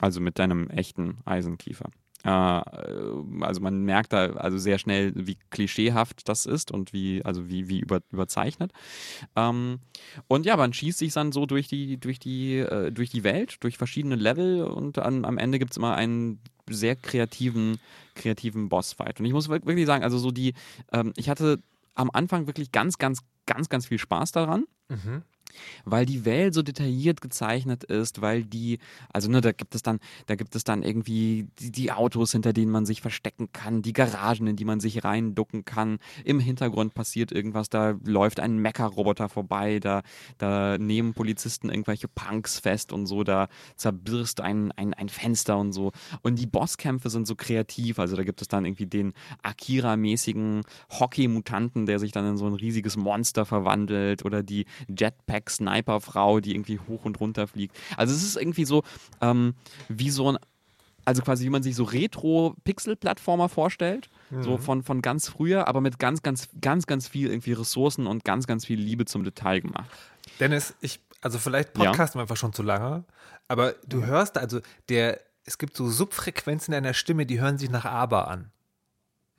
also 0.00 0.20
mit 0.20 0.38
deinem 0.38 0.68
echten 0.70 1.18
Eisenkiefer. 1.24 1.90
Äh, 2.24 2.28
also 2.28 3.60
man 3.60 3.84
merkt 3.84 4.12
da 4.12 4.32
also 4.32 4.58
sehr 4.58 4.78
schnell, 4.78 5.12
wie 5.14 5.38
klischeehaft 5.50 6.28
das 6.28 6.46
ist 6.46 6.70
und 6.70 6.92
wie, 6.92 7.24
also 7.24 7.48
wie, 7.48 7.68
wie 7.68 7.78
über, 7.78 8.00
überzeichnet. 8.10 8.72
Ähm, 9.36 9.80
und 10.26 10.44
ja, 10.46 10.56
man 10.56 10.72
schießt 10.72 10.98
sich 10.98 11.12
dann 11.12 11.32
so 11.32 11.46
durch 11.46 11.68
die, 11.68 11.98
durch 11.98 12.18
die, 12.18 12.56
äh, 12.56 12.90
durch 12.90 13.10
die 13.10 13.24
Welt, 13.24 13.56
durch 13.60 13.78
verschiedene 13.78 14.16
Level 14.16 14.62
und 14.62 14.98
an, 14.98 15.24
am 15.24 15.38
Ende 15.38 15.58
gibt 15.58 15.72
es 15.72 15.76
immer 15.76 15.94
einen 15.94 16.40
sehr 16.68 16.96
kreativen, 16.96 17.78
kreativen 18.14 18.68
Bossfight. 18.68 19.20
Und 19.20 19.26
ich 19.26 19.32
muss 19.32 19.48
wirklich 19.48 19.86
sagen, 19.86 20.04
also 20.04 20.18
so 20.18 20.30
die, 20.30 20.54
ähm, 20.92 21.12
ich 21.16 21.28
hatte 21.28 21.62
am 21.94 22.10
Anfang 22.12 22.46
wirklich 22.46 22.72
ganz, 22.72 22.98
ganz, 22.98 23.20
ganz, 23.46 23.68
ganz 23.68 23.86
viel 23.86 23.98
Spaß 23.98 24.32
daran. 24.32 24.64
Mhm 24.88 25.22
weil 25.84 26.06
die 26.06 26.24
Welt 26.24 26.54
so 26.54 26.62
detailliert 26.62 27.20
gezeichnet 27.20 27.84
ist, 27.84 28.20
weil 28.20 28.44
die, 28.44 28.78
also 29.12 29.30
ne, 29.30 29.40
da 29.40 29.52
gibt 29.52 29.74
es 29.74 29.82
dann, 29.82 30.00
da 30.26 30.34
gibt 30.34 30.54
es 30.54 30.64
dann 30.64 30.82
irgendwie 30.82 31.48
die, 31.58 31.70
die, 31.70 31.92
Autos, 31.92 32.32
hinter 32.32 32.52
denen 32.52 32.70
man 32.70 32.86
sich 32.86 33.00
verstecken 33.00 33.52
kann, 33.52 33.82
die 33.82 33.92
Garagen, 33.92 34.46
in 34.46 34.56
die 34.56 34.64
man 34.64 34.80
sich 34.80 35.04
reinducken 35.04 35.64
kann. 35.64 35.98
Im 36.24 36.40
Hintergrund 36.40 36.94
passiert 36.94 37.32
irgendwas, 37.32 37.68
da 37.70 37.94
läuft 38.04 38.40
ein 38.40 38.58
Mecha-Roboter 38.58 39.28
vorbei, 39.28 39.80
da, 39.80 40.02
da 40.38 40.78
nehmen 40.78 41.14
Polizisten 41.14 41.70
irgendwelche 41.70 42.08
Punks 42.08 42.58
fest 42.58 42.92
und 42.92 43.06
so, 43.06 43.24
da 43.24 43.48
zerbirst 43.76 44.40
ein, 44.40 44.72
ein, 44.72 44.94
ein 44.94 45.08
Fenster 45.08 45.58
und 45.58 45.72
so. 45.72 45.92
Und 46.22 46.38
die 46.38 46.46
Bosskämpfe 46.46 47.10
sind 47.10 47.26
so 47.26 47.34
kreativ, 47.34 47.98
also 47.98 48.16
da 48.16 48.24
gibt 48.24 48.42
es 48.42 48.48
dann 48.48 48.64
irgendwie 48.64 48.86
den 48.86 49.12
Akira-mäßigen 49.42 50.62
Hockey-Mutanten, 50.90 51.86
der 51.86 51.98
sich 51.98 52.12
dann 52.12 52.26
in 52.26 52.36
so 52.36 52.46
ein 52.46 52.54
riesiges 52.54 52.96
Monster 52.96 53.44
verwandelt 53.44 54.24
oder 54.24 54.42
die 54.42 54.66
Jetpack 54.88 55.47
Sniper-Frau, 55.50 56.40
die 56.40 56.52
irgendwie 56.52 56.78
hoch 56.88 57.04
und 57.04 57.20
runter 57.20 57.46
fliegt. 57.46 57.76
Also 57.96 58.14
es 58.14 58.22
ist 58.22 58.36
irgendwie 58.36 58.64
so 58.64 58.82
ähm, 59.20 59.54
wie 59.88 60.10
so 60.10 60.32
ein, 60.32 60.38
also 61.04 61.22
quasi 61.22 61.44
wie 61.44 61.50
man 61.50 61.62
sich 61.62 61.74
so 61.74 61.84
Retro-Pixel-Plattformer 61.84 63.48
vorstellt, 63.48 64.10
mhm. 64.30 64.42
so 64.42 64.58
von, 64.58 64.82
von 64.82 65.00
ganz 65.00 65.28
früher, 65.28 65.66
aber 65.66 65.80
mit 65.80 65.98
ganz, 65.98 66.22
ganz, 66.22 66.48
ganz, 66.60 66.86
ganz 66.86 67.08
viel 67.08 67.28
irgendwie 67.28 67.52
Ressourcen 67.52 68.06
und 68.06 68.24
ganz, 68.24 68.46
ganz 68.46 68.66
viel 68.66 68.78
Liebe 68.78 69.06
zum 69.06 69.24
Detail 69.24 69.60
gemacht. 69.60 69.90
Dennis, 70.38 70.74
ich, 70.80 71.00
also 71.22 71.38
vielleicht 71.38 71.72
podcasten 71.72 72.18
ja. 72.18 72.20
wir 72.20 72.22
einfach 72.22 72.36
schon 72.36 72.52
zu 72.52 72.62
lange, 72.62 73.04
aber 73.48 73.74
du 73.86 74.04
hörst, 74.04 74.36
also 74.36 74.60
der, 74.90 75.18
es 75.44 75.56
gibt 75.56 75.76
so 75.76 75.88
Subfrequenzen 75.88 76.74
in 76.74 76.82
deiner 76.82 76.94
Stimme, 76.94 77.24
die 77.24 77.40
hören 77.40 77.56
sich 77.56 77.70
nach 77.70 77.86
Aber 77.86 78.28
an. 78.28 78.50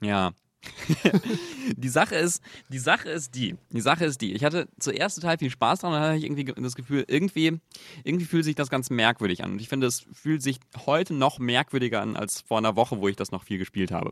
Ja, 0.01 0.31
die 1.77 1.89
Sache 1.89 2.15
ist, 2.15 2.43
die 2.69 2.79
Sache 2.79 3.09
ist 3.09 3.35
die. 3.35 3.55
Die 3.71 3.81
Sache 3.81 4.05
ist 4.05 4.21
die. 4.21 4.33
Ich 4.33 4.43
hatte 4.43 4.67
zuerst 4.79 5.15
total 5.15 5.37
viel 5.37 5.49
Spaß 5.49 5.79
dran 5.79 5.93
dann 5.93 6.01
hatte 6.01 6.17
ich 6.17 6.23
irgendwie 6.23 6.45
das 6.45 6.75
Gefühl, 6.75 7.05
irgendwie, 7.07 7.59
irgendwie 8.03 8.25
fühlt 8.25 8.45
sich 8.45 8.55
das 8.55 8.69
ganz 8.69 8.89
merkwürdig 8.89 9.43
an. 9.43 9.53
Und 9.53 9.61
ich 9.61 9.69
finde, 9.69 9.87
es 9.87 10.05
fühlt 10.11 10.41
sich 10.41 10.59
heute 10.85 11.13
noch 11.13 11.39
merkwürdiger 11.39 12.01
an 12.01 12.15
als 12.15 12.41
vor 12.41 12.57
einer 12.57 12.75
Woche, 12.75 12.99
wo 12.99 13.07
ich 13.07 13.15
das 13.15 13.31
noch 13.31 13.43
viel 13.43 13.57
gespielt 13.57 13.91
habe. 13.91 14.11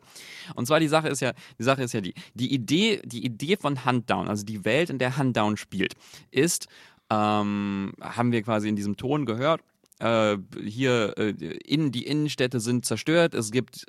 Und 0.55 0.67
zwar 0.67 0.79
die 0.79 0.87
Sache 0.87 1.09
ist 1.09 1.21
ja, 1.21 1.33
die 1.59 1.63
Sache 1.63 1.83
ist 1.83 1.93
ja 1.93 2.01
die. 2.01 2.13
Die 2.33 2.53
Idee, 2.53 3.01
die 3.03 3.25
Idee 3.25 3.57
von 3.57 3.85
Huntdown, 3.85 4.27
also 4.27 4.45
die 4.45 4.63
Welt, 4.63 4.89
in 4.89 4.99
der 4.99 5.17
Huntdown 5.17 5.57
spielt, 5.57 5.95
ist, 6.31 6.67
ähm, 7.09 7.93
haben 8.01 8.31
wir 8.31 8.41
quasi 8.43 8.69
in 8.69 8.75
diesem 8.75 8.97
Ton 8.97 9.25
gehört, 9.25 9.61
äh, 9.99 10.37
hier 10.63 11.13
äh, 11.17 11.29
in, 11.29 11.91
die 11.91 12.05
Innenstädte 12.05 12.59
sind 12.59 12.85
zerstört, 12.85 13.33
es 13.33 13.51
gibt 13.51 13.85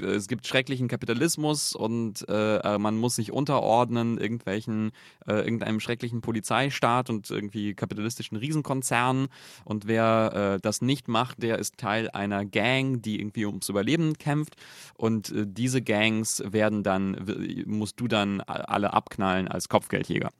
es 0.00 0.28
gibt 0.28 0.46
schrecklichen 0.46 0.88
Kapitalismus 0.88 1.74
und 1.74 2.28
äh, 2.28 2.56
äh, 2.58 2.78
man 2.78 2.96
muss 2.96 3.16
sich 3.16 3.32
unterordnen 3.32 4.18
irgendwelchen, 4.18 4.92
äh, 5.26 5.34
irgendeinem 5.34 5.80
schrecklichen 5.80 6.20
Polizeistaat 6.20 7.10
und 7.10 7.30
irgendwie 7.30 7.74
kapitalistischen 7.74 8.36
Riesenkonzernen. 8.36 9.28
Und 9.64 9.86
wer 9.86 10.56
äh, 10.56 10.60
das 10.60 10.82
nicht 10.82 11.08
macht, 11.08 11.42
der 11.42 11.58
ist 11.58 11.78
Teil 11.78 12.10
einer 12.10 12.44
Gang, 12.44 13.02
die 13.02 13.20
irgendwie 13.20 13.46
ums 13.46 13.68
Überleben 13.68 14.14
kämpft. 14.18 14.56
Und 14.94 15.30
äh, 15.30 15.46
diese 15.46 15.82
Gangs 15.82 16.42
werden 16.46 16.82
dann, 16.82 17.16
musst 17.66 18.00
du 18.00 18.08
dann 18.08 18.40
alle 18.40 18.92
abknallen 18.92 19.48
als 19.48 19.68
Kopfgeldjäger. 19.68 20.30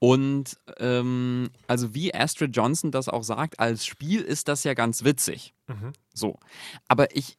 Und 0.00 0.56
ähm, 0.78 1.50
also 1.66 1.94
wie 1.94 2.14
Astrid 2.14 2.56
Johnson 2.56 2.90
das 2.90 3.10
auch 3.10 3.22
sagt, 3.22 3.60
als 3.60 3.84
Spiel 3.84 4.22
ist 4.22 4.48
das 4.48 4.64
ja 4.64 4.72
ganz 4.72 5.04
witzig. 5.04 5.52
Mhm. 5.68 5.92
So. 6.14 6.38
Aber 6.88 7.14
ich, 7.14 7.36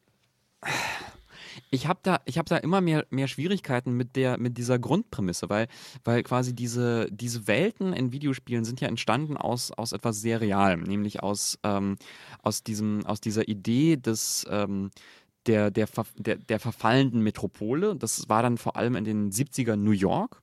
ich 1.70 1.86
habe 1.86 2.00
da, 2.02 2.20
hab 2.28 2.46
da 2.46 2.58
immer 2.58 2.80
mehr, 2.80 3.06
mehr 3.10 3.28
Schwierigkeiten 3.28 3.92
mit, 3.96 4.14
der, 4.16 4.38
mit 4.38 4.58
dieser 4.58 4.78
Grundprämisse, 4.78 5.48
weil, 5.48 5.68
weil 6.04 6.22
quasi 6.22 6.54
diese, 6.54 7.08
diese 7.10 7.46
Welten 7.46 7.92
in 7.92 8.12
Videospielen 8.12 8.64
sind 8.64 8.80
ja 8.80 8.88
entstanden 8.88 9.36
aus, 9.36 9.70
aus 9.70 9.92
etwas 9.92 10.20
sehr 10.20 10.40
Realem, 10.40 10.82
nämlich 10.82 11.22
aus, 11.22 11.58
ähm, 11.62 11.96
aus, 12.42 12.62
diesem, 12.62 13.06
aus 13.06 13.20
dieser 13.20 13.48
Idee 13.48 13.96
des, 13.96 14.46
ähm, 14.50 14.90
der, 15.46 15.70
der, 15.70 15.88
der, 16.18 16.36
der 16.36 16.60
verfallenden 16.60 17.22
Metropole. 17.22 17.96
Das 17.96 18.28
war 18.28 18.42
dann 18.42 18.58
vor 18.58 18.76
allem 18.76 18.94
in 18.94 19.04
den 19.04 19.30
70ern 19.30 19.76
New 19.76 19.92
York 19.92 20.42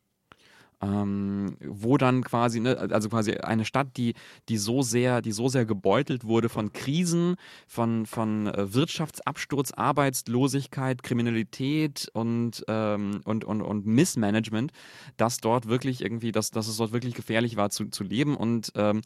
ähm, 0.81 1.57
wo 1.65 1.97
dann 1.97 2.23
quasi, 2.23 2.59
ne, 2.59 2.77
also 2.77 3.09
quasi 3.09 3.33
eine 3.33 3.65
Stadt, 3.65 3.97
die, 3.97 4.13
die 4.47 4.57
so 4.57 4.81
sehr, 4.81 5.21
die 5.21 5.31
so 5.31 5.49
sehr 5.49 5.65
gebeutelt 5.65 6.23
wurde 6.23 6.49
von 6.49 6.71
Krisen, 6.71 7.35
von, 7.67 8.05
von 8.05 8.47
äh, 8.47 8.73
Wirtschaftsabsturz, 8.73 9.71
Arbeitslosigkeit, 9.71 11.03
Kriminalität 11.03 12.09
und, 12.13 12.63
ähm, 12.67 13.21
und, 13.25 13.43
und, 13.43 13.61
und 13.61 13.85
Missmanagement, 13.85 14.71
dass 15.17 15.37
dort 15.37 15.67
wirklich 15.67 16.01
irgendwie, 16.01 16.31
dass, 16.31 16.51
dass 16.51 16.67
es 16.67 16.77
dort 16.77 16.93
wirklich 16.93 17.13
gefährlich 17.13 17.57
war 17.57 17.69
zu, 17.69 17.89
zu 17.89 18.03
leben. 18.03 18.37
Und 18.37 18.71
ähm, 18.75 19.01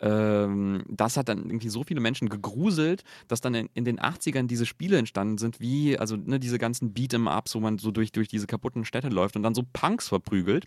ähm 0.00 0.84
das 0.88 1.16
hat 1.16 1.28
dann 1.28 1.44
irgendwie 1.44 1.68
so 1.68 1.84
viele 1.84 2.00
Menschen 2.00 2.28
gegruselt, 2.28 3.04
dass 3.28 3.40
dann 3.40 3.54
in, 3.54 3.68
in, 3.74 3.84
den 3.84 4.00
80ern 4.00 4.46
diese 4.46 4.64
Spiele 4.64 4.96
entstanden 4.96 5.38
sind, 5.38 5.60
wie, 5.60 5.98
also 5.98 6.16
ne, 6.16 6.40
diese 6.40 6.58
ganzen 6.58 6.94
Beat'em-Ups, 6.94 7.54
wo 7.54 7.60
man 7.60 7.78
so 7.78 7.90
durch, 7.90 8.12
durch 8.12 8.28
diese 8.28 8.46
kaputten 8.46 8.84
Städte 8.84 9.08
läuft 9.08 9.36
und 9.36 9.42
dann 9.42 9.54
so 9.54 9.62
Punks 9.72 10.08
verprügelt 10.08 10.66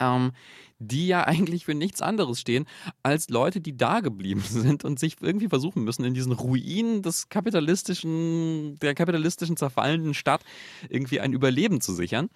ähm, 0.00 0.32
die 0.78 1.06
ja 1.06 1.24
eigentlich 1.26 1.66
für 1.66 1.74
nichts 1.74 2.02
anderes 2.02 2.40
stehen 2.40 2.66
als 3.02 3.28
Leute, 3.28 3.60
die 3.60 3.76
da 3.76 4.00
geblieben 4.00 4.40
sind 4.46 4.84
und 4.84 4.98
sich 4.98 5.16
irgendwie 5.20 5.48
versuchen 5.48 5.84
müssen, 5.84 6.04
in 6.04 6.14
diesen 6.14 6.32
Ruinen 6.32 7.02
des 7.02 7.28
kapitalistischen, 7.28 8.76
der 8.80 8.94
kapitalistischen 8.94 9.56
zerfallenden 9.56 10.14
Stadt 10.14 10.42
irgendwie 10.88 11.20
ein 11.20 11.32
Überleben 11.32 11.80
zu 11.80 11.92
sichern. 11.92 12.28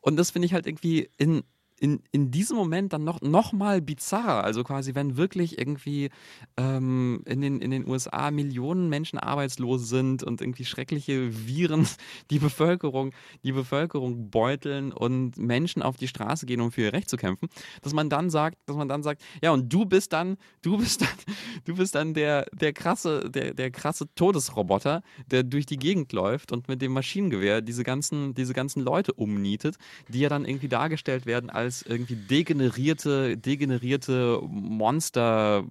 Und 0.00 0.16
das 0.16 0.30
finde 0.30 0.46
ich 0.46 0.54
halt 0.54 0.66
irgendwie 0.66 1.08
in 1.18 1.44
in, 1.82 2.00
in 2.12 2.30
diesem 2.30 2.56
Moment 2.56 2.92
dann 2.92 3.02
noch, 3.02 3.20
noch 3.22 3.52
mal 3.52 3.82
bizarrer. 3.82 4.44
Also 4.44 4.62
quasi, 4.62 4.94
wenn 4.94 5.16
wirklich 5.16 5.58
irgendwie 5.58 6.10
ähm, 6.56 7.24
in, 7.26 7.40
den, 7.40 7.60
in 7.60 7.72
den 7.72 7.88
USA 7.88 8.30
Millionen 8.30 8.88
Menschen 8.88 9.18
arbeitslos 9.18 9.88
sind 9.88 10.22
und 10.22 10.40
irgendwie 10.40 10.64
schreckliche 10.64 11.48
Viren 11.48 11.88
die 12.30 12.38
Bevölkerung, 12.38 13.12
die 13.42 13.50
Bevölkerung 13.50 14.30
beuteln 14.30 14.92
und 14.92 15.36
Menschen 15.38 15.82
auf 15.82 15.96
die 15.96 16.06
Straße 16.06 16.46
gehen, 16.46 16.60
um 16.60 16.70
für 16.70 16.82
ihr 16.82 16.92
Recht 16.92 17.10
zu 17.10 17.16
kämpfen, 17.16 17.48
dass 17.82 17.92
man 17.92 18.08
dann 18.08 18.30
sagt, 18.30 18.58
dass 18.66 18.76
man 18.76 18.88
dann 18.88 19.02
sagt, 19.02 19.20
ja, 19.42 19.50
und 19.50 19.72
du 19.72 19.84
bist 19.84 20.12
dann, 20.12 20.36
du 20.62 20.78
bist 20.78 21.00
dann, 21.00 21.08
du 21.64 21.74
bist 21.74 21.96
dann 21.96 22.14
der, 22.14 22.46
der 22.52 22.72
krasse, 22.72 23.28
der, 23.28 23.54
der 23.54 23.72
krasse 23.72 24.06
Todesroboter, 24.14 25.02
der 25.26 25.42
durch 25.42 25.66
die 25.66 25.78
Gegend 25.78 26.12
läuft 26.12 26.52
und 26.52 26.68
mit 26.68 26.80
dem 26.80 26.92
Maschinengewehr 26.92 27.60
diese 27.60 27.82
ganzen, 27.82 28.34
diese 28.34 28.54
ganzen 28.54 28.82
Leute 28.82 29.14
umnietet, 29.14 29.78
die 30.06 30.20
ja 30.20 30.28
dann 30.28 30.44
irgendwie 30.44 30.68
dargestellt 30.68 31.26
werden 31.26 31.50
als 31.50 31.71
als 31.72 31.82
irgendwie 31.82 32.16
degenerierte, 32.16 33.38
degenerierte 33.38 34.40
Monster, 34.42 35.64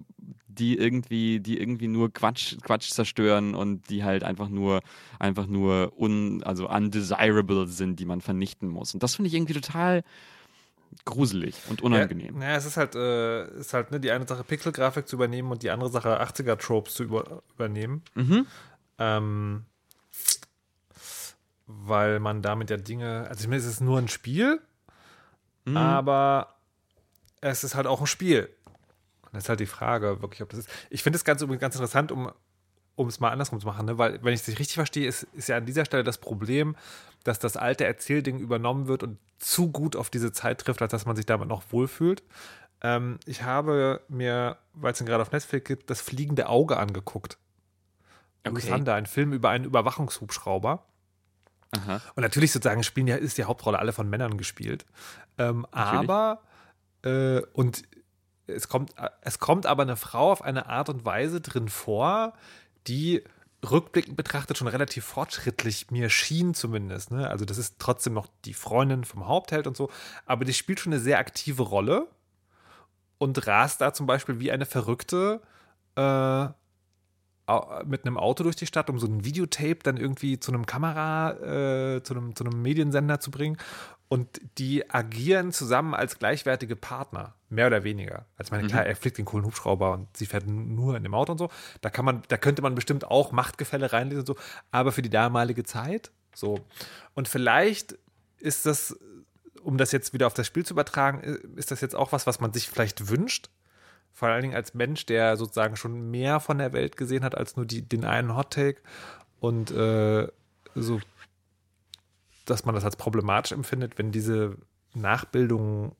die 0.48 0.76
irgendwie, 0.76 1.38
die 1.38 1.60
irgendwie 1.60 1.86
nur 1.86 2.12
Quatsch, 2.12 2.56
Quatsch 2.62 2.90
zerstören 2.90 3.54
und 3.54 3.88
die 3.88 4.02
halt 4.02 4.24
einfach 4.24 4.48
nur, 4.48 4.80
einfach 5.20 5.46
nur 5.46 5.92
un, 5.96 6.42
also 6.42 6.68
undesirable 6.68 7.68
sind, 7.68 8.00
die 8.00 8.04
man 8.04 8.20
vernichten 8.20 8.68
muss. 8.68 8.94
Und 8.94 9.02
das 9.02 9.14
finde 9.14 9.28
ich 9.28 9.34
irgendwie 9.34 9.54
total 9.54 10.02
gruselig 11.04 11.54
und 11.70 11.82
unangenehm. 11.82 12.34
Ja, 12.34 12.40
naja, 12.40 12.56
es 12.56 12.66
ist 12.66 12.76
halt, 12.76 12.96
äh, 12.96 13.58
ist 13.58 13.72
halt 13.72 13.92
ne, 13.92 14.00
die 14.00 14.10
eine 14.10 14.26
Sache 14.26 14.44
Pixelgrafik 14.44 15.06
zu 15.06 15.16
übernehmen 15.16 15.52
und 15.52 15.62
die 15.62 15.70
andere 15.70 15.90
Sache 15.90 16.20
80er-Tropes 16.20 16.94
zu 16.94 17.04
über, 17.04 17.42
übernehmen. 17.54 18.02
Mhm. 18.14 18.46
Ähm, 18.98 19.64
weil 21.66 22.18
man 22.18 22.42
damit 22.42 22.70
ja 22.70 22.76
Dinge, 22.76 23.26
also 23.28 23.42
ich 23.42 23.48
meine, 23.48 23.60
es 23.60 23.66
ist 23.66 23.80
nur 23.80 23.98
ein 23.98 24.08
Spiel, 24.08 24.60
Mhm. 25.64 25.76
Aber 25.76 26.54
es 27.40 27.64
ist 27.64 27.74
halt 27.74 27.86
auch 27.86 28.00
ein 28.00 28.06
Spiel. 28.06 28.48
Das 29.32 29.44
ist 29.44 29.48
halt 29.48 29.60
die 29.60 29.66
Frage, 29.66 30.20
wirklich, 30.20 30.42
ob 30.42 30.50
das 30.50 30.60
ist. 30.60 30.70
Ich 30.90 31.02
finde 31.02 31.16
es 31.16 31.24
ganz, 31.24 31.40
ganz 31.40 31.74
interessant, 31.74 32.12
um, 32.12 32.30
um 32.96 33.08
es 33.08 33.20
mal 33.20 33.30
andersrum 33.30 33.60
zu 33.60 33.66
machen, 33.66 33.86
ne? 33.86 33.98
weil, 33.98 34.22
wenn 34.22 34.34
ich 34.34 34.46
es 34.46 34.48
richtig 34.48 34.74
verstehe, 34.74 35.08
ist, 35.08 35.22
ist 35.32 35.48
ja 35.48 35.56
an 35.56 35.64
dieser 35.64 35.84
Stelle 35.84 36.04
das 36.04 36.18
Problem, 36.18 36.76
dass 37.24 37.38
das 37.38 37.56
alte 37.56 37.84
Erzählding 37.84 38.38
übernommen 38.38 38.88
wird 38.88 39.02
und 39.02 39.18
zu 39.38 39.70
gut 39.70 39.96
auf 39.96 40.10
diese 40.10 40.32
Zeit 40.32 40.60
trifft, 40.60 40.82
als 40.82 40.90
dass 40.90 41.06
man 41.06 41.16
sich 41.16 41.26
damit 41.26 41.48
noch 41.48 41.62
wohlfühlt. 41.70 42.22
Ähm, 42.82 43.18
ich 43.24 43.42
habe 43.42 44.02
mir, 44.08 44.58
weil 44.74 44.92
es 44.92 45.00
ihn 45.00 45.06
gerade 45.06 45.22
auf 45.22 45.32
Netflix 45.32 45.66
gibt, 45.66 45.88
das 45.88 46.00
fliegende 46.00 46.48
Auge 46.48 46.76
angeguckt. 46.76 47.38
Okay. 48.46 48.68
Thunder, 48.68 48.94
ein 48.94 49.06
Film 49.06 49.32
über 49.32 49.50
einen 49.50 49.64
Überwachungshubschrauber. 49.64 50.84
Aha. 51.72 52.00
Und 52.14 52.22
natürlich 52.22 52.52
sozusagen 52.52 52.82
spielen 52.82 53.06
ja, 53.06 53.16
ist 53.16 53.38
die 53.38 53.44
Hauptrolle 53.44 53.78
alle 53.78 53.92
von 53.92 54.08
Männern 54.08 54.36
gespielt. 54.36 54.84
Ähm, 55.38 55.66
aber 55.70 56.42
äh, 57.02 57.40
und 57.52 57.82
es 58.46 58.68
kommt, 58.68 58.92
es 59.22 59.38
kommt 59.38 59.66
aber 59.66 59.82
eine 59.82 59.96
Frau 59.96 60.32
auf 60.32 60.42
eine 60.42 60.66
Art 60.66 60.88
und 60.88 61.04
Weise 61.04 61.40
drin 61.40 61.68
vor, 61.68 62.34
die 62.86 63.22
rückblickend 63.68 64.16
betrachtet 64.16 64.58
schon 64.58 64.66
relativ 64.66 65.04
fortschrittlich 65.04 65.90
mir 65.90 66.10
schien 66.10 66.52
zumindest. 66.54 67.10
Ne? 67.10 67.28
Also 67.28 67.44
das 67.44 67.58
ist 67.58 67.76
trotzdem 67.78 68.12
noch 68.14 68.26
die 68.44 68.54
Freundin 68.54 69.04
vom 69.04 69.26
Hauptheld 69.26 69.66
und 69.66 69.76
so, 69.76 69.90
aber 70.26 70.44
die 70.44 70.52
spielt 70.52 70.80
schon 70.80 70.92
eine 70.92 71.00
sehr 71.00 71.18
aktive 71.18 71.62
Rolle 71.62 72.08
und 73.18 73.46
rast 73.46 73.80
da 73.80 73.94
zum 73.94 74.06
Beispiel 74.06 74.40
wie 74.40 74.50
eine 74.50 74.66
Verrückte 74.66 75.40
äh, 75.94 76.48
mit 77.84 78.04
einem 78.04 78.18
Auto 78.18 78.42
durch 78.44 78.56
die 78.56 78.66
Stadt, 78.66 78.90
um 78.90 78.98
so 78.98 79.06
ein 79.06 79.24
Videotape 79.24 79.78
dann 79.82 79.96
irgendwie 79.96 80.38
zu 80.38 80.52
einem 80.52 80.66
Kamera, 80.66 81.32
äh, 81.96 82.02
zu, 82.02 82.14
einem, 82.14 82.36
zu 82.36 82.44
einem 82.44 82.60
Mediensender 82.62 83.20
zu 83.20 83.30
bringen. 83.30 83.56
Und 84.08 84.42
die 84.58 84.90
agieren 84.90 85.52
zusammen 85.52 85.94
als 85.94 86.18
gleichwertige 86.18 86.76
Partner, 86.76 87.34
mehr 87.48 87.66
oder 87.68 87.82
weniger. 87.82 88.26
Also 88.36 88.50
meine, 88.50 88.64
mhm. 88.64 88.68
klar, 88.68 88.84
er 88.84 88.94
fliegt 88.94 89.16
den 89.16 89.24
coolen 89.24 89.46
Hubschrauber 89.46 89.92
und 89.92 90.14
sie 90.14 90.26
fährt 90.26 90.46
nur 90.46 90.96
in 90.96 91.02
dem 91.02 91.14
Auto 91.14 91.32
und 91.32 91.38
so. 91.38 91.48
Da 91.80 91.88
kann 91.88 92.04
man, 92.04 92.22
da 92.28 92.36
könnte 92.36 92.60
man 92.60 92.74
bestimmt 92.74 93.06
auch 93.06 93.32
Machtgefälle 93.32 93.90
reinlesen 93.90 94.20
und 94.20 94.26
so, 94.26 94.36
aber 94.70 94.92
für 94.92 95.00
die 95.00 95.08
damalige 95.08 95.64
Zeit 95.64 96.10
so. 96.34 96.60
Und 97.14 97.28
vielleicht 97.28 97.96
ist 98.38 98.66
das, 98.66 98.98
um 99.62 99.78
das 99.78 99.92
jetzt 99.92 100.12
wieder 100.12 100.26
auf 100.26 100.34
das 100.34 100.46
Spiel 100.46 100.66
zu 100.66 100.74
übertragen, 100.74 101.22
ist 101.56 101.70
das 101.70 101.80
jetzt 101.80 101.94
auch 101.94 102.12
was, 102.12 102.26
was 102.26 102.40
man 102.40 102.52
sich 102.52 102.68
vielleicht 102.68 103.08
wünscht, 103.08 103.48
vor 104.12 104.28
allen 104.28 104.42
Dingen 104.42 104.54
als 104.54 104.74
Mensch, 104.74 105.06
der 105.06 105.36
sozusagen 105.36 105.76
schon 105.76 106.10
mehr 106.10 106.40
von 106.40 106.58
der 106.58 106.72
Welt 106.72 106.96
gesehen 106.96 107.24
hat 107.24 107.36
als 107.36 107.56
nur 107.56 107.66
die, 107.66 107.82
den 107.82 108.04
einen 108.04 108.36
Hot 108.36 108.50
Take 108.50 108.80
und 109.40 109.70
äh, 109.70 110.28
so, 110.74 111.00
dass 112.44 112.64
man 112.64 112.74
das 112.74 112.84
als 112.84 112.96
problematisch 112.96 113.52
empfindet, 113.52 113.98
wenn 113.98 114.12
diese 114.12 114.56
Nachbildungen 114.94 115.92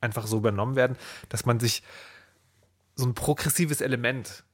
einfach 0.00 0.26
so 0.26 0.38
übernommen 0.38 0.76
werden, 0.76 0.96
dass 1.28 1.44
man 1.44 1.60
sich 1.60 1.82
so 2.94 3.06
ein 3.06 3.14
progressives 3.14 3.80
Element 3.80 4.44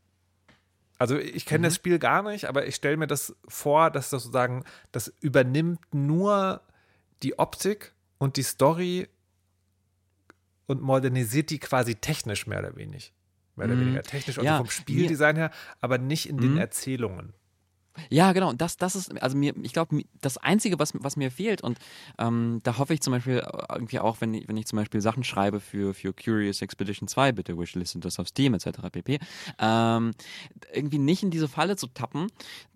also 0.98 1.18
ich 1.18 1.44
kenne 1.44 1.60
mhm. 1.60 1.64
das 1.64 1.74
Spiel 1.74 1.98
gar 1.98 2.22
nicht, 2.22 2.46
aber 2.46 2.66
ich 2.66 2.76
stelle 2.76 2.96
mir 2.96 3.06
das 3.06 3.36
vor, 3.48 3.90
dass 3.90 4.10
das 4.10 4.22
sozusagen, 4.22 4.64
das 4.92 5.12
übernimmt 5.20 5.80
nur 5.92 6.60
die 7.22 7.38
Optik 7.38 7.92
und 8.18 8.36
die 8.36 8.42
Story 8.42 9.08
und 10.66 10.82
modernisiert 10.82 11.50
die 11.50 11.58
quasi 11.58 11.94
technisch 11.94 12.46
mehr 12.46 12.60
oder 12.60 12.76
weniger. 12.76 13.06
Mehr 13.56 13.66
oder 13.66 13.76
mm. 13.76 13.80
weniger 13.80 14.02
technisch, 14.02 14.38
also 14.38 14.46
ja, 14.46 14.58
vom 14.58 14.70
Spieldesign 14.70 15.36
her, 15.36 15.50
aber 15.80 15.98
nicht 15.98 16.28
in 16.28 16.38
den 16.38 16.52
mhm. 16.52 16.58
Erzählungen. 16.58 17.34
Ja, 18.10 18.32
genau. 18.32 18.52
Das, 18.52 18.76
das 18.76 18.96
ist, 18.96 19.20
also 19.22 19.36
mir, 19.36 19.54
ich 19.62 19.72
glaube, 19.72 20.02
das 20.20 20.38
Einzige, 20.38 20.78
was, 20.78 20.92
was 20.94 21.16
mir 21.16 21.30
fehlt, 21.30 21.62
und 21.62 21.78
ähm, 22.18 22.60
da 22.62 22.78
hoffe 22.78 22.94
ich 22.94 23.00
zum 23.00 23.12
Beispiel 23.12 23.38
äh, 23.38 23.64
irgendwie 23.72 24.00
auch, 24.00 24.20
wenn 24.20 24.34
ich, 24.34 24.48
wenn 24.48 24.56
ich 24.56 24.66
zum 24.66 24.78
Beispiel 24.78 25.00
Sachen 25.00 25.24
schreibe 25.24 25.60
für, 25.60 25.94
für 25.94 26.12
Curious 26.12 26.62
Expedition 26.62 27.08
2, 27.08 27.32
bitte 27.32 27.58
wishlisten 27.58 28.00
das 28.00 28.18
auf 28.18 28.28
Steam 28.28 28.54
etc. 28.54 28.90
pp. 28.90 29.18
Ähm, 29.58 30.12
irgendwie 30.72 30.98
nicht 30.98 31.22
in 31.22 31.30
diese 31.30 31.48
Falle 31.48 31.76
zu 31.76 31.86
tappen, 31.86 32.28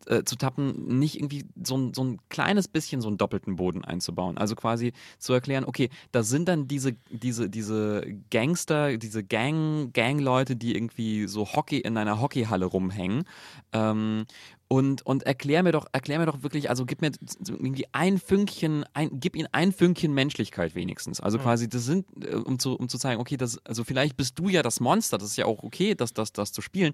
äh, 0.07 0.25
zu 0.25 0.37
tappen, 0.37 0.99
nicht 0.99 1.17
irgendwie 1.17 1.45
so 1.63 1.77
ein, 1.77 1.95
so 1.95 2.05
ein 2.05 2.19
kleines 2.29 2.69
bisschen 2.69 3.01
so 3.01 3.09
einen 3.09 3.19
doppelten 3.19 3.57
Boden 3.57 3.85
einzubauen. 3.85 4.39
Also 4.39 4.55
quasi 4.55 4.93
zu 5.19 5.33
erklären, 5.33 5.65
okay, 5.65 5.91
da 6.13 6.23
sind 6.23 6.49
dann 6.49 6.69
diese, 6.69 6.97
diese, 7.11 7.51
diese 7.51 8.05
Gangster, 8.31 8.97
diese 8.97 9.25
Gang, 9.25 9.93
Gang-Leute, 9.93 10.57
die 10.57 10.75
irgendwie 10.75 11.27
so 11.27 11.47
Hockey 11.47 11.79
in 11.79 11.97
einer 11.97 12.21
Hockeyhalle 12.21 12.67
rumhängen. 12.67 13.25
Ähm, 13.73 14.27
und, 14.69 15.05
und 15.07 15.23
erklär 15.23 15.63
mir 15.63 15.73
doch, 15.73 15.87
erklär 15.93 16.19
mir 16.19 16.27
doch 16.27 16.43
wirklich, 16.43 16.69
also 16.69 16.85
gib 16.85 17.01
mir 17.01 17.11
irgendwie 17.47 17.87
ein 17.93 18.19
Fünkchen, 18.19 18.85
ein, 18.93 19.09
gib 19.19 19.35
ihnen 19.35 19.49
ein 19.53 19.73
Fünkchen 19.73 20.13
Menschlichkeit 20.13 20.75
wenigstens. 20.75 21.21
Also 21.21 21.39
quasi, 21.39 21.71
das 21.71 21.87
sind, 21.87 22.07
äh, 22.23 22.35
um 22.35 22.59
zu, 22.59 22.75
um 22.75 22.89
zu 22.91 22.99
zeigen, 22.99 23.19
okay, 23.19 23.39
das, 23.39 23.59
also 23.65 23.83
vielleicht 23.83 24.19
bist 24.19 24.39
du 24.39 24.51
ja 24.51 24.63
das 24.63 24.81
Monster, 24.81 25.17
das 25.17 25.31
ist 25.31 25.37
ja 25.39 25.47
auch 25.47 25.63
okay, 25.63 25.95
das, 25.95 26.13
das, 26.13 26.33
das 26.33 26.53
zu 26.53 26.61
spielen. 26.61 26.93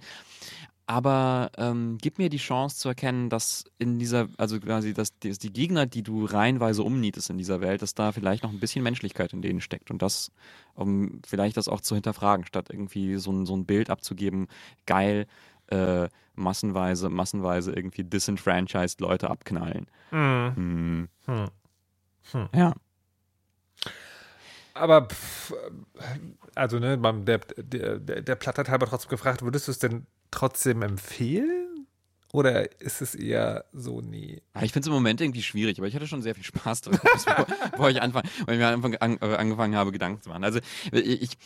Aber 0.87 1.51
ähm, 1.57 1.97
gib 2.01 2.19
mir 2.19 2.29
die 2.29 2.37
Chance 2.37 2.77
zu 2.77 2.89
erkennen, 2.89 3.31
dass 3.31 3.65
in 3.79 3.99
dieser, 3.99 4.29
also 4.37 4.61
quasi, 4.61 4.93
dass, 4.93 5.19
dass 5.19 5.39
die 5.39 5.53
Gegner, 5.53 5.87
die 5.87 6.03
du 6.03 6.27
reihenweise 6.27 6.83
umnietest 6.83 7.31
in 7.31 7.39
dieser 7.39 7.63
Welt, 7.63 7.81
dass 7.81 7.95
da 7.95 8.13
vielleicht 8.13 8.43
noch 8.43 8.51
ein 8.51 8.61
bisschen 8.61 8.83
Menschlichkeit 8.83 9.33
in 9.33 9.41
denen 9.41 9.63
steckt. 9.63 9.91
Und 9.91 10.03
das, 10.03 10.31
um 10.75 11.23
vielleicht 11.27 11.57
das 11.57 11.69
auch 11.69 11.81
zu 11.81 11.95
hinterfragen, 11.95 12.45
statt 12.45 12.69
irgendwie 12.71 13.17
so 13.17 13.33
ein, 13.33 13.47
so 13.47 13.57
ein 13.57 13.65
Bild 13.65 13.89
abzugeben, 13.89 14.47
geil, 14.85 15.27
äh, 15.69 16.09
massenweise, 16.35 17.09
massenweise 17.09 17.73
irgendwie 17.73 18.05
disenfranchised 18.05 19.01
Leute 19.01 19.31
abknallen. 19.31 19.87
Mhm. 20.11 21.09
Hm. 21.27 21.49
Hm. 22.33 22.49
Ja. 22.55 22.75
Aber, 24.75 25.07
pff, 25.07 25.55
also, 26.55 26.79
ne, 26.79 26.99
der, 27.25 27.39
der, 27.39 27.99
der 27.99 28.35
Platt 28.35 28.59
hat 28.59 28.69
halber 28.69 28.87
trotzdem 28.87 29.09
gefragt, 29.09 29.43
würdest 29.43 29.69
du 29.69 29.73
es 29.73 29.79
denn 29.79 30.07
trotzdem 30.31 30.83
empfehlen? 30.83 31.64
Oder 32.35 32.81
ist 32.81 33.01
es 33.01 33.15
eher 33.15 33.65
so 33.73 34.01
nie? 34.01 34.43
Ich 34.61 34.73
finde 34.73 34.81
es 34.81 34.87
im 34.89 34.93
Moment 34.93 35.21
irgendwie 35.21 35.41
schwierig, 35.41 35.79
aber 35.79 35.87
ich 35.87 35.95
hatte 35.95 36.09
schon 36.09 36.21
sehr 36.21 36.35
viel 36.35 36.43
Spaß 36.43 36.81
daran, 36.81 36.99
bevor 37.71 37.91
ich 37.91 38.03
anfangen, 38.03 38.29
weil 38.45 38.59
ich 38.59 38.65
Anfang 38.65 38.97
an, 38.97 39.19
äh, 39.21 39.37
angefangen 39.37 39.77
habe, 39.77 39.93
Gedanken 39.93 40.21
zu 40.21 40.31
machen. 40.31 40.43
Also 40.43 40.59
ich, 40.91 41.39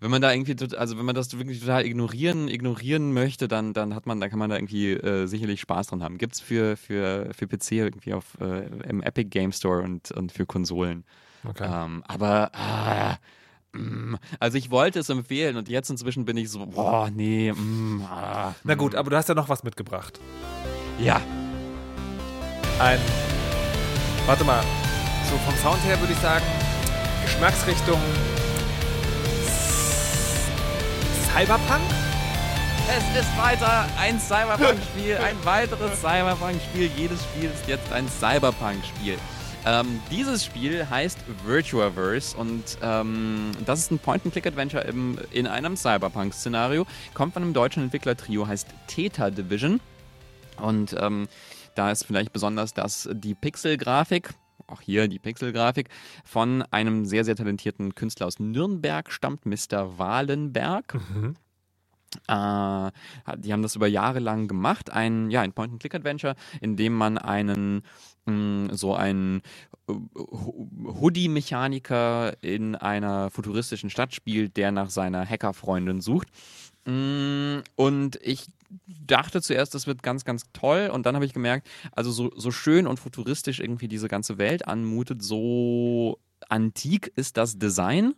wenn 0.00 0.10
man 0.10 0.22
da 0.22 0.32
irgendwie, 0.32 0.56
also 0.74 0.96
wenn 0.96 1.04
man 1.04 1.14
das 1.14 1.36
wirklich 1.36 1.60
total 1.60 1.84
ignorieren, 1.84 2.48
ignorieren 2.48 3.12
möchte, 3.12 3.46
dann, 3.46 3.74
dann 3.74 3.94
hat 3.94 4.06
man, 4.06 4.20
dann 4.20 4.30
kann 4.30 4.38
man 4.38 4.48
da 4.48 4.56
irgendwie 4.56 4.92
äh, 4.92 5.26
sicherlich 5.26 5.60
Spaß 5.60 5.88
dran 5.88 6.02
haben. 6.02 6.16
Gibt 6.16 6.32
es 6.32 6.40
für, 6.40 6.78
für, 6.78 7.28
für 7.34 7.46
PC 7.46 7.72
irgendwie 7.72 8.14
auf 8.14 8.40
äh, 8.40 8.64
im 8.88 9.02
Epic 9.02 9.28
Game 9.28 9.52
Store 9.52 9.82
und, 9.82 10.10
und 10.12 10.32
für 10.32 10.46
Konsolen. 10.46 11.04
Okay. 11.46 11.68
Ähm, 11.70 12.02
aber 12.06 12.54
ah. 12.54 13.18
Also 14.40 14.58
ich 14.58 14.70
wollte 14.70 15.00
es 15.00 15.08
empfehlen 15.08 15.56
und 15.56 15.68
jetzt 15.68 15.90
inzwischen 15.90 16.24
bin 16.24 16.36
ich 16.36 16.50
so, 16.50 16.64
boah, 16.66 17.10
nee. 17.10 17.52
Mm, 17.52 18.02
ah, 18.02 18.54
Na 18.64 18.74
gut, 18.74 18.92
mm. 18.92 18.96
aber 18.96 19.10
du 19.10 19.16
hast 19.16 19.28
ja 19.28 19.34
noch 19.34 19.48
was 19.48 19.64
mitgebracht. 19.64 20.20
Ja. 20.98 21.20
Ein, 22.78 22.98
warte 24.26 24.44
mal, 24.44 24.62
so 25.30 25.36
vom 25.38 25.54
Sound 25.56 25.82
her 25.84 25.98
würde 26.00 26.12
ich 26.12 26.18
sagen, 26.18 26.44
Geschmacksrichtung 27.24 28.00
Cyberpunk? 31.32 31.82
Es 32.86 33.20
ist 33.20 33.36
weiter 33.38 33.86
ein 33.98 34.20
Cyberpunk-Spiel, 34.20 35.16
ein 35.16 35.36
weiteres 35.44 36.00
Cyberpunk-Spiel. 36.00 36.90
Jedes 36.96 37.24
Spiel 37.24 37.50
ist 37.50 37.66
jetzt 37.66 37.90
ein 37.92 38.08
Cyberpunk-Spiel. 38.08 39.18
Ähm, 39.66 40.00
dieses 40.10 40.44
Spiel 40.44 40.88
heißt 40.90 41.18
Virtuaverse 41.46 42.36
und 42.36 42.76
ähm, 42.82 43.52
das 43.64 43.80
ist 43.80 43.90
ein 43.90 43.98
Point-and-Click-Adventure 43.98 44.84
in 45.30 45.46
einem 45.46 45.76
Cyberpunk-Szenario. 45.76 46.86
Kommt 47.14 47.32
von 47.32 47.42
einem 47.42 47.54
deutschen 47.54 47.84
Entwicklertrio, 47.84 48.46
heißt 48.46 48.68
Theta 48.88 49.30
Division. 49.30 49.80
Und 50.60 50.94
ähm, 50.98 51.28
da 51.74 51.90
ist 51.90 52.04
vielleicht 52.04 52.32
besonders, 52.32 52.74
dass 52.74 53.08
die 53.10 53.34
Pixel-Grafik, 53.34 54.34
auch 54.66 54.82
hier 54.82 55.08
die 55.08 55.18
Pixel-Grafik, 55.18 55.88
von 56.24 56.62
einem 56.70 57.06
sehr, 57.06 57.24
sehr 57.24 57.34
talentierten 57.34 57.94
Künstler 57.94 58.26
aus 58.26 58.38
Nürnberg 58.38 59.10
stammt, 59.10 59.46
Mr. 59.46 59.98
Wahlenberg. 59.98 60.94
Mhm. 60.94 61.36
Äh, 62.28 62.90
die 63.38 63.52
haben 63.52 63.62
das 63.62 63.76
über 63.76 63.86
Jahre 63.86 64.20
lang 64.20 64.46
gemacht, 64.46 64.90
ein, 64.90 65.30
ja, 65.30 65.40
ein 65.40 65.52
Point-and-Click-Adventure, 65.52 66.36
in 66.60 66.76
dem 66.76 66.92
man 66.92 67.18
einen 67.18 67.82
Mm, 68.26 68.68
so 68.72 68.94
ein 68.94 69.42
äh, 69.88 69.92
Hoodie-Mechaniker 69.92 72.42
in 72.42 72.74
einer 72.74 73.30
futuristischen 73.30 73.90
Stadt 73.90 74.14
spielt, 74.14 74.56
der 74.56 74.72
nach 74.72 74.90
seiner 74.90 75.28
Hacker-Freundin 75.28 76.00
sucht. 76.00 76.28
Mm, 76.86 77.58
und 77.76 78.18
ich 78.22 78.46
dachte 78.86 79.42
zuerst, 79.42 79.74
das 79.74 79.86
wird 79.86 80.02
ganz, 80.02 80.24
ganz 80.24 80.44
toll. 80.52 80.90
Und 80.92 81.06
dann 81.06 81.14
habe 81.14 81.26
ich 81.26 81.32
gemerkt, 81.32 81.68
also 81.92 82.10
so, 82.10 82.32
so 82.36 82.50
schön 82.50 82.86
und 82.86 82.98
futuristisch 82.98 83.60
irgendwie 83.60 83.88
diese 83.88 84.08
ganze 84.08 84.38
Welt 84.38 84.66
anmutet, 84.66 85.22
so 85.22 86.18
antik 86.48 87.12
ist 87.16 87.36
das 87.36 87.58
Design. 87.58 88.14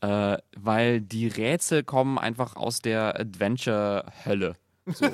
Äh, 0.00 0.38
weil 0.56 1.00
die 1.00 1.28
Rätsel 1.28 1.84
kommen 1.84 2.18
einfach 2.18 2.56
aus 2.56 2.80
der 2.80 3.20
Adventure-Hölle. 3.20 4.56
So. 4.86 5.06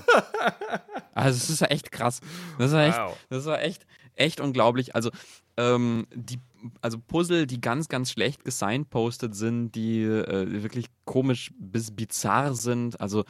also 1.14 1.36
es 1.36 1.50
ist 1.50 1.60
ja 1.60 1.66
echt 1.66 1.92
krass. 1.92 2.20
Das 2.58 2.72
ist 2.72 2.78
echt, 2.78 2.98
wow. 2.98 3.16
das 3.28 3.44
ist 3.44 3.58
echt 3.58 3.86
echt 4.18 4.40
unglaublich. 4.40 4.94
Also 4.94 5.10
ähm, 5.56 6.06
die, 6.14 6.38
also 6.80 6.98
Puzzle, 6.98 7.46
die 7.46 7.60
ganz, 7.60 7.88
ganz 7.88 8.12
schlecht 8.12 8.44
gesignpostet 8.44 9.34
sind, 9.34 9.72
die 9.72 10.02
äh, 10.02 10.62
wirklich 10.62 10.86
komisch 11.04 11.52
bis 11.58 11.90
bizarr 11.90 12.54
sind. 12.54 13.00
Also 13.00 13.24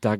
da, 0.00 0.16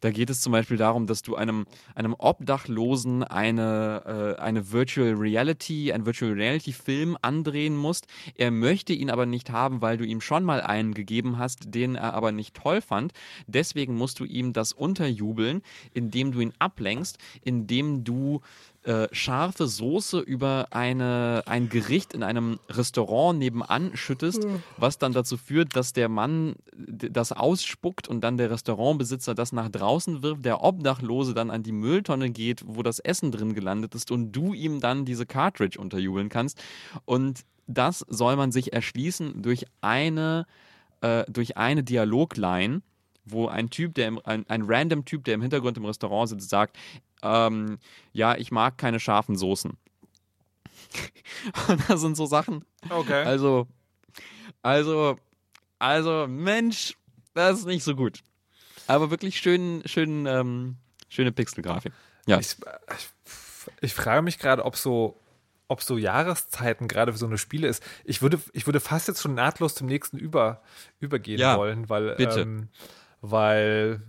da 0.00 0.10
geht 0.10 0.30
es 0.30 0.40
zum 0.40 0.52
Beispiel 0.52 0.76
darum, 0.76 1.06
dass 1.06 1.22
du 1.22 1.36
einem, 1.36 1.66
einem 1.94 2.14
Obdachlosen 2.18 3.22
eine, 3.22 4.36
äh, 4.36 4.40
eine 4.40 4.72
Virtual 4.72 5.14
Reality, 5.14 5.92
ein 5.92 6.06
Virtual 6.06 6.32
Reality 6.32 6.72
Film 6.72 7.16
andrehen 7.22 7.76
musst. 7.76 8.06
Er 8.34 8.50
möchte 8.50 8.92
ihn 8.92 9.10
aber 9.10 9.26
nicht 9.26 9.50
haben, 9.50 9.82
weil 9.82 9.96
du 9.96 10.04
ihm 10.04 10.20
schon 10.20 10.44
mal 10.44 10.60
einen 10.60 10.94
gegeben 10.94 11.38
hast, 11.38 11.74
den 11.74 11.94
er 11.94 12.14
aber 12.14 12.32
nicht 12.32 12.54
toll 12.54 12.80
fand. 12.80 13.12
Deswegen 13.46 13.94
musst 13.96 14.18
du 14.20 14.24
ihm 14.24 14.52
das 14.52 14.72
unterjubeln, 14.72 15.62
indem 15.92 16.32
du 16.32 16.40
ihn 16.40 16.52
ablenkst, 16.58 17.18
indem 17.42 18.04
du 18.04 18.40
äh, 18.82 19.08
scharfe 19.12 19.66
Soße 19.66 20.20
über 20.20 20.68
eine, 20.70 21.42
ein 21.44 21.68
Gericht 21.68 22.14
in 22.14 22.22
einem 22.22 22.58
Restaurant 22.68 23.38
nebenan 23.38 23.94
schüttest, 23.94 24.46
was 24.78 24.96
dann 24.96 25.12
dazu 25.12 25.36
führt, 25.36 25.76
dass 25.76 25.92
der 25.92 26.08
Mann 26.08 26.54
das 26.74 27.32
ausspuckt 27.32 28.08
und 28.08 28.22
dann 28.22 28.38
der 28.38 28.50
Restaurantbesitzer 28.50 29.34
das 29.34 29.52
nach 29.52 29.68
draußen 29.68 30.22
wirft, 30.22 30.46
der 30.46 30.62
Obdachlose 30.62 31.34
dann 31.34 31.50
an 31.50 31.62
die 31.62 31.72
Mülltonne 31.72 32.30
geht, 32.30 32.62
wo 32.66 32.82
das 32.82 33.00
Essen 33.00 33.32
drin 33.32 33.54
gelandet 33.54 33.94
ist 33.94 34.10
und 34.10 34.32
du 34.32 34.54
ihm 34.54 34.80
dann 34.80 35.04
diese 35.04 35.26
Cartridge 35.26 35.78
unterjubeln 35.78 36.30
kannst. 36.30 36.62
Und 37.04 37.40
das 37.66 38.04
soll 38.08 38.36
man 38.36 38.50
sich 38.50 38.72
erschließen 38.72 39.42
durch 39.42 39.66
eine, 39.82 40.46
äh, 41.02 41.24
durch 41.30 41.58
eine 41.58 41.84
Dialogline 41.84 42.80
wo 43.26 43.46
ein 43.46 43.70
Typ, 43.70 43.94
der 43.94 44.08
im, 44.08 44.20
ein, 44.24 44.44
ein 44.48 44.62
random 44.62 45.04
Typ, 45.04 45.24
der 45.24 45.34
im 45.34 45.42
Hintergrund 45.42 45.76
im 45.76 45.84
Restaurant 45.84 46.28
sitzt, 46.30 46.50
sagt, 46.50 46.76
ähm, 47.22 47.78
ja, 48.12 48.36
ich 48.36 48.50
mag 48.50 48.78
keine 48.78 49.00
scharfen 49.00 49.36
Soßen. 49.36 49.72
Und 51.68 51.88
das 51.88 52.00
sind 52.00 52.16
so 52.16 52.26
Sachen. 52.26 52.64
Okay. 52.88 53.24
Also, 53.24 53.66
also, 54.62 55.18
also, 55.78 56.26
Mensch, 56.28 56.96
das 57.34 57.60
ist 57.60 57.66
nicht 57.66 57.84
so 57.84 57.94
gut. 57.94 58.20
Aber 58.86 59.10
wirklich 59.10 59.38
schön, 59.38 59.82
schön, 59.86 60.26
ähm, 60.26 60.76
schöne 61.08 61.32
Pixelgrafik. 61.32 61.92
Ja. 62.26 62.38
Ich, 62.38 62.56
ich, 62.96 63.08
ich 63.80 63.94
frage 63.94 64.22
mich 64.22 64.38
gerade, 64.38 64.64
ob 64.64 64.76
so, 64.76 65.16
ob 65.68 65.82
so 65.82 65.96
Jahreszeiten 65.96 66.88
gerade 66.88 67.12
für 67.12 67.18
so 67.18 67.26
eine 67.26 67.38
Spiele 67.38 67.68
ist. 67.68 67.82
Ich 68.04 68.20
würde, 68.22 68.40
ich 68.52 68.66
würde 68.66 68.80
fast 68.80 69.08
jetzt 69.08 69.22
schon 69.22 69.34
nahtlos 69.34 69.74
zum 69.74 69.86
nächsten 69.86 70.18
über, 70.18 70.62
übergehen 70.98 71.38
Ja, 71.38 71.56
wollen, 71.56 71.88
weil, 71.88 72.16
bitte. 72.16 72.40
Ähm, 72.40 72.68
weil, 73.20 74.02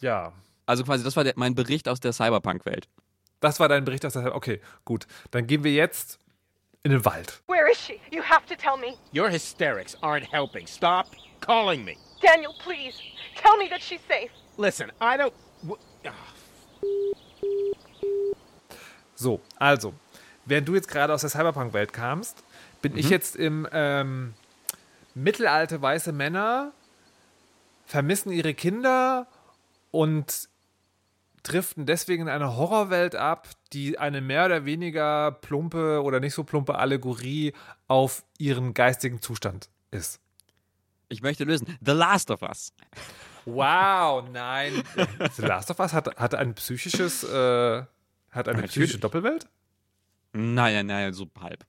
ja, 0.00 0.32
Also 0.66 0.84
quasi, 0.84 1.04
das 1.04 1.16
war 1.16 1.24
der, 1.24 1.34
mein 1.36 1.54
Bericht 1.54 1.88
aus 1.88 2.00
der 2.00 2.12
Cyberpunk-Welt. 2.12 2.88
das 3.40 3.60
war 3.60 3.68
dein 3.68 3.84
Bericht 3.84 4.04
aus 4.04 4.14
der 4.14 4.34
Okay, 4.34 4.60
gut. 4.84 5.06
Dann 5.30 5.46
gehen 5.46 5.62
wir 5.64 5.72
jetzt 5.72 6.18
in 6.82 6.90
den 6.90 7.04
Wald. 7.04 7.42
Where 7.46 7.70
is 7.70 7.78
she? 7.78 8.00
You 8.10 8.22
have 8.22 8.46
to 8.46 8.54
tell 8.56 8.76
me. 8.76 8.96
Your 9.14 9.30
hysterics 9.30 9.96
aren't 10.02 10.30
helping. 10.32 10.66
Stop 10.66 11.06
calling 11.40 11.84
me. 11.84 11.96
Daniel, 12.20 12.52
please. 12.62 12.96
Tell 13.36 13.56
me 13.58 13.68
that 13.68 13.80
she's 13.82 14.00
safe. 14.08 14.30
Listen, 14.56 14.90
I 15.00 15.16
don't. 15.18 15.32
ah, 16.06 16.10
So, 19.14 19.40
also, 19.58 19.94
während 20.44 20.68
du 20.68 20.74
jetzt 20.74 20.88
gerade 20.88 21.12
aus 21.14 21.22
der 21.22 21.30
Cyberpunk-Welt 21.30 21.92
kamst, 21.92 22.42
bin 22.82 22.96
ich 22.96 23.08
jetzt 23.08 23.36
im 23.36 23.66
ähm, 23.72 24.34
Mittelalter 25.14 25.80
weiße 25.80 26.12
Männer 26.12 26.72
vermissen 27.86 28.30
ihre 28.32 28.52
Kinder 28.54 29.26
und 29.90 30.48
driften 31.46 31.86
deswegen 31.86 32.22
in 32.24 32.28
eine 32.28 32.56
Horrorwelt 32.56 33.14
ab, 33.14 33.48
die 33.72 33.98
eine 33.98 34.20
mehr 34.20 34.46
oder 34.46 34.64
weniger 34.64 35.32
plumpe 35.32 36.02
oder 36.02 36.20
nicht 36.20 36.34
so 36.34 36.44
plumpe 36.44 36.74
Allegorie 36.76 37.52
auf 37.88 38.24
ihren 38.38 38.74
geistigen 38.74 39.20
Zustand 39.22 39.68
ist. 39.90 40.20
Ich 41.08 41.22
möchte 41.22 41.44
lösen. 41.44 41.78
The 41.80 41.92
Last 41.92 42.30
of 42.30 42.42
Us. 42.42 42.72
Wow, 43.44 44.28
nein. 44.32 44.82
The 45.36 45.42
Last 45.42 45.70
of 45.70 45.78
Us 45.78 45.92
hat, 45.92 46.16
hat 46.16 46.34
ein 46.34 46.54
psychisches, 46.54 47.22
äh, 47.22 47.28
hat 47.28 47.86
eine 48.34 48.44
Natürlich. 48.62 48.70
psychische 48.70 48.98
Doppelwelt? 48.98 49.46
Naja, 50.32 50.82
naja, 50.82 51.12
so 51.12 51.28
halb. 51.40 51.64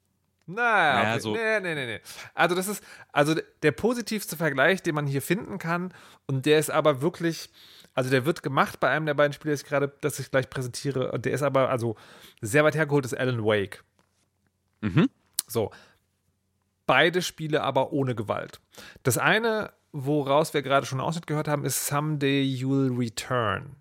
Naja, 0.48 0.94
Naja, 0.94 1.12
okay. 1.12 1.20
so- 1.20 1.34
nee, 1.34 1.60
nee, 1.60 1.76
nee, 1.76 1.86
nee. 1.86 2.00
Also 2.34 2.56
das 2.56 2.68
ist 2.68 2.84
also 3.12 3.36
der 3.64 3.72
positivste 3.74 4.38
Vergleich, 4.38 4.82
den 4.82 4.96
man 4.96 5.06
hier 5.06 5.22
finden 5.22 5.58
kann 5.60 5.94
und 6.26 6.46
der 6.46 6.58
ist 6.58 6.70
aber 6.72 7.02
wirklich, 7.02 7.50
also 7.98 8.12
der 8.12 8.28
wird 8.28 8.44
gemacht 8.44 8.80
bei 8.80 8.92
einem 8.92 9.08
der 9.08 9.16
beiden 9.16 9.34
Spiele, 9.34 9.54
das 9.56 9.64
ich 9.64 9.68
gerade, 9.68 9.92
das 10.02 10.20
ich 10.20 10.30
gleich 10.30 10.52
präsentiere 10.52 11.12
und 11.12 11.26
der 11.26 11.34
ist 11.34 11.42
aber 11.42 11.70
also 11.70 11.96
sehr 12.42 12.64
weit 12.64 12.76
hergeholt, 12.76 13.04
ist 13.06 13.18
Alan 13.18 13.44
Wake. 13.44 13.84
Mhm. 14.82 15.10
So. 15.48 15.72
Beide 16.86 17.24
Spiele 17.24 17.64
aber 17.64 17.92
ohne 17.94 18.14
Gewalt. 18.14 18.60
Das 19.02 19.18
eine, 19.18 19.72
woraus 19.94 20.54
wir 20.54 20.62
gerade 20.62 20.86
schon 20.86 21.00
einen 21.00 21.08
Ausschnitt 21.08 21.26
gehört 21.26 21.48
haben, 21.48 21.66
ist 21.66 21.88
Someday 21.88 22.44
You'll 22.44 22.96
Return. 22.96 23.78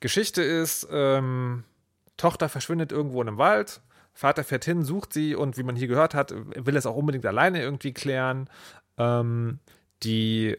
Geschichte 0.00 0.42
ist, 0.42 0.86
ähm, 0.90 1.64
Tochter 2.18 2.50
verschwindet 2.50 2.92
irgendwo 2.92 3.22
in 3.22 3.28
einem 3.28 3.38
Wald, 3.38 3.80
Vater 4.12 4.44
fährt 4.44 4.66
hin, 4.66 4.84
sucht 4.84 5.14
sie 5.14 5.34
und 5.34 5.56
wie 5.56 5.62
man 5.62 5.76
hier 5.76 5.88
gehört 5.88 6.14
hat, 6.14 6.34
will 6.34 6.76
es 6.76 6.84
auch 6.84 6.96
unbedingt 6.96 7.24
alleine 7.24 7.62
irgendwie 7.62 7.94
klären. 7.94 8.50
Ähm, 8.98 9.60
die 10.02 10.58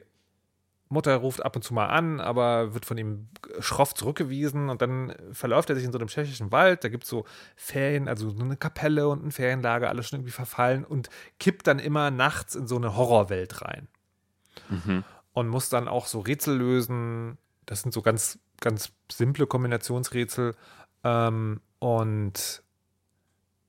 Mutter 0.93 1.15
ruft 1.15 1.43
ab 1.43 1.55
und 1.55 1.63
zu 1.63 1.73
mal 1.73 1.87
an, 1.87 2.19
aber 2.19 2.73
wird 2.73 2.85
von 2.85 2.97
ihm 2.97 3.27
schroff 3.59 3.93
zurückgewiesen 3.93 4.69
und 4.69 4.81
dann 4.81 5.13
verläuft 5.31 5.69
er 5.69 5.75
sich 5.75 5.85
in 5.85 5.91
so 5.91 5.97
einem 5.97 6.07
tschechischen 6.07 6.51
Wald. 6.51 6.83
Da 6.83 6.89
gibt 6.89 7.03
es 7.03 7.09
so 7.09 7.25
Ferien, 7.55 8.07
also 8.07 8.29
so 8.29 8.43
eine 8.43 8.57
Kapelle 8.57 9.07
und 9.07 9.25
ein 9.25 9.31
Ferienlager, 9.31 9.89
alles 9.89 10.07
schon 10.07 10.19
irgendwie 10.19 10.31
verfallen 10.31 10.85
und 10.85 11.09
kippt 11.39 11.67
dann 11.67 11.79
immer 11.79 12.11
nachts 12.11 12.55
in 12.55 12.67
so 12.67 12.77
eine 12.77 12.95
Horrorwelt 12.95 13.61
rein. 13.61 13.87
Und 15.33 15.47
muss 15.47 15.69
dann 15.69 15.87
auch 15.87 16.05
so 16.05 16.19
Rätsel 16.19 16.55
lösen. 16.55 17.37
Das 17.65 17.81
sind 17.81 17.93
so 17.93 18.01
ganz, 18.01 18.39
ganz 18.59 18.91
simple 19.11 19.47
Kombinationsrätsel. 19.47 20.55
Ähm, 21.03 21.59
und 21.79 22.63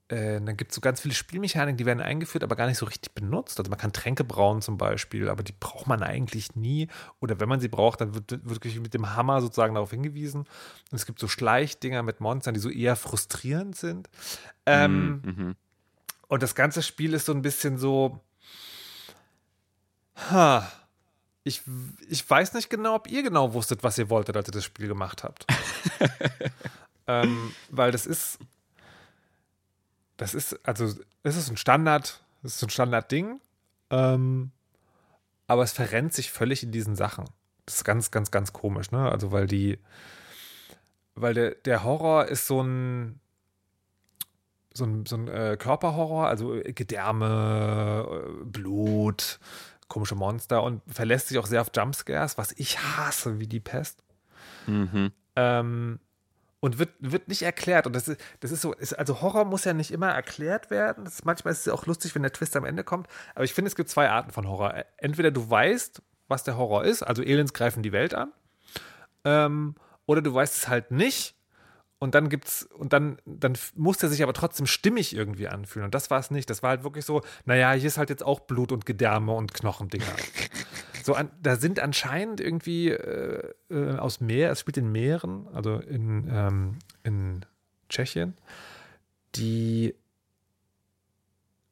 äh, 0.09 0.39
dann 0.39 0.55
gibt 0.57 0.71
es 0.71 0.75
so 0.75 0.81
ganz 0.81 1.01
viele 1.01 1.15
Spielmechaniken, 1.15 1.77
die 1.77 1.85
werden 1.85 1.99
eingeführt, 2.01 2.43
aber 2.43 2.55
gar 2.55 2.67
nicht 2.67 2.77
so 2.77 2.85
richtig 2.85 3.13
benutzt. 3.13 3.57
Also 3.59 3.69
man 3.69 3.79
kann 3.79 3.91
Tränke 3.91 4.23
brauen 4.23 4.61
zum 4.61 4.77
Beispiel, 4.77 5.29
aber 5.29 5.41
die 5.41 5.53
braucht 5.59 5.87
man 5.87 6.03
eigentlich 6.03 6.55
nie. 6.55 6.87
Oder 7.21 7.39
wenn 7.39 7.49
man 7.49 7.59
sie 7.59 7.67
braucht, 7.69 8.01
dann 8.01 8.13
wird 8.13 8.31
wirklich 8.47 8.79
mit 8.79 8.93
dem 8.93 9.15
Hammer 9.15 9.41
sozusagen 9.41 9.73
darauf 9.73 9.89
hingewiesen. 9.91 10.41
Und 10.41 10.95
es 10.95 11.05
gibt 11.07 11.19
so 11.19 11.27
Schleichdinger 11.27 12.03
mit 12.03 12.19
Monstern, 12.19 12.53
die 12.53 12.59
so 12.59 12.69
eher 12.69 12.95
frustrierend 12.95 13.75
sind. 13.75 14.09
Ähm, 14.67 15.21
Mhm. 15.25 15.55
und 16.27 16.43
das 16.43 16.53
ganze 16.55 16.83
Spiel 16.83 17.13
ist 17.13 17.25
so 17.25 17.31
ein 17.33 17.41
bisschen 17.41 17.77
so. 17.77 18.19
Ha. 20.31 20.71
Ich, 21.43 21.61
ich 22.09 22.27
weiß 22.27 22.53
nicht 22.53 22.69
genau, 22.69 22.95
ob 22.95 23.07
ihr 23.07 23.21
genau 23.21 23.53
wusstet, 23.53 23.83
was 23.83 23.97
ihr 23.97 24.09
wolltet, 24.09 24.35
als 24.35 24.47
ihr 24.49 24.51
das 24.53 24.63
Spiel 24.65 24.87
gemacht 24.87 25.23
habt. 25.23 25.45
ähm, 27.07 27.51
weil 27.69 27.91
das 27.91 28.05
ist. 28.05 28.39
Das 30.17 30.33
ist, 30.33 30.59
also, 30.65 30.85
es 31.23 31.35
ist 31.35 31.49
ein 31.49 31.57
Standard, 31.57 32.23
es 32.43 32.55
ist 32.55 32.63
ein 32.63 32.69
Standardding. 32.69 33.39
Ähm, 33.89 34.51
aber 35.47 35.63
es 35.63 35.71
verrennt 35.71 36.13
sich 36.13 36.31
völlig 36.31 36.63
in 36.63 36.71
diesen 36.71 36.95
Sachen. 36.95 37.25
Das 37.65 37.77
ist 37.77 37.83
ganz, 37.83 38.11
ganz, 38.11 38.31
ganz 38.31 38.53
komisch, 38.53 38.91
ne? 38.91 39.09
Also, 39.11 39.31
weil 39.31 39.47
die. 39.47 39.79
Weil 41.15 41.33
der, 41.33 41.51
der 41.51 41.83
Horror 41.83 42.25
ist 42.25 42.47
so 42.47 42.61
ein 42.61 43.19
so 44.77 44.85
ein, 44.85 45.05
so 45.05 45.15
ein 45.15 45.27
äh, 45.27 45.57
Körperhorror, 45.57 46.27
also 46.27 46.59
Gedärme, 46.63 48.05
äh, 48.09 48.43
Blut, 48.43 49.39
komische 49.87 50.15
Monster 50.15 50.63
und 50.63 50.81
verlässt 50.87 51.29
sich 51.29 51.37
auch 51.37 51.45
sehr 51.45 51.61
auf 51.61 51.71
Jumpscares, 51.75 52.37
was 52.37 52.51
ich 52.53 52.79
hasse 52.79 53.39
wie 53.39 53.47
die 53.47 53.59
Pest. 53.59 54.03
Mhm. 54.67 55.11
Ähm, 55.35 55.99
und 56.65 56.79
wird, 56.79 56.89
wird 56.99 57.27
nicht 57.27 57.43
erklärt. 57.43 57.85
Und 57.85 57.95
das 57.95 58.07
ist, 58.07 58.19
das 58.39 58.51
ist 58.51 58.61
so, 58.61 58.73
ist, 58.73 58.97
also 58.97 59.21
Horror 59.21 59.45
muss 59.45 59.65
ja 59.65 59.73
nicht 59.73 59.91
immer 59.91 60.09
erklärt 60.09 60.71
werden. 60.71 61.05
Ist, 61.05 61.23
manchmal 61.23 61.51
ist 61.51 61.67
es 61.67 61.71
auch 61.71 61.85
lustig, 61.85 62.15
wenn 62.15 62.23
der 62.23 62.33
Twist 62.33 62.55
am 62.55 62.65
Ende 62.65 62.83
kommt. 62.83 63.07
Aber 63.35 63.43
ich 63.43 63.53
finde, 63.53 63.69
es 63.69 63.75
gibt 63.75 63.87
zwei 63.87 64.09
Arten 64.09 64.31
von 64.31 64.47
Horror. 64.47 64.73
Entweder 64.97 65.29
du 65.29 65.47
weißt, 65.47 66.01
was 66.27 66.43
der 66.43 66.57
Horror 66.57 66.83
ist, 66.83 67.03
also 67.03 67.21
Aliens 67.21 67.53
greifen 67.53 67.83
die 67.83 67.91
Welt 67.91 68.15
an, 68.15 68.33
ähm, 69.25 69.75
oder 70.07 70.23
du 70.23 70.33
weißt 70.33 70.55
es 70.55 70.67
halt 70.67 70.89
nicht. 70.89 71.34
Und 72.05 72.15
dann 72.15 72.29
gibt's, 72.29 72.63
und 72.63 72.93
dann, 72.93 73.17
dann 73.25 73.57
muss 73.75 73.97
der 73.97 74.09
sich 74.09 74.21
aber 74.21 74.33
trotzdem 74.33 74.67
stimmig 74.67 75.15
irgendwie 75.15 75.47
anfühlen. 75.47 75.85
Und 75.85 75.95
das 75.95 76.11
war 76.11 76.19
es 76.19 76.29
nicht. 76.29 76.49
Das 76.49 76.61
war 76.61 76.69
halt 76.69 76.83
wirklich 76.83 77.03
so, 77.03 77.23
naja, 77.45 77.71
hier 77.73 77.87
ist 77.87 77.97
halt 77.97 78.11
jetzt 78.11 78.23
auch 78.23 78.41
Blut 78.41 78.71
und 78.71 78.85
Gedärme 78.85 79.33
und 79.33 79.53
Knochendinger. 79.53 80.05
so, 81.03 81.15
an, 81.15 81.31
da 81.41 81.55
sind 81.55 81.79
anscheinend 81.79 82.39
irgendwie 82.39 82.91
äh, 82.91 83.53
äh, 83.71 83.97
aus 83.97 84.21
Meer, 84.21 84.51
es 84.51 84.59
spielt 84.59 84.77
in 84.77 84.91
Meeren, 84.91 85.47
also 85.51 85.79
in, 85.79 86.29
ähm, 86.31 86.79
in 87.03 87.43
Tschechien, 87.89 88.37
die 89.35 89.95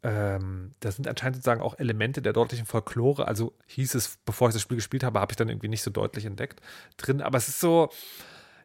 ähm, 0.02 0.72
da 0.82 0.92
sind 0.92 1.08
anscheinend 1.08 1.38
sozusagen 1.38 1.62
auch 1.62 1.80
Elemente 1.80 2.22
der 2.22 2.34
dortlichen 2.34 2.66
Folklore, 2.66 3.28
also 3.28 3.54
hieß 3.68 3.96
es, 3.96 4.18
bevor 4.26 4.50
ich 4.50 4.54
das 4.54 4.62
Spiel 4.62 4.76
gespielt 4.76 5.04
habe, 5.04 5.22
habe 5.22 5.32
ich 5.32 5.38
dann 5.38 5.48
irgendwie 5.48 5.70
nicht 5.70 5.84
so 5.84 5.92
deutlich 5.92 6.26
entdeckt 6.26 6.60
drin, 6.98 7.22
aber 7.22 7.38
es 7.38 7.48
ist 7.48 7.62
so, 7.62 7.90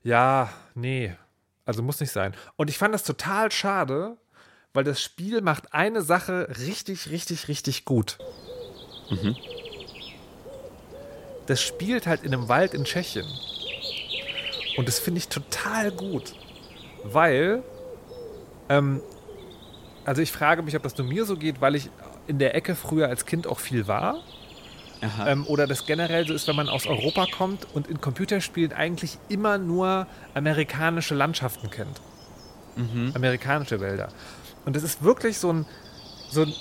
ja, 0.02 0.50
nee, 0.74 1.14
also 1.68 1.82
muss 1.82 2.00
nicht 2.00 2.12
sein. 2.12 2.34
Und 2.56 2.70
ich 2.70 2.78
fand 2.78 2.94
das 2.94 3.04
total 3.04 3.52
schade, 3.52 4.16
weil 4.72 4.84
das 4.84 5.02
Spiel 5.02 5.42
macht 5.42 5.74
eine 5.74 6.00
Sache 6.00 6.48
richtig, 6.66 7.10
richtig, 7.10 7.48
richtig 7.48 7.84
gut. 7.84 8.16
Das 11.46 11.60
spielt 11.60 12.06
halt 12.06 12.22
in 12.22 12.32
einem 12.32 12.48
Wald 12.48 12.72
in 12.72 12.84
Tschechien. 12.84 13.26
Und 14.78 14.88
das 14.88 14.98
finde 14.98 15.18
ich 15.18 15.28
total 15.28 15.90
gut, 15.90 16.34
weil, 17.04 17.62
ähm, 18.70 19.02
also 20.06 20.22
ich 20.22 20.32
frage 20.32 20.62
mich, 20.62 20.74
ob 20.74 20.82
das 20.82 20.96
nur 20.96 21.06
mir 21.06 21.26
so 21.26 21.36
geht, 21.36 21.60
weil 21.60 21.74
ich 21.74 21.90
in 22.28 22.38
der 22.38 22.54
Ecke 22.54 22.76
früher 22.76 23.08
als 23.08 23.26
Kind 23.26 23.46
auch 23.46 23.58
viel 23.58 23.86
war. 23.88 24.22
Ähm, 25.26 25.46
oder 25.46 25.66
das 25.66 25.86
generell 25.86 26.26
so 26.26 26.34
ist, 26.34 26.48
wenn 26.48 26.56
man 26.56 26.68
aus 26.68 26.86
Europa 26.86 27.26
kommt 27.26 27.66
und 27.74 27.86
in 27.86 28.00
Computerspielen 28.00 28.72
eigentlich 28.72 29.18
immer 29.28 29.58
nur 29.58 30.06
amerikanische 30.34 31.14
Landschaften 31.14 31.70
kennt. 31.70 32.00
Amerikanische 33.14 33.80
Wälder. 33.80 34.08
Und 34.64 34.76
es 34.76 34.82
ist 34.82 35.02
wirklich 35.02 35.38
so 35.38 35.52
ein, 35.52 35.66
so 36.30 36.42
ein 36.42 36.52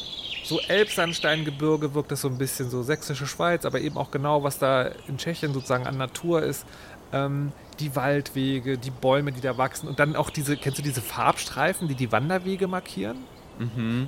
so 0.43 0.59
Elbsandsteingebirge 0.61 1.93
wirkt 1.93 2.11
das 2.11 2.21
so 2.21 2.29
ein 2.29 2.37
bisschen, 2.37 2.69
so 2.69 2.81
sächsische 2.81 3.27
Schweiz, 3.27 3.65
aber 3.65 3.81
eben 3.81 3.97
auch 3.97 4.11
genau, 4.11 4.43
was 4.43 4.59
da 4.59 4.91
in 5.07 5.17
Tschechien 5.17 5.53
sozusagen 5.53 5.85
an 5.85 5.97
Natur 5.97 6.41
ist. 6.41 6.65
Ähm, 7.11 7.51
die 7.79 7.95
Waldwege, 7.95 8.77
die 8.77 8.89
Bäume, 8.91 9.31
die 9.31 9.41
da 9.41 9.57
wachsen 9.57 9.87
und 9.87 9.99
dann 9.99 10.15
auch 10.15 10.29
diese, 10.29 10.57
kennst 10.57 10.79
du 10.79 10.83
diese 10.83 11.01
Farbstreifen, 11.01 11.87
die 11.87 11.95
die 11.95 12.11
Wanderwege 12.11 12.67
markieren? 12.67 13.17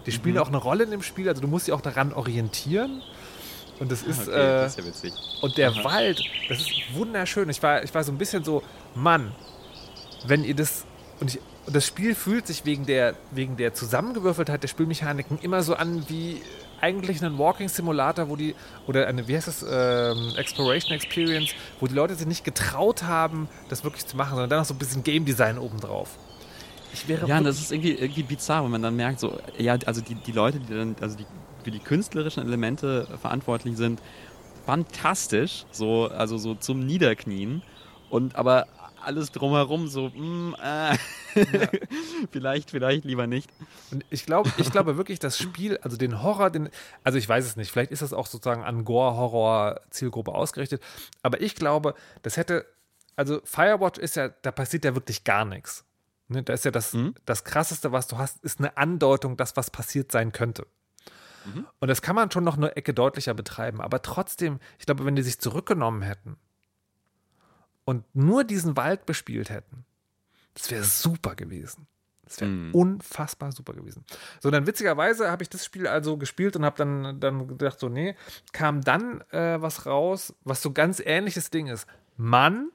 Die 0.05 0.11
spielen 0.11 0.37
auch 0.37 0.47
eine 0.47 0.57
Rolle 0.57 0.83
in 0.85 0.91
dem 0.91 1.01
Spiel, 1.03 1.27
also 1.27 1.41
du 1.41 1.47
musst 1.47 1.67
dich 1.67 1.73
auch 1.73 1.81
daran 1.81 2.13
orientieren. 2.13 3.01
Und 3.79 3.91
das 3.91 4.03
ist, 4.03 4.21
Okay, 4.27 4.31
äh, 4.31 4.61
das 4.63 4.71
ist 4.73 4.79
ja 4.79 4.85
witzig. 4.85 5.13
und 5.41 5.57
der 5.57 5.75
Wald, 5.83 6.21
das 6.49 6.59
ist 6.59 6.71
wunderschön. 6.93 7.49
Ich 7.49 7.61
war, 7.63 7.83
ich 7.83 7.93
war 7.93 8.03
so 8.03 8.11
ein 8.11 8.17
bisschen 8.17 8.43
so, 8.43 8.61
Mann, 8.95 9.31
wenn 10.25 10.43
ihr 10.43 10.55
das. 10.55 10.85
Und, 11.19 11.35
ich, 11.35 11.39
und 11.65 11.75
das 11.75 11.85
Spiel 11.85 12.15
fühlt 12.15 12.47
sich 12.47 12.65
wegen 12.65 12.85
der, 12.85 13.15
wegen 13.31 13.57
der 13.57 13.73
Zusammengewürfeltheit 13.73 14.63
der 14.63 14.67
Spielmechaniken 14.67 15.39
immer 15.39 15.63
so 15.63 15.75
an 15.75 16.03
wie 16.07 16.41
eigentlich 16.81 17.21
einen 17.23 17.37
Walking 17.37 17.67
Simulator, 17.67 18.29
wo 18.29 18.37
die, 18.37 18.55
oder 18.87 19.07
eine, 19.07 19.27
wie 19.27 19.35
heißt 19.35 19.47
das, 19.49 19.65
ähm, 19.69 20.33
Exploration 20.37 20.93
Experience, 20.93 21.51
wo 21.81 21.87
die 21.87 21.93
Leute 21.93 22.15
sich 22.15 22.25
nicht 22.25 22.45
getraut 22.45 23.03
haben, 23.03 23.49
das 23.67 23.83
wirklich 23.83 24.05
zu 24.05 24.15
machen, 24.15 24.31
sondern 24.31 24.49
dann 24.49 24.59
noch 24.59 24.65
so 24.65 24.73
ein 24.73 24.77
bisschen 24.77 25.03
Game 25.03 25.25
Design 25.25 25.57
obendrauf. 25.57 26.17
Ich 26.93 27.05
wäre 27.07 27.27
Ja, 27.27 27.41
das 27.41 27.59
ist 27.59 27.71
irgendwie, 27.73 27.93
irgendwie 27.95 28.23
bizarr, 28.23 28.63
wenn 28.63 28.71
man 28.71 28.81
dann 28.81 28.95
merkt, 28.95 29.19
so, 29.19 29.37
ja, 29.57 29.77
also 29.85 29.99
die, 30.01 30.15
die 30.15 30.31
Leute, 30.31 30.59
die 30.59 30.73
dann, 30.73 30.95
also 31.01 31.17
die 31.17 31.25
für 31.63 31.71
die 31.71 31.79
künstlerischen 31.79 32.43
Elemente 32.43 33.07
verantwortlich 33.21 33.77
sind, 33.77 34.01
fantastisch, 34.65 35.65
so, 35.71 36.07
also 36.07 36.37
so 36.37 36.55
zum 36.55 36.85
Niederknien. 36.85 37.61
Und 38.09 38.35
aber 38.35 38.67
alles 39.01 39.31
drumherum 39.31 39.87
so, 39.87 40.09
mm, 40.09 40.55
äh, 40.61 40.97
vielleicht, 42.31 42.71
vielleicht 42.71 43.05
lieber 43.05 43.27
nicht. 43.27 43.49
Und 43.91 44.05
ich 44.09 44.25
glaube, 44.25 44.51
ich 44.57 44.71
glaube 44.71 44.97
wirklich, 44.97 45.19
das 45.19 45.37
Spiel, 45.37 45.77
also 45.77 45.97
den 45.97 46.21
Horror, 46.21 46.49
den, 46.49 46.69
also 47.03 47.17
ich 47.17 47.27
weiß 47.27 47.45
es 47.45 47.55
nicht, 47.55 47.71
vielleicht 47.71 47.91
ist 47.91 48.01
das 48.01 48.13
auch 48.13 48.27
sozusagen 48.27 48.63
an 48.63 48.85
Gore-Horror-Zielgruppe 48.85 50.33
ausgerichtet, 50.33 50.81
aber 51.23 51.41
ich 51.41 51.55
glaube, 51.55 51.93
das 52.21 52.37
hätte, 52.37 52.65
also 53.15 53.41
Firewatch 53.43 53.99
ist 53.99 54.15
ja, 54.15 54.29
da 54.29 54.51
passiert 54.51 54.85
ja 54.85 54.95
wirklich 54.95 55.23
gar 55.23 55.45
nichts. 55.45 55.85
Ne, 56.27 56.43
da 56.43 56.53
ist 56.53 56.63
ja 56.63 56.71
das, 56.71 56.95
das 57.25 57.43
Krasseste, 57.43 57.91
was 57.91 58.07
du 58.07 58.17
hast, 58.17 58.43
ist 58.43 58.59
eine 58.59 58.77
Andeutung, 58.77 59.35
dass 59.35 59.57
was 59.57 59.71
passiert 59.71 60.11
sein 60.11 60.31
könnte. 60.31 60.67
Und 61.79 61.87
das 61.87 62.01
kann 62.01 62.15
man 62.15 62.31
schon 62.31 62.43
noch 62.43 62.57
eine 62.57 62.75
Ecke 62.75 62.93
deutlicher 62.93 63.33
betreiben, 63.33 63.81
aber 63.81 64.01
trotzdem, 64.01 64.59
ich 64.77 64.85
glaube, 64.85 65.05
wenn 65.05 65.15
die 65.15 65.21
sich 65.21 65.39
zurückgenommen 65.39 66.01
hätten 66.01 66.37
und 67.85 68.03
nur 68.15 68.43
diesen 68.43 68.77
Wald 68.77 69.05
bespielt 69.05 69.49
hätten, 69.49 69.85
das 70.53 70.69
wäre 70.71 70.83
super 70.83 71.35
gewesen. 71.35 71.87
Das 72.29 72.41
wäre 72.41 72.71
unfassbar 72.73 73.51
super 73.51 73.73
gewesen. 73.73 74.05
So, 74.39 74.51
dann 74.51 74.67
witzigerweise 74.67 75.31
habe 75.31 75.41
ich 75.41 75.49
das 75.49 75.65
Spiel 75.65 75.87
also 75.87 76.15
gespielt 76.17 76.55
und 76.55 76.63
habe 76.63 76.77
dann, 76.77 77.19
dann 77.19 77.47
gedacht, 77.47 77.79
so, 77.79 77.89
nee, 77.89 78.15
kam 78.51 78.81
dann 78.81 79.21
äh, 79.31 79.59
was 79.59 79.87
raus, 79.87 80.35
was 80.43 80.61
so 80.61 80.71
ganz 80.71 81.01
ähnliches 81.03 81.49
Ding 81.49 81.67
ist. 81.67 81.87
Mann 82.17 82.69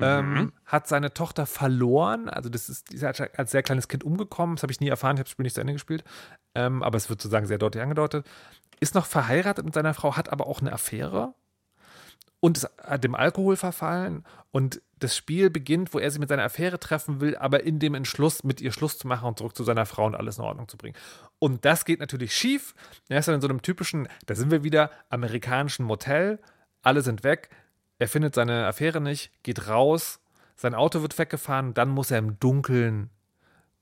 ähm, 0.00 0.52
hat 0.64 0.88
seine 0.88 1.14
Tochter 1.14 1.46
verloren. 1.46 2.28
Also, 2.28 2.48
das 2.48 2.68
ist, 2.68 2.90
die 2.90 2.96
ist 2.96 3.04
als 3.04 3.50
sehr 3.50 3.62
kleines 3.62 3.88
Kind 3.88 4.04
umgekommen. 4.04 4.56
Das 4.56 4.62
habe 4.62 4.72
ich 4.72 4.80
nie 4.80 4.88
erfahren. 4.88 5.16
Ich 5.16 5.20
habe 5.20 5.24
das 5.24 5.32
Spiel 5.32 5.44
nicht 5.44 5.54
zu 5.54 5.60
Ende 5.60 5.72
gespielt. 5.72 6.04
Ähm, 6.54 6.82
aber 6.82 6.96
es 6.96 7.08
wird 7.08 7.20
sozusagen 7.20 7.46
sehr 7.46 7.58
deutlich 7.58 7.82
angedeutet. 7.82 8.26
Ist 8.80 8.94
noch 8.94 9.06
verheiratet 9.06 9.64
mit 9.64 9.74
seiner 9.74 9.94
Frau, 9.94 10.16
hat 10.16 10.30
aber 10.30 10.46
auch 10.46 10.60
eine 10.60 10.72
Affäre 10.72 11.34
und 12.44 12.58
ist 12.58 12.68
hat 12.76 13.04
dem 13.04 13.14
Alkohol 13.14 13.56
verfallen. 13.56 14.22
Und 14.50 14.82
das 14.98 15.16
Spiel 15.16 15.48
beginnt, 15.48 15.94
wo 15.94 15.98
er 15.98 16.10
sie 16.10 16.18
mit 16.18 16.28
seiner 16.28 16.44
Affäre 16.44 16.78
treffen 16.78 17.20
will, 17.20 17.36
aber 17.36 17.62
in 17.62 17.78
dem 17.78 17.94
Entschluss, 17.94 18.44
mit 18.44 18.60
ihr 18.60 18.70
Schluss 18.70 18.98
zu 18.98 19.08
machen 19.08 19.26
und 19.26 19.38
zurück 19.38 19.56
zu 19.56 19.64
seiner 19.64 19.86
Frau 19.86 20.04
und 20.04 20.14
alles 20.14 20.36
in 20.36 20.44
Ordnung 20.44 20.68
zu 20.68 20.76
bringen. 20.76 20.94
Und 21.38 21.64
das 21.64 21.86
geht 21.86 22.00
natürlich 22.00 22.36
schief. 22.36 22.74
Er 23.08 23.18
ist 23.18 23.28
dann 23.28 23.36
in 23.36 23.40
so 23.40 23.48
einem 23.48 23.62
typischen, 23.62 24.08
da 24.26 24.34
sind 24.34 24.50
wir 24.50 24.62
wieder, 24.62 24.90
amerikanischen 25.08 25.86
Motel. 25.86 26.38
Alle 26.82 27.00
sind 27.00 27.24
weg. 27.24 27.48
Er 27.98 28.08
findet 28.08 28.34
seine 28.34 28.66
Affäre 28.66 29.00
nicht, 29.00 29.30
geht 29.42 29.68
raus. 29.68 30.20
Sein 30.56 30.74
Auto 30.74 31.02
wird 31.02 31.18
weggefahren. 31.18 31.74
Dann 31.74 31.88
muss 31.88 32.10
er 32.10 32.18
im 32.18 32.38
Dunkeln 32.38 33.10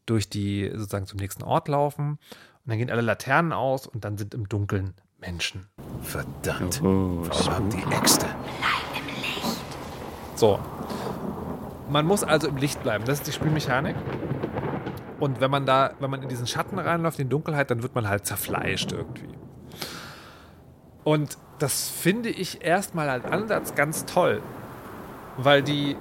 durch 0.06 0.28
die, 0.28 0.70
sozusagen 0.74 1.06
zum 1.06 1.18
nächsten 1.18 1.42
Ort 1.42 1.68
laufen. 1.68 2.12
Und 2.12 2.70
dann 2.70 2.78
gehen 2.78 2.90
alle 2.90 3.02
Laternen 3.02 3.52
aus 3.52 3.86
und 3.86 4.04
dann 4.04 4.18
sind 4.18 4.34
im 4.34 4.48
Dunkeln 4.48 4.94
Menschen. 5.18 5.68
Verdammt. 6.02 6.80
Oh, 6.82 7.24
Warum 7.46 7.70
die 7.70 7.82
Äxte? 7.94 8.26
So. 10.34 10.58
Man 11.88 12.06
muss 12.06 12.24
also 12.24 12.48
im 12.48 12.56
Licht 12.56 12.82
bleiben. 12.82 13.04
Das 13.04 13.18
ist 13.18 13.26
die 13.26 13.32
Spielmechanik. 13.32 13.96
Und 15.20 15.40
wenn 15.40 15.50
man 15.50 15.66
da, 15.66 15.94
wenn 16.00 16.10
man 16.10 16.22
in 16.22 16.28
diesen 16.28 16.46
Schatten 16.46 16.78
reinläuft, 16.78 17.18
in 17.18 17.26
die 17.26 17.30
Dunkelheit, 17.30 17.70
dann 17.70 17.82
wird 17.82 17.94
man 17.94 18.08
halt 18.08 18.26
zerfleischt 18.26 18.92
irgendwie. 18.92 19.28
Und 21.05 21.38
das 21.59 21.88
finde 21.88 22.28
ich 22.28 22.64
erstmal 22.64 23.09
als 23.09 23.24
Ansatz 23.24 23.74
ganz 23.74 24.05
toll. 24.05 24.42
Weil 25.36 25.62
die, 25.62 25.96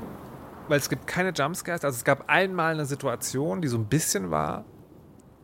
weil 0.68 0.80
es 0.80 0.90
gibt 0.90 1.08
keine 1.08 1.32
Jumpscares. 1.32 1.84
Also 1.84 1.98
es 1.98 2.04
gab 2.04 2.30
einmal 2.30 2.74
eine 2.74 2.86
Situation, 2.86 3.62
die 3.62 3.68
so 3.68 3.78
ein 3.78 3.86
bisschen 3.86 4.32
war, 4.32 4.66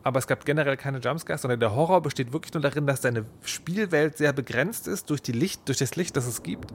aber 0.02 0.18
es 0.18 0.26
gab 0.26 0.44
generell 0.44 0.76
keine 0.76 0.98
Jumpscares, 0.98 1.42
sondern 1.42 1.60
der 1.60 1.74
Horror 1.74 2.02
besteht 2.02 2.32
wirklich 2.32 2.54
nur 2.54 2.62
darin, 2.62 2.86
dass 2.86 3.00
deine 3.00 3.26
Spielwelt 3.42 4.16
sehr 4.16 4.32
begrenzt 4.32 4.88
ist 4.88 5.10
durch, 5.10 5.22
die 5.22 5.32
Licht, 5.32 5.68
durch 5.68 5.78
das 5.78 5.96
Licht, 5.96 6.16
das 6.16 6.26
es 6.26 6.42
gibt. 6.42 6.72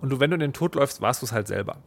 Und 0.00 0.10
du, 0.10 0.20
wenn 0.20 0.30
du 0.30 0.34
in 0.34 0.40
den 0.40 0.52
Tod 0.52 0.74
läufst, 0.74 1.00
warst 1.00 1.22
du 1.22 1.26
es 1.26 1.32
halt 1.32 1.48
selber. 1.48 1.78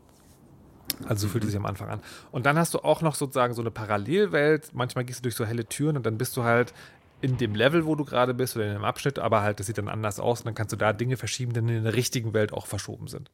Also 1.07 1.27
so 1.27 1.31
fühlt 1.31 1.43
es 1.43 1.51
sich 1.51 1.57
am 1.57 1.65
Anfang 1.65 1.89
an. 1.89 2.01
Und 2.31 2.45
dann 2.45 2.57
hast 2.57 2.73
du 2.73 2.79
auch 2.79 3.01
noch 3.01 3.15
sozusagen 3.15 3.53
so 3.53 3.61
eine 3.61 3.71
Parallelwelt. 3.71 4.71
Manchmal 4.73 5.05
gehst 5.05 5.19
du 5.19 5.23
durch 5.23 5.35
so 5.35 5.45
helle 5.45 5.65
Türen 5.65 5.97
und 5.97 6.05
dann 6.05 6.17
bist 6.17 6.35
du 6.37 6.43
halt 6.43 6.73
in 7.21 7.37
dem 7.37 7.55
Level, 7.55 7.85
wo 7.85 7.95
du 7.95 8.05
gerade 8.05 8.33
bist 8.33 8.55
oder 8.55 8.67
in 8.67 8.73
dem 8.73 8.83
Abschnitt, 8.83 9.19
aber 9.19 9.41
halt, 9.41 9.59
das 9.59 9.67
sieht 9.67 9.77
dann 9.77 9.87
anders 9.87 10.19
aus 10.19 10.41
und 10.41 10.47
dann 10.47 10.55
kannst 10.55 10.73
du 10.73 10.77
da 10.77 10.93
Dinge 10.93 11.17
verschieben, 11.17 11.53
die 11.53 11.59
in 11.59 11.83
der 11.83 11.93
richtigen 11.93 12.33
Welt 12.33 12.53
auch 12.53 12.65
verschoben 12.65 13.07
sind. 13.07 13.31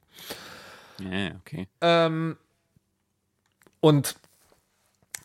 Ja, 0.99 1.31
okay. 1.35 1.67
Ähm, 1.81 2.37
und 3.79 4.15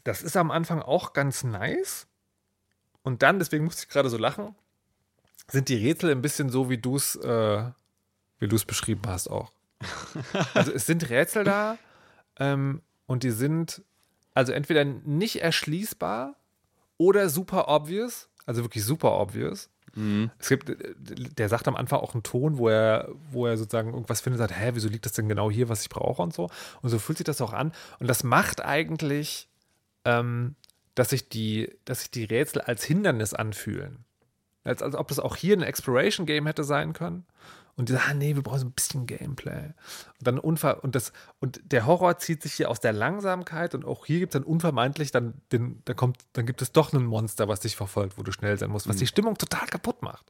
das 0.05 0.23
ist 0.23 0.37
am 0.37 0.51
Anfang 0.51 0.83
auch 0.83 1.13
ganz 1.13 1.45
nice. 1.45 2.07
Und 3.03 3.23
dann, 3.23 3.39
deswegen 3.39 3.65
musste 3.65 3.85
ich 3.85 3.89
gerade 3.89 4.11
so 4.11 4.17
lachen, 4.17 4.55
sind 5.49 5.69
die 5.69 5.77
Rätsel 5.77 6.11
ein 6.11 6.23
bisschen 6.23 6.51
so, 6.51 6.71
wie 6.71 6.79
du 6.79 6.97
es 6.97 7.17
äh, 7.17 7.65
wie 8.43 8.49
du 8.49 8.57
es 8.57 8.65
beschrieben 8.65 9.03
hast 9.07 9.29
auch. 9.29 9.53
Also 10.55 10.73
es 10.73 10.85
sind 10.87 11.09
Rätsel 11.09 11.45
da 11.45 11.79
ähm, 12.39 12.83
und 13.07 13.23
die 13.23 13.31
sind 13.31 13.83
also 14.35 14.53
entweder 14.53 14.85
nicht 14.85 15.43
erschließbar 15.43 16.35
oder 16.99 17.29
super 17.29 17.69
obvious, 17.69 18.29
also 18.47 18.63
wirklich 18.63 18.85
super 18.85 19.19
obvious. 19.21 19.71
Es 20.39 20.49
gibt, 20.49 20.71
äh, 20.71 20.95
der 20.97 21.49
sagt 21.49 21.69
am 21.69 21.77
Anfang 21.77 22.01
auch 22.01 22.15
einen 22.15 22.23
Ton, 22.23 22.59
wo 22.59 22.69
er, 22.69 23.09
wo 23.31 23.47
er 23.47 23.57
sozusagen 23.57 23.93
irgendwas 23.93 24.21
findet, 24.21 24.39
sagt, 24.39 24.59
hä, 24.59 24.71
wieso 24.75 24.89
liegt 24.89 25.05
das 25.05 25.13
denn 25.13 25.29
genau 25.29 25.51
hier, 25.51 25.69
was 25.69 25.83
ich 25.83 25.89
brauche 25.89 26.23
und 26.23 26.33
so. 26.33 26.49
Und 26.81 26.91
so 26.91 26.99
fühlt 26.99 27.19
sich 27.19 27.27
das 27.27 27.41
auch 27.41 27.53
an. 27.53 27.73
Und 27.99 28.07
das 28.07 28.25
macht 28.25 28.65
eigentlich, 28.65 29.49
ähm, 30.05 30.57
dass 30.95 31.11
sich 31.11 31.29
die, 31.29 31.71
dass 31.85 32.01
sich 32.01 32.11
die 32.11 32.25
Rätsel 32.25 32.63
als 32.63 32.85
Hindernis 32.85 33.35
anfühlen. 33.35 34.05
Als, 34.65 34.83
als 34.83 34.95
ob 34.95 35.09
das 35.09 35.19
auch 35.19 35.37
hier 35.37 35.57
ein 35.57 35.63
Exploration-Game 35.63 36.47
hätte 36.47 36.65
sein 36.65 36.93
können. 36.93 37.27
Und 37.83 37.89
die 37.89 37.95
sagen, 37.95 38.05
ah, 38.11 38.15
nee, 38.15 38.37
wir 38.37 38.43
brauchen 38.45 38.61
so 38.61 38.67
ein 38.67 38.71
bisschen 38.71 39.07
Gameplay. 39.07 39.65
Und 39.65 39.75
dann 40.21 40.39
Unver 40.39 40.85
und 40.85 40.95
das, 40.95 41.13
und 41.41 41.61
der 41.65 41.85
Horror 41.85 42.17
zieht 42.19 42.41
sich 42.41 42.53
hier 42.53 42.71
aus 42.71 42.79
der 42.79 42.93
Langsamkeit 42.93 43.75
und 43.75 43.85
auch 43.85 44.07
hier 44.07 44.21
gibt 44.21 44.33
es 44.33 44.41
dann 44.41 44.49
unvermeidlich, 44.49 45.11
dann, 45.11 45.35
den, 45.51 45.83
da 45.85 45.93
kommt, 45.93 46.19
dann 46.35 46.47
gibt 46.47 46.63
es 46.63 46.71
doch 46.71 46.93
ein 46.93 47.05
Monster, 47.05 47.49
was 47.49 47.59
dich 47.59 47.75
verfolgt, 47.75 48.19
wo 48.19 48.23
du 48.23 48.31
schnell 48.31 48.57
sein 48.57 48.71
musst, 48.71 48.89
was 48.89 48.99
die 48.99 49.09
Stimmung 49.09 49.37
total 49.37 49.67
kaputt 49.67 50.01
macht. 50.01 50.25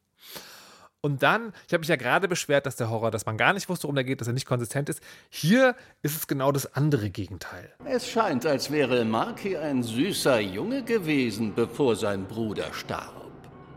Und 1.03 1.23
dann, 1.23 1.53
ich 1.67 1.75
habe 1.75 1.81
mich 1.81 1.89
ja 1.89 1.97
gerade 1.97 2.27
beschwert, 2.27 2.65
dass 2.65 2.77
der 2.77 2.89
Horror, 2.89 3.11
dass 3.11 3.27
man 3.27 3.37
gar 3.37 3.53
nicht 3.53 3.69
wusste, 3.69 3.83
worum 3.83 3.97
der 3.97 4.05
geht, 4.05 4.23
dass 4.23 4.29
er 4.29 4.33
nicht 4.33 4.47
konsistent 4.47 4.89
ist. 4.89 5.03
Hier 5.29 5.77
ist 6.01 6.17
es 6.17 6.27
genau 6.27 6.53
das 6.53 6.75
andere 6.75 7.11
Gegenteil. 7.11 7.71
Es 7.85 8.09
scheint, 8.09 8.47
als 8.47 8.71
wäre 8.71 9.05
Marky 9.05 9.59
ein 9.59 9.83
süßer 9.83 10.41
Junge 10.41 10.85
gewesen, 10.85 11.53
bevor 11.55 11.97
sein 11.97 12.25
Bruder 12.25 12.73
starb. 12.73 13.23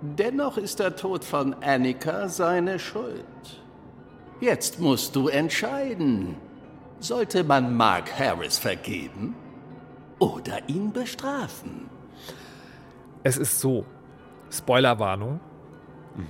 Dennoch 0.01 0.57
ist 0.57 0.79
der 0.79 0.95
Tod 0.95 1.25
von 1.25 1.53
Annika 1.55 2.29
seine 2.29 2.79
Schuld. 2.79 3.64
Jetzt 4.41 4.79
musst 4.79 5.15
du 5.15 5.27
entscheiden. 5.27 6.35
Sollte 6.99 7.43
man 7.43 7.75
Mark 7.75 8.17
Harris 8.17 8.57
vergeben 8.57 9.35
oder 10.19 10.67
ihn 10.67 10.91
bestrafen? 10.91 11.89
Es 13.23 13.37
ist 13.37 13.59
so, 13.59 13.85
Spoilerwarnung. 14.51 15.39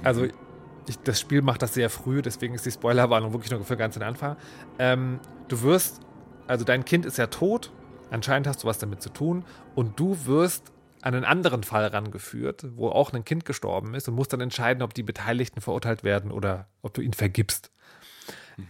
Also 0.04 0.26
ich, 0.26 1.00
das 1.04 1.20
Spiel 1.20 1.42
macht 1.42 1.62
das 1.62 1.74
sehr 1.74 1.90
früh, 1.90 2.22
deswegen 2.22 2.56
ist 2.56 2.66
die 2.66 2.72
Spoilerwarnung 2.72 3.34
wirklich 3.34 3.52
nur 3.52 3.64
für 3.64 3.78
ganz 3.78 3.96
den 3.96 4.04
Anfang. 4.04 4.38
Ähm, 4.80 5.20
du 5.48 5.62
wirst, 5.62 6.02
also 6.48 6.66
dein 6.66 6.86
Kind 6.86 7.06
ist 7.06 7.18
ja 7.18 7.28
tot, 7.28 7.72
anscheinend 8.12 8.48
hast 8.48 8.64
du 8.64 8.68
was 8.68 8.80
damit 8.80 9.02
zu 9.02 9.10
tun 9.10 9.46
und 9.76 10.00
du 10.00 10.26
wirst 10.26 10.72
an 11.02 11.14
einen 11.14 11.26
anderen 11.26 11.64
Fall 11.64 11.86
rangeführt, 11.86 12.66
wo 12.76 12.90
auch 12.90 13.14
ein 13.14 13.24
Kind 13.24 13.46
gestorben 13.46 13.94
ist 13.94 14.08
und 14.08 14.16
musst 14.16 14.34
dann 14.34 14.42
entscheiden, 14.42 14.82
ob 14.82 14.94
die 14.94 15.04
Beteiligten 15.04 15.62
verurteilt 15.62 16.04
werden 16.04 16.32
oder 16.32 16.68
ob 16.82 16.94
du 16.96 17.02
ihn 17.02 17.14
vergibst. 17.14 17.72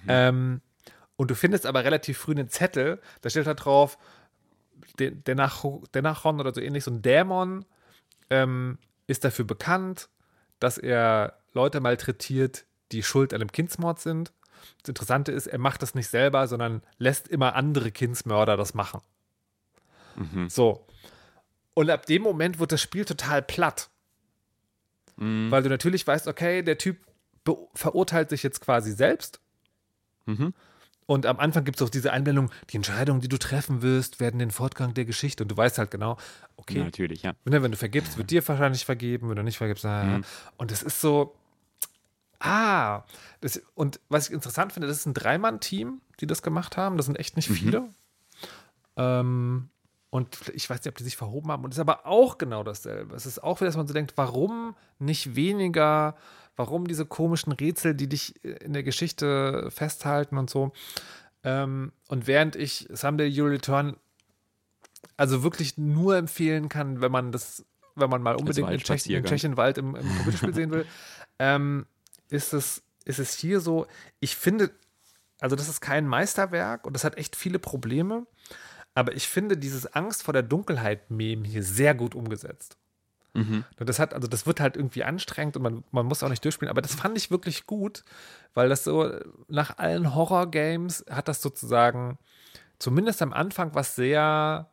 Ähm, 0.08 0.62
und 1.16 1.32
du 1.32 1.36
findest 1.36 1.66
aber 1.66 1.84
relativ 1.84 2.18
früh 2.18 2.32
einen 2.32 2.50
Zettel, 2.50 3.00
da 3.22 3.30
steht 3.30 3.48
da 3.48 3.54
drauf, 3.54 3.98
der, 5.00 5.12
der, 5.12 5.36
Nach 5.36 5.64
der 5.94 6.02
Nachron 6.02 6.40
oder 6.40 6.54
so 6.54 6.62
ähnlich, 6.62 6.84
so 6.84 6.92
ein 6.92 7.02
Dämon 7.02 7.66
ähm, 8.30 8.78
ist 9.08 9.24
dafür 9.24 9.46
bekannt, 9.46 10.10
dass 10.60 10.78
er 10.78 11.38
Leute 11.54 11.80
malträtiert, 11.80 12.66
die 12.92 13.04
schuld 13.04 13.34
an 13.34 13.42
einem 13.42 13.52
Kindsmord 13.52 14.00
sind. 14.00 14.34
Das 14.82 14.90
Interessante 14.90 15.32
ist, 15.32 15.48
er 15.48 15.60
macht 15.60 15.82
das 15.82 15.96
nicht 15.96 16.08
selber, 16.08 16.48
sondern 16.48 16.82
lässt 16.98 17.28
immer 17.28 17.56
andere 17.56 17.92
Kindsmörder 17.92 18.58
das 18.58 18.74
machen. 18.74 19.02
So. 20.50 20.86
Und 21.74 21.90
ab 21.90 22.06
dem 22.06 22.22
Moment 22.22 22.60
wird 22.60 22.72
das 22.72 22.82
Spiel 22.82 23.06
total 23.06 23.42
platt. 23.42 23.90
Weil 25.52 25.64
du 25.64 25.70
natürlich 25.70 26.06
weißt, 26.06 26.28
okay, 26.28 26.62
der 26.62 26.78
Typ 26.78 26.98
verurteilt 27.74 28.30
sich 28.30 28.44
jetzt 28.44 28.62
quasi 28.62 28.92
selbst. 28.92 29.40
Und 31.08 31.26
am 31.28 31.40
Anfang 31.40 31.64
gibt 31.64 31.80
es 31.80 31.86
auch 31.86 31.90
diese 31.90 32.12
Einblendung, 32.12 32.50
die 32.72 32.78
Entscheidungen, 32.78 33.22
die 33.22 33.28
du 33.28 33.38
treffen 33.38 33.82
wirst, 33.82 34.20
werden 34.20 34.40
den 34.40 34.50
Fortgang 34.50 34.94
der 34.96 35.06
Geschichte. 35.06 35.44
Und 35.44 35.50
du 35.50 35.58
weißt 35.58 35.78
halt 35.78 35.92
genau, 35.92 36.18
okay, 36.56 36.80
Ja, 36.80 36.84
natürlich, 36.86 37.24
ja. 37.24 37.34
Ne, 37.46 37.62
wenn 37.62 37.72
du 37.72 37.78
vergibst, 37.78 38.18
wird 38.18 38.32
dir 38.32 38.48
wahrscheinlich 38.48 38.86
vergeben, 38.86 39.30
wenn 39.30 39.36
du 39.36 39.44
nicht 39.44 39.58
vergibst. 39.58 39.86
Ah. 39.86 40.22
Und 40.58 40.72
es 40.72 40.82
ist 40.82 41.02
so, 41.02 41.36
ah, 42.40 43.04
das, 43.42 43.62
und 43.76 44.00
was 44.10 44.28
ich 44.28 44.34
interessant 44.34 44.74
finde, 44.74 44.88
das 44.88 44.98
ist 44.98 45.06
ein 45.06 45.14
Dreimann-Team, 45.14 46.02
die 46.20 46.28
das 46.28 46.42
gemacht 46.42 46.76
haben. 46.76 46.98
Das 46.98 47.06
sind 47.06 47.20
echt 47.20 47.36
nicht 47.36 47.50
viele. 47.50 47.90
Ähm, 48.98 49.70
und 50.16 50.50
ich 50.54 50.70
weiß 50.70 50.80
nicht, 50.80 50.88
ob 50.88 50.96
die 50.96 51.04
sich 51.04 51.18
verhoben 51.18 51.52
haben. 51.52 51.66
Und 51.66 51.72
es 51.72 51.76
ist 51.78 51.82
aber 51.82 52.06
auch 52.06 52.38
genau 52.38 52.64
dasselbe. 52.64 53.18
Es 53.18 53.26
ist 53.26 53.44
auch 53.44 53.60
wieder, 53.60 53.66
dass 53.66 53.76
man 53.76 53.86
so 53.86 53.94
denkt, 53.94 54.14
warum 54.16 54.74
nicht 54.98 55.36
weniger, 55.36 56.16
warum 56.56 56.88
diese 56.88 57.06
komischen 57.06 57.52
Rätsel, 57.52 57.94
die 57.96 58.08
dich 58.08 58.42
in 58.46 58.72
der 58.72 58.84
Geschichte 58.84 59.70
festhalten 59.72 60.38
und 60.38 60.50
so. 60.50 60.72
Ähm, 61.44 61.92
und 62.08 62.28
während 62.28 62.56
ich 62.56 62.88
Someday 62.94 63.28
You 63.28 63.48
Return 63.48 63.98
also 65.18 65.44
wirklich 65.44 65.78
nur 65.78 66.16
empfehlen 66.16 66.70
kann, 66.70 67.02
wenn 67.02 67.12
man 67.12 67.34
das, 67.34 67.66
wenn 67.96 68.10
man 68.10 68.22
mal 68.22 68.38
unbedingt 68.38 68.70
einen, 68.70 68.78
Tschech, 68.78 68.90
Waldspaziergang. 68.90 69.30
Tschechenwald 69.30 69.78
im, 69.78 69.98
im 69.98 70.08
Computerspiel 70.16 70.54
sehen 70.54 70.72
will, 70.72 70.86
ähm, 71.40 71.88
ist 72.30 72.54
es, 72.54 72.84
ist 73.04 73.20
es 73.20 73.36
hier 73.36 73.60
so, 73.60 73.86
ich 74.22 74.38
finde, 74.38 74.72
also 75.42 75.58
das 75.58 75.68
ist 75.68 75.82
kein 75.82 76.08
Meisterwerk 76.08 76.88
und 76.88 76.94
das 76.94 77.04
hat 77.04 77.18
echt 77.18 77.36
viele 77.36 77.60
Probleme, 77.60 78.26
aber 78.96 79.16
ich 79.16 79.28
finde 79.28 79.58
dieses 79.58 79.94
Angst 79.94 80.24
vor 80.24 80.34
der 80.34 80.44
Dunkelheit-Meme 80.44 81.46
hier 81.48 81.64
sehr 81.64 81.94
gut 81.94 82.16
umgesetzt. 82.16 82.78
Und 83.80 83.90
das 83.90 84.00
hat, 84.00 84.14
also 84.14 84.28
das 84.28 84.48
wird 84.48 84.62
halt 84.62 84.78
irgendwie 84.78 85.04
anstrengend 85.04 85.58
und 85.58 85.64
man, 85.64 85.84
man 85.92 86.06
muss 86.06 86.24
auch 86.24 86.30
nicht 86.30 86.44
durchspielen, 86.44 86.70
aber 86.70 86.82
das 86.82 86.96
fand 86.96 87.18
ich 87.18 87.30
wirklich 87.30 87.68
gut, 87.68 88.04
weil 88.54 88.70
das 88.70 88.86
so 88.86 89.12
nach 89.50 89.78
allen 89.78 90.16
Horror-Games 90.16 91.06
hat 91.10 91.28
das 91.28 91.42
sozusagen 91.42 92.18
zumindest 92.80 93.22
am 93.22 93.34
Anfang 93.34 93.76
was 93.76 93.96
sehr 93.96 94.70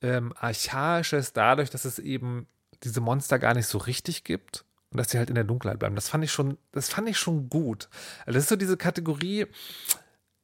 ähm, 0.00 0.32
archaisches, 0.38 1.34
dadurch, 1.34 1.68
dass 1.68 1.84
es 1.84 1.98
eben 1.98 2.46
diese 2.82 3.00
Monster 3.00 3.38
gar 3.38 3.54
nicht 3.54 3.66
so 3.66 3.78
richtig 3.78 4.24
gibt 4.24 4.64
und 4.90 4.98
dass 4.98 5.10
sie 5.10 5.18
halt 5.18 5.28
in 5.28 5.34
der 5.34 5.44
Dunkelheit 5.44 5.78
bleiben. 5.78 5.94
Das 5.94 6.08
fand 6.08 6.24
ich 6.24 6.32
schon, 6.32 6.58
das 6.72 6.88
fand 6.88 7.08
ich 7.08 7.18
schon 7.18 7.48
gut. 7.48 7.88
Also 8.20 8.36
das 8.36 8.44
ist 8.44 8.48
so 8.48 8.56
diese 8.56 8.76
Kategorie, 8.76 9.46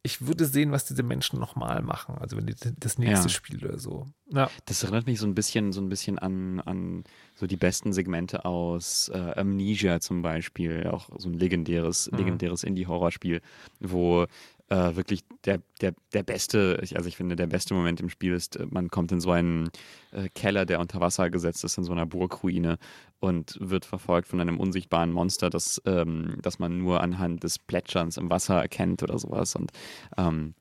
ich 0.09 0.27
würde 0.27 0.47
sehen, 0.47 0.73
was 0.73 0.87
diese 0.87 1.03
Menschen 1.03 1.39
nochmal 1.39 1.83
machen. 1.83 2.17
Also 2.19 2.39
wenn 2.39 2.47
die 2.47 2.55
das 2.81 2.97
nächste 2.97 3.27
Ja. 3.27 3.29
Spiel 3.29 3.63
oder 3.63 3.79
so. 3.79 4.07
Ja. 4.33 4.51
Das 4.65 4.83
erinnert 4.83 5.07
mich 5.07 5.19
so 5.21 5.27
ein 5.27 5.35
bisschen, 5.35 5.71
so 5.73 5.83
ein 5.83 5.91
bisschen 5.91 6.19
an, 6.19 6.61
an 6.61 7.05
so 7.35 7.47
die 7.47 7.59
besten 7.59 7.93
Segmente 7.93 8.47
aus 8.47 9.11
äh, 9.15 9.19
Amnesia 9.37 10.01
zum 10.01 10.23
Beispiel, 10.23 10.87
auch 10.87 11.11
so 11.19 11.29
ein 11.29 11.35
legendäres, 11.35 12.11
legendäres 12.11 12.65
Indie-Horrorspiel, 12.65 13.43
wo 13.81 14.27
äh, 14.71 14.97
wirklich 14.97 15.25
der, 15.45 15.61
der, 15.81 15.95
der 16.13 16.23
beste, 16.23 16.79
ich- 16.83 16.97
also 16.97 17.09
ich 17.09 17.17
finde, 17.17 17.37
der 17.37 17.47
beste 17.47 17.75
Moment 17.75 18.01
im 18.01 18.11
Spiel 18.11 18.35
ist, 18.35 18.57
äh, 18.57 18.67
man 18.71 18.91
kommt 18.91 19.13
in 19.13 19.21
so 19.21 19.31
einen 19.31 19.71
äh, 20.13 20.29
Keller, 20.35 20.67
der 20.67 20.81
unter 20.81 21.01
Wasser 21.01 21.31
gesetzt 21.31 21.65
ist, 21.65 21.79
in 21.79 21.85
so 21.85 21.93
einer 21.93 22.07
Burgruine 22.07 22.79
und 23.21 23.57
wird 23.61 23.85
verfolgt 23.85 24.29
von 24.29 24.41
einem 24.41 24.59
unsichtbaren 24.61 25.11
Monster, 25.13 25.51
das, 25.51 25.81
ähm, 25.87 26.37
das 26.43 26.59
man 26.59 26.79
nur 26.79 27.01
anhand 27.01 27.45
des 27.45 27.59
Plätscherns 27.59 28.17
im 28.17 28.31
Wasser 28.31 28.61
erkennt 28.61 29.03
oder 29.03 29.19
sowas. 29.19 29.55
Und 29.57 29.73
ähm, 30.17 30.55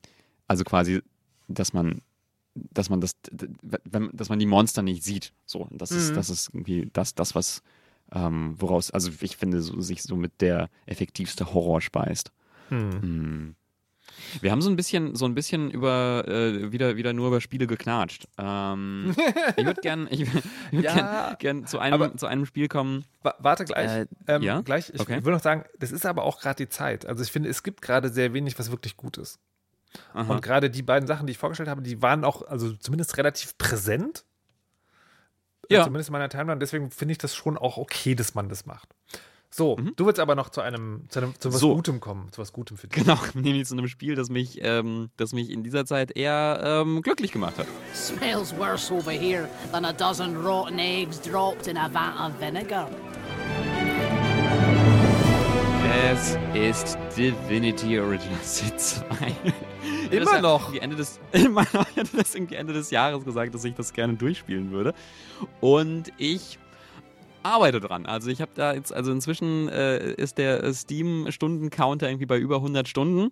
also 0.46 0.64
quasi, 0.64 1.02
dass 1.48 1.72
man 1.72 2.00
dass 2.72 2.90
man 2.90 3.00
das, 3.00 3.12
dass 3.30 4.28
man 4.30 4.38
die 4.40 4.46
Monster 4.46 4.82
nicht 4.82 5.04
sieht. 5.04 5.32
So, 5.46 5.68
das 5.70 5.92
ist, 5.92 6.16
das 6.16 6.28
ist 6.28 6.48
irgendwie 6.48 6.90
das, 6.92 7.14
das 7.14 7.36
was, 7.36 7.62
ähm, 8.12 8.56
woraus, 8.58 8.90
also 8.90 9.12
ich 9.20 9.36
finde, 9.36 9.62
so, 9.62 9.80
sich 9.80 10.02
so 10.02 10.16
mit 10.16 10.40
der 10.40 10.68
effektivste 10.86 11.54
Horror 11.54 11.80
speist. 11.80 12.32
Hm. 13.00 13.54
Wir 14.40 14.50
haben 14.50 14.62
so 14.62 14.70
ein 14.70 14.76
bisschen, 14.76 15.14
so 15.14 15.24
ein 15.26 15.34
bisschen 15.34 15.70
über 15.70 16.24
äh, 16.26 16.72
wieder, 16.72 16.96
wieder 16.96 17.12
nur 17.12 17.28
über 17.28 17.40
Spiele 17.40 17.66
geknatscht. 17.66 18.26
Ähm, 18.38 19.14
ich 19.56 19.64
würde 19.64 19.80
gern, 19.80 20.06
ich, 20.10 20.32
würd 20.32 20.44
Ja, 20.72 21.34
gern, 21.34 21.36
gern 21.38 21.66
zu 21.66 21.78
einem, 21.78 22.16
zu 22.18 22.26
einem 22.26 22.46
Spiel 22.46 22.68
kommen. 22.68 23.04
Wa- 23.22 23.34
Warte 23.38 23.64
gleich. 23.64 23.90
Äh, 23.90 24.06
ähm, 24.26 24.42
ja? 24.42 24.60
gleich. 24.60 24.90
Ich 24.94 25.00
Okay. 25.00 25.24
will 25.24 25.32
noch 25.32 25.42
sagen, 25.42 25.64
das 25.78 25.92
ist 25.92 26.06
aber 26.06 26.24
auch 26.24 26.40
gerade 26.40 26.56
die 26.64 26.68
Zeit. 26.68 27.06
Also 27.06 27.22
ich 27.22 27.32
finde, 27.32 27.48
es 27.48 27.62
gibt 27.62 27.82
gerade 27.82 28.08
sehr 28.08 28.32
wenig, 28.32 28.58
was 28.58 28.70
wirklich 28.70 28.96
gut 28.96 29.16
ist. 29.18 29.38
Aha. 30.12 30.32
Und 30.34 30.42
gerade 30.42 30.68
die 30.70 30.82
beiden 30.82 31.06
Sachen, 31.06 31.26
die 31.26 31.30
ich 31.32 31.38
vorgestellt 31.38 31.68
habe, 31.70 31.80
die 31.82 32.02
waren 32.02 32.24
auch, 32.24 32.42
also 32.46 32.72
zumindest 32.74 33.16
relativ 33.16 33.56
präsent. 33.58 34.24
Ja. 35.70 35.84
Zumindest 35.84 36.08
in 36.08 36.12
meiner 36.12 36.28
Timeline. 36.28 36.58
Deswegen 36.58 36.90
finde 36.90 37.12
ich 37.12 37.18
das 37.18 37.34
schon 37.34 37.58
auch 37.58 37.76
okay, 37.76 38.14
dass 38.14 38.34
man 38.34 38.48
das 38.48 38.64
macht. 38.66 38.88
So, 39.50 39.76
du 39.96 40.04
willst 40.04 40.20
aber 40.20 40.34
noch 40.34 40.50
zu 40.50 40.60
einem, 40.60 41.06
zu 41.08 41.20
einem, 41.20 41.34
zu 41.38 41.52
was 41.52 41.60
So. 41.60 41.74
Gutem 41.74 42.00
kommen, 42.00 42.30
zu 42.32 42.40
was 42.40 42.52
Gutem 42.52 42.76
für 42.76 42.86
dich. 42.86 43.02
Genau, 43.02 43.18
nämlich 43.34 43.66
zu 43.66 43.74
einem 43.74 43.88
Spiel, 43.88 44.14
das 44.14 44.28
mich, 44.28 44.58
ähm, 44.62 45.10
das 45.16 45.32
mich 45.32 45.50
in 45.50 45.62
dieser 45.62 45.86
Zeit 45.86 46.14
eher 46.16 46.60
ähm, 46.62 47.00
glücklich 47.00 47.32
gemacht 47.32 47.58
hat. 47.58 47.66
Smells 47.94 48.56
worse 48.58 48.92
over 48.92 49.10
here 49.10 49.48
than 49.72 49.86
a 49.86 49.92
dozen 49.92 50.36
rotten 50.36 50.78
eggs 50.78 51.20
dropped 51.20 51.66
in 51.66 51.78
a 51.78 51.88
vat 51.92 52.30
of 52.30 52.38
vinegar. 52.40 52.90
Es 56.10 56.36
ist 56.54 56.98
Divinity 57.16 57.98
Original 57.98 58.38
Sin 58.42 58.76
2. 58.78 59.04
Ich 60.10 60.12
Immer 60.12 60.34
ja 60.34 60.40
noch? 60.42 60.74
Ende 60.74 60.96
des, 60.96 61.18
immer 61.32 61.64
noch. 61.72 61.88
Ich 61.90 61.96
hatte 61.96 62.16
das 62.16 62.34
Ende 62.34 62.72
des 62.72 62.90
Jahres 62.90 63.24
gesagt, 63.24 63.54
dass 63.54 63.64
ich 63.64 63.74
das 63.74 63.92
gerne 63.92 64.14
durchspielen 64.14 64.70
würde. 64.70 64.94
Und 65.60 66.12
ich 66.18 66.58
arbeite 67.42 67.80
dran. 67.80 68.06
Also 68.06 68.30
ich 68.30 68.40
habe 68.40 68.52
da 68.54 68.74
jetzt, 68.74 68.92
also 68.92 69.12
inzwischen 69.12 69.68
äh, 69.68 70.12
ist 70.14 70.38
der 70.38 70.72
Steam-Stunden-Counter 70.72 72.08
irgendwie 72.08 72.26
bei 72.26 72.38
über 72.38 72.56
100 72.56 72.88
Stunden. 72.88 73.30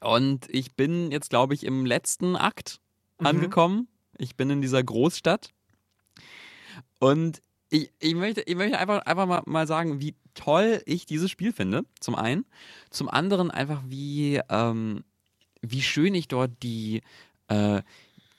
Und 0.00 0.46
ich 0.48 0.74
bin 0.74 1.10
jetzt, 1.10 1.30
glaube 1.30 1.54
ich, 1.54 1.64
im 1.64 1.86
letzten 1.86 2.36
Akt 2.36 2.80
angekommen. 3.18 3.88
Ich 4.18 4.36
bin 4.36 4.50
in 4.50 4.60
dieser 4.60 4.82
Großstadt. 4.82 5.50
Und 6.98 7.42
ich, 7.70 7.90
ich 7.98 8.14
möchte, 8.14 8.42
ich 8.42 8.54
möchte 8.54 8.78
einfach, 8.78 9.00
einfach 9.06 9.26
mal, 9.26 9.42
mal 9.46 9.66
sagen, 9.66 10.00
wie 10.00 10.14
toll 10.34 10.82
ich 10.86 11.06
dieses 11.06 11.30
Spiel 11.30 11.52
finde, 11.52 11.84
zum 12.00 12.14
einen. 12.14 12.44
Zum 12.90 13.08
anderen 13.08 13.50
einfach, 13.50 13.82
wie, 13.86 14.40
ähm, 14.48 15.04
wie 15.60 15.82
schön 15.82 16.14
ich 16.14 16.28
dort 16.28 16.50
die, 16.62 17.02
äh, 17.48 17.82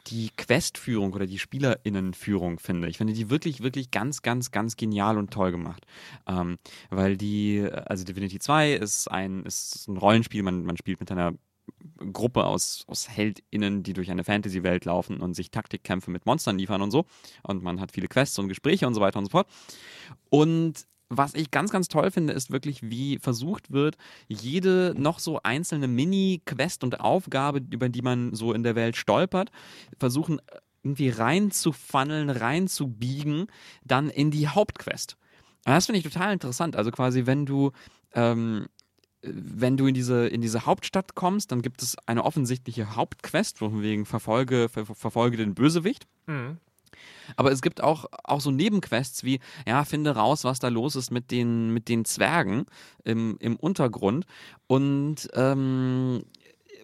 die 0.08 0.30
Questführung 0.38 1.14
oder 1.14 1.26
die 1.26 1.39
SpielerInnenführung 1.39 2.60
finde. 2.60 2.88
Ich 2.89 2.97
finde 2.97 3.14
die 3.14 3.30
wirklich, 3.30 3.62
wirklich 3.62 3.91
ganz, 3.91 4.22
ganz, 4.22 4.51
ganz 4.51 4.76
genial 4.76 5.18
und 5.18 5.32
toll 5.32 5.51
gemacht. 5.51 5.86
Ähm, 6.28 6.58
weil 6.89 7.18
die, 7.18 7.68
also 7.86 8.03
Divinity 8.03 8.39
2 8.39 8.74
ist 8.74 9.10
ein, 9.10 9.43
ist 9.43 9.88
ein 9.88 9.97
Rollenspiel, 9.97 10.43
man, 10.43 10.64
man 10.66 10.78
spielt 10.78 10.99
mit 10.99 11.12
einer 11.12 11.34
Gruppe 12.14 12.45
aus, 12.45 12.84
aus 12.88 13.10
HeldInnen, 13.10 13.84
die 13.84 13.93
durch 13.93 14.12
eine 14.12 14.24
Fantasy-Welt 14.24 14.86
laufen 14.86 15.22
und 15.22 15.34
sich 15.34 15.51
Taktikkämpfe 15.51 16.12
mit 16.12 16.26
Monstern 16.26 16.58
liefern 16.58 16.82
und 16.82 16.91
so. 16.91 17.06
Und 17.43 17.64
man 17.64 17.80
hat 17.80 17.91
viele 17.91 18.08
Quests 18.08 18.38
und 18.39 18.47
Gespräche 18.47 18.88
und 18.88 18.93
so 18.93 19.01
weiter 19.01 19.20
und 19.20 19.26
so 19.26 19.32
fort. 19.32 19.47
Und 20.30 20.86
was 21.10 21.34
ich 21.36 21.51
ganz, 21.51 21.72
ganz 21.72 21.88
toll 21.88 22.12
finde, 22.12 22.34
ist 22.34 22.51
wirklich, 22.51 22.82
wie 22.84 23.20
versucht 23.20 23.72
wird, 23.72 23.95
jede 24.28 24.93
noch 24.97 25.20
so 25.20 25.39
einzelne 25.43 25.88
Mini-Quest 25.88 26.84
und 26.84 26.99
Aufgabe, 26.99 27.62
über 27.70 27.89
die 27.89 28.01
man 28.01 28.34
so 28.34 28.53
in 28.53 28.64
der 28.64 28.76
Welt 28.76 28.95
stolpert, 28.95 29.51
versuchen 29.99 30.41
irgendwie 30.84 31.10
reinzufunneln, 31.10 32.30
reinzubiegen, 32.30 33.47
dann 33.84 34.10
in 34.10 34.32
die 34.32 34.47
Hauptquest. 34.47 35.18
Und 35.66 35.74
das 35.74 35.88
finde 35.88 35.97
ich 35.97 36.03
total 36.03 36.34
interessant. 36.34 36.76
Also 36.76 36.91
quasi, 36.91 37.26
wenn 37.26 37.45
du 37.45 37.72
ähm, 38.14 38.68
wenn 39.28 39.78
du 39.78 39.88
in 39.88 39.93
diese, 39.93 40.28
in 40.28 40.41
diese 40.41 40.66
Hauptstadt 40.66 41.16
kommst, 41.16 41.51
dann 41.51 41.62
gibt 41.62 41.82
es 41.82 41.97
eine 42.06 42.24
offensichtliche 42.24 42.95
Hauptquest, 42.95 43.58
von 43.58 43.82
wegen 43.82 44.06
verfolge, 44.06 44.70
ver, 44.70 44.86
verfolge 44.86 45.38
den 45.38 45.56
Bösewicht. 45.56 46.06
Mhm. 46.28 46.58
Aber 47.36 47.52
es 47.52 47.62
gibt 47.62 47.82
auch, 47.82 48.06
auch 48.24 48.41
so 48.41 48.52
Nebenquests 48.52 49.24
wie, 49.24 49.39
ja, 49.68 49.84
finde 49.86 50.12
raus, 50.12 50.43
was 50.43 50.60
da 50.60 50.70
los 50.70 50.96
ist 50.96 51.12
mit 51.12 51.32
den, 51.32 51.72
mit 51.72 51.89
den 51.89 52.06
Zwergen 52.06 52.66
im, 53.04 53.38
im 53.39 53.56
Untergrund. 53.56 54.26
Und 54.68 55.30
ähm, 55.34 56.24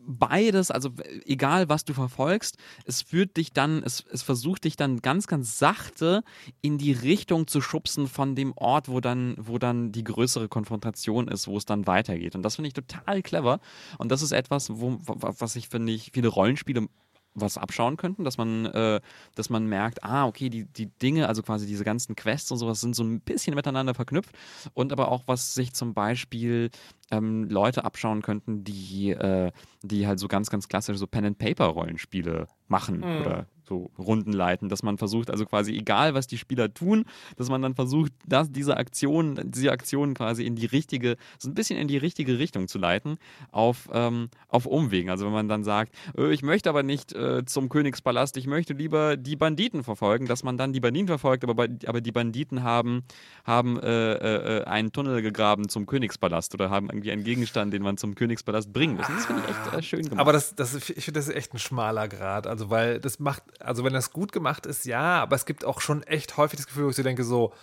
beides, 0.05 0.71
also 0.71 0.89
egal 1.25 1.69
was 1.69 1.85
du 1.85 1.93
verfolgst, 1.93 2.57
es 2.85 3.01
führt 3.01 3.37
dich 3.37 3.53
dann, 3.53 3.83
es, 3.83 4.03
es 4.11 4.23
versucht 4.23 4.63
dich 4.63 4.75
dann 4.75 5.01
ganz, 5.01 5.27
ganz 5.27 5.59
sachte 5.59 6.23
in 6.61 6.77
die 6.77 6.91
Richtung 6.91 7.47
zu 7.47 7.61
schubsen 7.61 8.07
von 8.07 8.35
dem 8.35 8.53
Ort, 8.55 8.89
wo 8.89 8.99
dann, 8.99 9.35
wo 9.37 9.57
dann 9.57 9.91
die 9.91 10.03
größere 10.03 10.47
Konfrontation 10.47 11.27
ist, 11.27 11.47
wo 11.47 11.57
es 11.57 11.65
dann 11.65 11.87
weitergeht. 11.87 12.35
Und 12.35 12.43
das 12.43 12.55
finde 12.55 12.67
ich 12.67 12.73
total 12.73 13.21
clever. 13.21 13.59
Und 13.97 14.11
das 14.11 14.21
ist 14.21 14.31
etwas, 14.31 14.69
wo, 14.69 14.99
was 15.01 15.55
ich 15.55 15.69
finde 15.69 15.93
ich 15.93 16.11
viele 16.13 16.27
Rollenspiele 16.27 16.87
was 17.33 17.57
abschauen 17.57 17.97
könnten, 17.97 18.23
dass 18.23 18.37
man, 18.37 18.65
äh, 18.65 18.99
dass 19.35 19.49
man 19.49 19.65
merkt, 19.65 20.03
ah, 20.03 20.25
okay, 20.25 20.49
die, 20.49 20.65
die 20.65 20.87
Dinge, 20.87 21.27
also 21.27 21.41
quasi 21.41 21.65
diese 21.65 21.83
ganzen 21.83 22.15
Quests 22.15 22.51
und 22.51 22.57
sowas 22.57 22.81
sind 22.81 22.95
so 22.95 23.03
ein 23.03 23.21
bisschen 23.21 23.55
miteinander 23.55 23.93
verknüpft 23.93 24.37
und 24.73 24.91
aber 24.91 25.09
auch, 25.09 25.23
was 25.27 25.53
sich 25.53 25.73
zum 25.73 25.93
Beispiel 25.93 26.69
ähm, 27.09 27.49
Leute 27.49 27.85
abschauen 27.85 28.21
könnten, 28.21 28.63
die, 28.63 29.11
äh, 29.11 29.51
die 29.81 30.07
halt 30.07 30.19
so 30.19 30.27
ganz, 30.27 30.49
ganz 30.49 30.67
klassisch 30.67 30.97
so 30.97 31.07
Pen-and-Paper-Rollenspiele 31.07 32.47
machen 32.67 32.99
mhm. 32.99 33.21
oder 33.21 33.47
so 33.71 33.89
Runden 33.97 34.33
leiten, 34.33 34.67
dass 34.67 34.83
man 34.83 34.97
versucht, 34.97 35.31
also 35.31 35.45
quasi 35.45 35.71
egal, 35.71 36.13
was 36.13 36.27
die 36.27 36.37
Spieler 36.37 36.73
tun, 36.73 37.05
dass 37.37 37.49
man 37.49 37.61
dann 37.61 37.73
versucht, 37.73 38.11
dass 38.27 38.51
diese 38.51 38.75
Aktion, 38.75 39.39
diese 39.45 39.71
Aktionen 39.71 40.13
quasi 40.13 40.45
in 40.45 40.55
die 40.55 40.65
richtige, 40.65 41.15
so 41.39 41.49
ein 41.49 41.53
bisschen 41.53 41.79
in 41.79 41.87
die 41.87 41.97
richtige 41.97 42.37
Richtung 42.37 42.67
zu 42.67 42.79
leiten, 42.79 43.17
auf, 43.51 43.89
ähm, 43.93 44.29
auf 44.49 44.65
Umwegen. 44.65 45.09
Also 45.09 45.25
wenn 45.25 45.31
man 45.31 45.47
dann 45.47 45.63
sagt, 45.63 45.95
äh, 46.17 46.33
ich 46.33 46.43
möchte 46.43 46.69
aber 46.69 46.83
nicht 46.83 47.13
äh, 47.13 47.45
zum 47.45 47.69
Königspalast, 47.69 48.35
ich 48.35 48.45
möchte 48.45 48.73
lieber 48.73 49.15
die 49.15 49.37
Banditen 49.37 49.83
verfolgen, 49.85 50.25
dass 50.25 50.43
man 50.43 50.57
dann 50.57 50.73
die 50.73 50.81
Banditen 50.81 51.07
verfolgt, 51.07 51.45
aber, 51.45 51.67
aber 51.85 52.01
die 52.01 52.11
Banditen 52.11 52.63
haben, 52.63 53.03
haben 53.45 53.79
äh, 53.79 54.13
äh, 54.13 54.57
äh, 54.59 54.63
einen 54.65 54.91
Tunnel 54.91 55.21
gegraben 55.21 55.69
zum 55.69 55.85
Königspalast 55.85 56.53
oder 56.55 56.69
haben 56.69 56.89
irgendwie 56.89 57.11
einen 57.11 57.23
Gegenstand, 57.23 57.73
den 57.73 57.83
man 57.83 57.95
zum 57.95 58.15
Königspalast 58.15 58.73
bringen 58.73 58.97
muss. 58.97 59.07
Und 59.07 59.15
das 59.15 59.25
finde 59.25 59.43
ich 59.47 59.77
echt 59.77 59.87
schön 59.87 60.03
gemacht. 60.03 60.19
Aber 60.19 60.33
das, 60.33 60.55
das, 60.55 60.75
ich 60.75 61.05
finde, 61.05 61.19
das 61.19 61.29
ist 61.29 61.35
echt 61.35 61.53
ein 61.53 61.59
schmaler 61.59 62.09
Grad. 62.09 62.47
Also, 62.47 62.69
weil 62.69 62.99
das 62.99 63.19
macht, 63.19 63.43
also 63.61 63.83
wenn 63.83 63.93
das 63.93 64.11
gut 64.11 64.31
gemacht 64.31 64.65
ist, 64.65 64.85
ja, 64.85 65.21
aber 65.21 65.35
es 65.35 65.45
gibt 65.45 65.65
auch 65.65 65.81
schon 65.81 66.03
echt 66.03 66.37
häufig 66.37 66.57
das 66.57 66.67
Gefühl, 66.67 66.85
wo 66.85 66.89
ich 66.89 66.95
so 66.95 67.03
denke, 67.03 67.23
so, 67.23 67.53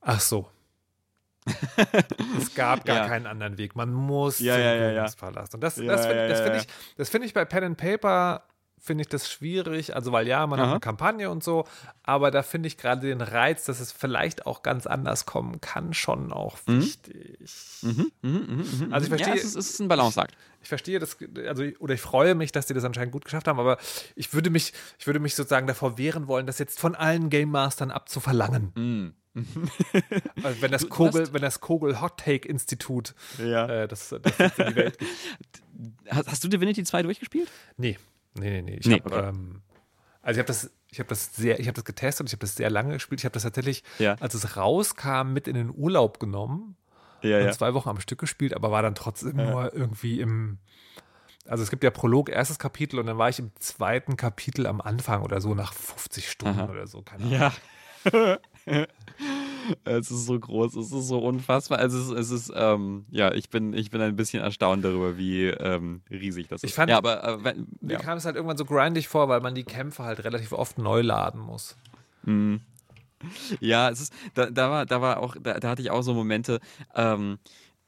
ach 0.00 0.20
so. 0.20 0.48
es 2.38 2.54
gab 2.54 2.84
gar 2.84 2.96
ja. 2.98 3.08
keinen 3.08 3.26
anderen 3.26 3.58
Weg. 3.58 3.74
Man 3.74 3.92
muss 3.92 4.38
ja, 4.38 4.54
zum 4.54 4.62
ja, 4.62 4.74
ja, 4.74 4.94
Königspalast. 4.94 5.54
Und 5.54 5.60
das, 5.60 5.74
das 5.74 6.06
finde 6.06 6.36
find 6.36 6.56
ich, 6.56 6.68
das 6.96 7.08
find 7.08 7.24
ich 7.24 7.34
bei 7.34 7.44
Pen 7.44 7.64
and 7.64 7.76
Paper 7.76 8.42
finde 8.82 9.02
ich 9.02 9.08
das 9.08 9.30
schwierig. 9.30 9.94
Also, 9.94 10.10
weil 10.10 10.26
ja, 10.26 10.46
man 10.46 10.58
Aha. 10.58 10.66
hat 10.66 10.72
eine 10.72 10.80
Kampagne 10.80 11.30
und 11.30 11.44
so, 11.44 11.64
aber 12.02 12.30
da 12.32 12.42
finde 12.42 12.66
ich 12.66 12.76
gerade 12.76 13.06
den 13.06 13.20
Reiz, 13.20 13.64
dass 13.64 13.78
es 13.78 13.92
vielleicht 13.92 14.44
auch 14.44 14.62
ganz 14.62 14.86
anders 14.86 15.24
kommen 15.24 15.60
kann, 15.60 15.94
schon 15.94 16.32
auch 16.32 16.58
mhm. 16.66 16.82
wichtig. 16.82 17.50
Mhm. 17.82 18.12
Mhm, 18.22 18.30
mhm, 18.30 18.86
mhm 18.86 18.92
also, 18.92 19.04
ich 19.04 19.08
verstehe. 19.08 19.34
Ja, 19.34 19.40
es 19.40 19.44
ist, 19.44 19.56
es 19.56 19.70
ist 19.70 19.80
ein 19.80 19.88
Balanceakt. 19.88 20.32
Ich, 20.32 20.62
ich 20.62 20.68
verstehe 20.68 20.98
das, 20.98 21.16
also, 21.46 21.62
oder 21.78 21.94
ich 21.94 22.00
freue 22.00 22.34
mich, 22.34 22.50
dass 22.50 22.66
die 22.66 22.74
das 22.74 22.84
anscheinend 22.84 23.12
gut 23.12 23.24
geschafft 23.24 23.46
haben, 23.46 23.60
aber 23.60 23.78
ich 24.16 24.34
würde 24.34 24.50
mich, 24.50 24.72
ich 24.98 25.06
würde 25.06 25.20
mich 25.20 25.36
sozusagen 25.36 25.68
davor 25.68 25.96
wehren 25.96 26.26
wollen, 26.26 26.46
das 26.46 26.58
jetzt 26.58 26.80
von 26.80 26.96
allen 26.96 27.30
Game 27.30 27.50
Mastern 27.50 27.92
abzuverlangen. 27.92 28.72
Mhm. 28.74 29.14
also 30.42 30.60
wenn 30.60 30.72
das 30.72 30.88
Kogel, 30.90 31.32
wenn 31.32 31.40
das 31.40 31.60
Kogel 31.60 32.02
Hot 32.02 32.18
Take 32.18 32.46
Institut 32.46 33.14
ja. 33.38 33.66
äh, 33.66 33.88
das, 33.88 34.10
das 34.10 34.58
in 34.58 34.66
die 34.66 34.76
Welt 34.76 34.98
Hast, 36.10 36.28
hast 36.28 36.44
du 36.44 36.48
Divinity 36.48 36.84
2 36.84 37.02
durchgespielt? 37.02 37.48
Nee. 37.76 37.98
Nee, 38.34 38.50
nee, 38.50 38.62
nee. 38.62 38.76
Ich 38.76 38.86
nee, 38.86 38.96
hab, 38.96 39.06
okay. 39.06 39.28
ähm, 39.28 39.62
also 40.22 40.38
ich 40.38 40.38
habe 40.38 40.46
das, 40.46 40.70
ich 40.88 40.98
habe 40.98 41.08
das 41.08 41.34
sehr, 41.34 41.58
ich 41.60 41.66
habe 41.66 41.74
das 41.74 41.84
getestet, 41.84 42.28
ich 42.28 42.32
habe 42.32 42.40
das 42.40 42.54
sehr 42.54 42.70
lange 42.70 42.94
gespielt. 42.94 43.20
Ich 43.20 43.24
habe 43.24 43.32
das 43.32 43.42
tatsächlich, 43.42 43.82
ja. 43.98 44.14
als 44.20 44.34
es 44.34 44.56
rauskam, 44.56 45.32
mit 45.32 45.48
in 45.48 45.54
den 45.54 45.70
Urlaub 45.74 46.20
genommen 46.20 46.76
ja, 47.22 47.38
und 47.38 47.44
ja. 47.44 47.52
zwei 47.52 47.74
Wochen 47.74 47.88
am 47.88 48.00
Stück 48.00 48.20
gespielt, 48.20 48.54
aber 48.54 48.70
war 48.70 48.82
dann 48.82 48.94
trotzdem 48.94 49.36
nur 49.36 49.74
irgendwie 49.74 50.20
im, 50.20 50.58
also 51.46 51.62
es 51.62 51.70
gibt 51.70 51.84
ja 51.84 51.90
Prolog, 51.90 52.28
erstes 52.28 52.58
Kapitel 52.58 52.98
und 52.98 53.06
dann 53.06 53.18
war 53.18 53.28
ich 53.28 53.38
im 53.38 53.52
zweiten 53.58 54.16
Kapitel 54.16 54.66
am 54.66 54.80
Anfang 54.80 55.22
oder 55.22 55.40
so 55.40 55.54
nach 55.54 55.72
50 55.72 56.30
Stunden 56.30 56.60
Aha. 56.60 56.70
oder 56.70 56.86
so, 56.86 57.02
keine 57.02 57.24
Ahnung. 57.24 57.38
Ja. 57.40 57.52
es 59.84 60.10
ist 60.10 60.26
so 60.26 60.38
groß, 60.38 60.76
es 60.76 60.92
ist 60.92 61.08
so 61.08 61.18
unfassbar. 61.18 61.78
Also 61.78 61.98
es 61.98 62.08
ist, 62.08 62.32
es 62.32 62.48
ist 62.48 62.52
ähm, 62.54 63.06
ja, 63.10 63.32
ich 63.32 63.50
bin, 63.50 63.72
ich 63.72 63.90
bin 63.90 64.00
ein 64.00 64.16
bisschen 64.16 64.42
erstaunt 64.42 64.84
darüber, 64.84 65.16
wie 65.16 65.46
ähm, 65.46 66.02
riesig 66.10 66.48
das 66.48 66.62
ist. 66.62 66.70
Ich 66.70 66.74
fand, 66.74 66.90
ja, 66.90 66.98
aber 66.98 67.24
äh, 67.24 67.44
wenn, 67.44 67.66
mir 67.80 67.94
ja. 67.94 67.98
kam 67.98 68.18
es 68.18 68.24
halt 68.24 68.36
irgendwann 68.36 68.56
so 68.56 68.64
grindig 68.64 69.08
vor, 69.08 69.28
weil 69.28 69.40
man 69.40 69.54
die 69.54 69.64
Kämpfe 69.64 70.04
halt 70.04 70.24
relativ 70.24 70.52
oft 70.52 70.78
neu 70.78 71.02
laden 71.02 71.40
muss. 71.40 71.76
Mhm. 72.24 72.60
Ja, 73.60 73.90
es 73.90 74.00
ist, 74.00 74.12
da, 74.34 74.50
da 74.50 74.70
war, 74.70 74.86
da 74.86 75.00
war 75.00 75.20
auch, 75.20 75.36
da, 75.40 75.60
da 75.60 75.70
hatte 75.70 75.82
ich 75.82 75.90
auch 75.90 76.02
so 76.02 76.14
Momente, 76.14 76.60
ähm, 76.94 77.38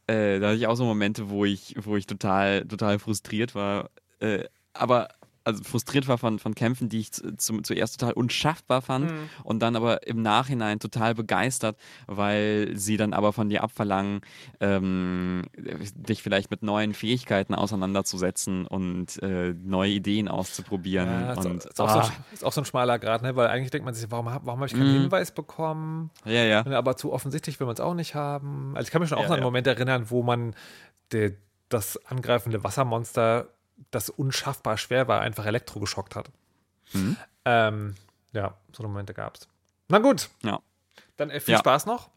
äh, 0.06 0.38
da 0.38 0.48
hatte 0.48 0.56
ich 0.56 0.66
auch 0.66 0.76
so 0.76 0.84
Momente, 0.84 1.28
wo 1.28 1.44
ich, 1.44 1.74
wo 1.80 1.96
ich 1.96 2.06
total, 2.06 2.64
total 2.66 2.98
frustriert 2.98 3.54
war. 3.54 3.90
Äh, 4.20 4.44
aber 4.72 5.08
also 5.44 5.62
frustriert 5.62 6.08
war 6.08 6.18
von, 6.18 6.38
von 6.38 6.54
Kämpfen, 6.54 6.88
die 6.88 7.00
ich 7.00 7.12
zu, 7.12 7.60
zuerst 7.60 8.00
total 8.00 8.14
unschaffbar 8.14 8.82
fand 8.82 9.10
mhm. 9.10 9.28
und 9.44 9.60
dann 9.60 9.76
aber 9.76 10.06
im 10.06 10.22
Nachhinein 10.22 10.80
total 10.80 11.14
begeistert, 11.14 11.76
weil 12.06 12.70
sie 12.74 12.96
dann 12.96 13.12
aber 13.12 13.32
von 13.32 13.50
dir 13.50 13.62
abverlangen, 13.62 14.22
ähm, 14.60 15.42
dich 15.56 16.22
vielleicht 16.22 16.50
mit 16.50 16.62
neuen 16.62 16.94
Fähigkeiten 16.94 17.54
auseinanderzusetzen 17.54 18.66
und 18.66 19.22
äh, 19.22 19.54
neue 19.62 19.90
Ideen 19.90 20.28
auszuprobieren. 20.28 21.08
Ja, 21.08 21.32
ist, 21.32 21.46
und, 21.46 21.64
ist, 21.64 21.80
auch 21.80 21.88
ah. 21.88 22.04
so, 22.04 22.12
ist, 22.32 22.44
auch 22.44 22.52
so, 22.52 22.62
ein 22.62 22.64
schmaler 22.64 22.98
Grad, 22.98 23.22
ne? 23.22 23.36
weil 23.36 23.48
eigentlich 23.48 23.70
denkt 23.70 23.84
man 23.84 23.94
sich, 23.94 24.10
warum, 24.10 24.26
warum 24.26 24.60
habe 24.60 24.66
ich 24.66 24.72
keinen 24.72 24.96
mhm. 24.96 25.00
Hinweis 25.02 25.32
bekommen? 25.32 26.10
Ja, 26.24 26.44
ja. 26.44 26.64
Aber 26.66 26.96
zu 26.96 27.12
offensichtlich 27.12 27.60
will 27.60 27.66
man 27.66 27.74
es 27.74 27.80
auch 27.80 27.94
nicht 27.94 28.14
haben. 28.14 28.72
Also 28.74 28.86
ich 28.86 28.90
kann 28.90 29.02
mich 29.02 29.10
schon 29.10 29.18
auch 29.18 29.22
ja, 29.22 29.28
an 29.28 29.34
einen 29.34 29.42
ja. 29.42 29.46
Moment 29.46 29.66
erinnern, 29.66 30.06
wo 30.08 30.22
man 30.22 30.54
der, 31.12 31.32
das 31.68 31.98
angreifende 32.06 32.64
Wassermonster 32.64 33.48
das 33.90 34.10
unschaffbar 34.10 34.76
schwer 34.76 35.08
war, 35.08 35.20
einfach 35.20 35.46
elektrogeschockt 35.46 36.16
hat. 36.16 36.30
Mhm. 36.92 37.16
Ähm, 37.44 37.94
ja, 38.32 38.54
so 38.72 38.82
eine 38.82 38.88
Momente 38.88 39.14
gab 39.14 39.36
es. 39.36 39.48
Na 39.88 39.98
gut. 39.98 40.30
Ja. 40.42 40.60
Dann 41.16 41.30
äh, 41.30 41.40
viel 41.40 41.52
ja. 41.52 41.58
Spaß 41.58 41.86
noch. 41.86 42.10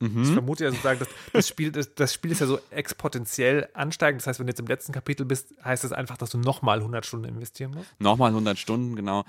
Mhm. 0.00 0.22
Ich 0.24 0.32
vermute 0.32 0.64
ja 0.64 0.70
sozusagen, 0.70 0.98
dass 0.98 1.08
das 1.32 1.48
Spiel, 1.48 1.70
das, 1.70 1.94
das, 1.94 2.12
Spiel 2.12 2.32
ist 2.32 2.40
ja 2.40 2.46
so 2.46 2.58
exponentiell 2.70 3.68
ansteigend. 3.74 4.20
Das 4.20 4.26
heißt, 4.26 4.40
wenn 4.40 4.46
du 4.46 4.50
jetzt 4.50 4.60
im 4.60 4.66
letzten 4.66 4.92
Kapitel 4.92 5.24
bist, 5.24 5.54
heißt 5.64 5.84
das 5.84 5.92
einfach, 5.92 6.16
dass 6.16 6.30
du 6.30 6.38
nochmal 6.38 6.78
100 6.78 7.06
Stunden 7.06 7.26
investieren 7.26 7.72
musst? 7.72 7.88
Nochmal 8.00 8.30
100 8.30 8.58
Stunden, 8.58 8.96
genau. 8.96 9.24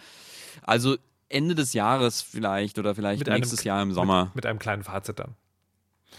Also 0.63 0.97
Ende 1.29 1.55
des 1.55 1.73
Jahres 1.73 2.21
vielleicht 2.21 2.79
oder 2.79 2.95
vielleicht 2.95 3.19
mit 3.19 3.27
nächstes 3.27 3.59
einem, 3.59 3.67
Jahr 3.67 3.83
im 3.83 3.93
Sommer. 3.93 4.25
Mit, 4.25 4.35
mit 4.35 4.45
einem 4.47 4.59
kleinen 4.59 4.83
Fazit 4.83 5.19
dann. 5.19 5.35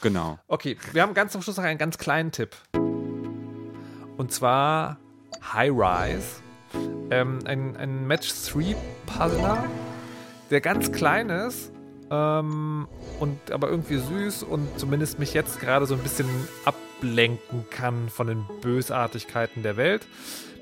Genau. 0.00 0.38
Okay, 0.46 0.76
wir 0.92 1.02
haben 1.02 1.14
ganz 1.14 1.32
zum 1.32 1.42
Schluss 1.42 1.56
noch 1.56 1.64
einen 1.64 1.78
ganz 1.78 1.98
kleinen 1.98 2.32
Tipp. 2.32 2.54
Und 4.16 4.32
zwar 4.32 4.98
High 5.52 5.72
Rise. 5.72 6.42
Ähm, 7.10 7.38
ein, 7.44 7.76
ein 7.76 8.06
Match-3-Puzzler, 8.06 9.64
der 10.50 10.60
ganz 10.60 10.92
klein 10.92 11.30
ist 11.30 11.70
ähm, 12.10 12.88
und 13.20 13.50
aber 13.50 13.70
irgendwie 13.70 13.98
süß 13.98 14.42
und 14.42 14.78
zumindest 14.78 15.18
mich 15.18 15.34
jetzt 15.34 15.60
gerade 15.60 15.86
so 15.86 15.94
ein 15.94 16.00
bisschen 16.00 16.28
ablenken 16.64 17.68
kann 17.70 18.08
von 18.08 18.26
den 18.26 18.44
Bösartigkeiten 18.60 19.62
der 19.62 19.76
Welt. 19.76 20.06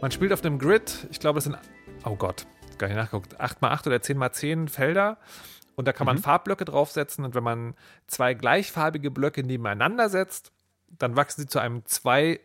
Man 0.00 0.10
spielt 0.10 0.32
auf 0.32 0.44
einem 0.44 0.58
Grid, 0.58 1.06
ich 1.10 1.20
glaube, 1.20 1.38
es 1.38 1.44
sind, 1.44 1.56
oh 2.04 2.16
Gott, 2.16 2.46
gar 2.78 2.88
nicht 2.88 2.96
nachgeguckt, 2.96 3.40
8x8 3.40 3.86
oder 3.86 3.96
10x10 3.96 4.68
Felder. 4.68 5.18
Und 5.76 5.88
da 5.88 5.92
kann 5.92 6.06
man 6.06 6.16
mhm. 6.16 6.22
Farbblöcke 6.22 6.64
draufsetzen 6.64 7.24
und 7.24 7.34
wenn 7.34 7.42
man 7.42 7.74
zwei 8.06 8.34
gleichfarbige 8.34 9.10
Blöcke 9.10 9.42
nebeneinander 9.42 10.08
setzt, 10.08 10.52
dann 10.88 11.16
wachsen 11.16 11.42
sie 11.42 11.46
zu 11.48 11.58
einem 11.58 11.84
zwei 11.84 12.40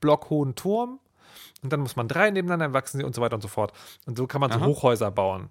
Block 0.00 0.30
hohen 0.30 0.54
Turm 0.54 1.00
und 1.62 1.72
dann 1.72 1.80
muss 1.80 1.96
man 1.96 2.08
drei 2.08 2.30
nebeneinander 2.30 2.74
wachsen 2.74 2.98
sie 2.98 3.04
und 3.04 3.14
so 3.14 3.22
weiter 3.22 3.34
und 3.34 3.40
so 3.40 3.48
fort. 3.48 3.72
Und 4.06 4.18
so 4.18 4.26
kann 4.26 4.40
man 4.40 4.50
so 4.50 4.58
Aha. 4.58 4.66
Hochhäuser 4.66 5.10
bauen. 5.10 5.50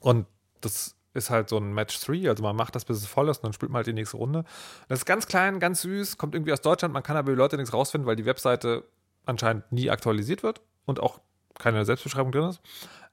Und 0.00 0.26
das 0.60 0.96
ist 1.14 1.30
halt 1.30 1.48
so 1.48 1.58
ein 1.58 1.74
Match 1.74 2.00
3, 2.00 2.28
also 2.28 2.42
man 2.42 2.56
macht 2.56 2.74
das, 2.74 2.84
bis 2.84 2.96
es 2.96 3.06
voll 3.06 3.28
ist 3.28 3.38
und 3.38 3.44
dann 3.44 3.52
spielt 3.52 3.70
man 3.70 3.78
halt 3.78 3.86
die 3.86 3.92
nächste 3.92 4.16
Runde. 4.16 4.44
Das 4.88 5.00
ist 5.00 5.04
ganz 5.04 5.26
klein, 5.26 5.60
ganz 5.60 5.82
süß, 5.82 6.16
kommt 6.16 6.34
irgendwie 6.34 6.52
aus 6.52 6.62
Deutschland, 6.62 6.94
man 6.94 7.02
kann 7.02 7.16
aber 7.16 7.32
die 7.32 7.36
Leute 7.36 7.56
nichts 7.56 7.74
rausfinden, 7.74 8.06
weil 8.06 8.16
die 8.16 8.24
Webseite 8.24 8.84
anscheinend 9.26 9.70
nie 9.70 9.90
aktualisiert 9.90 10.42
wird 10.42 10.62
und 10.86 11.00
auch 11.00 11.20
keine 11.58 11.84
Selbstbeschreibung 11.84 12.32
drin 12.32 12.48
ist. 12.48 12.60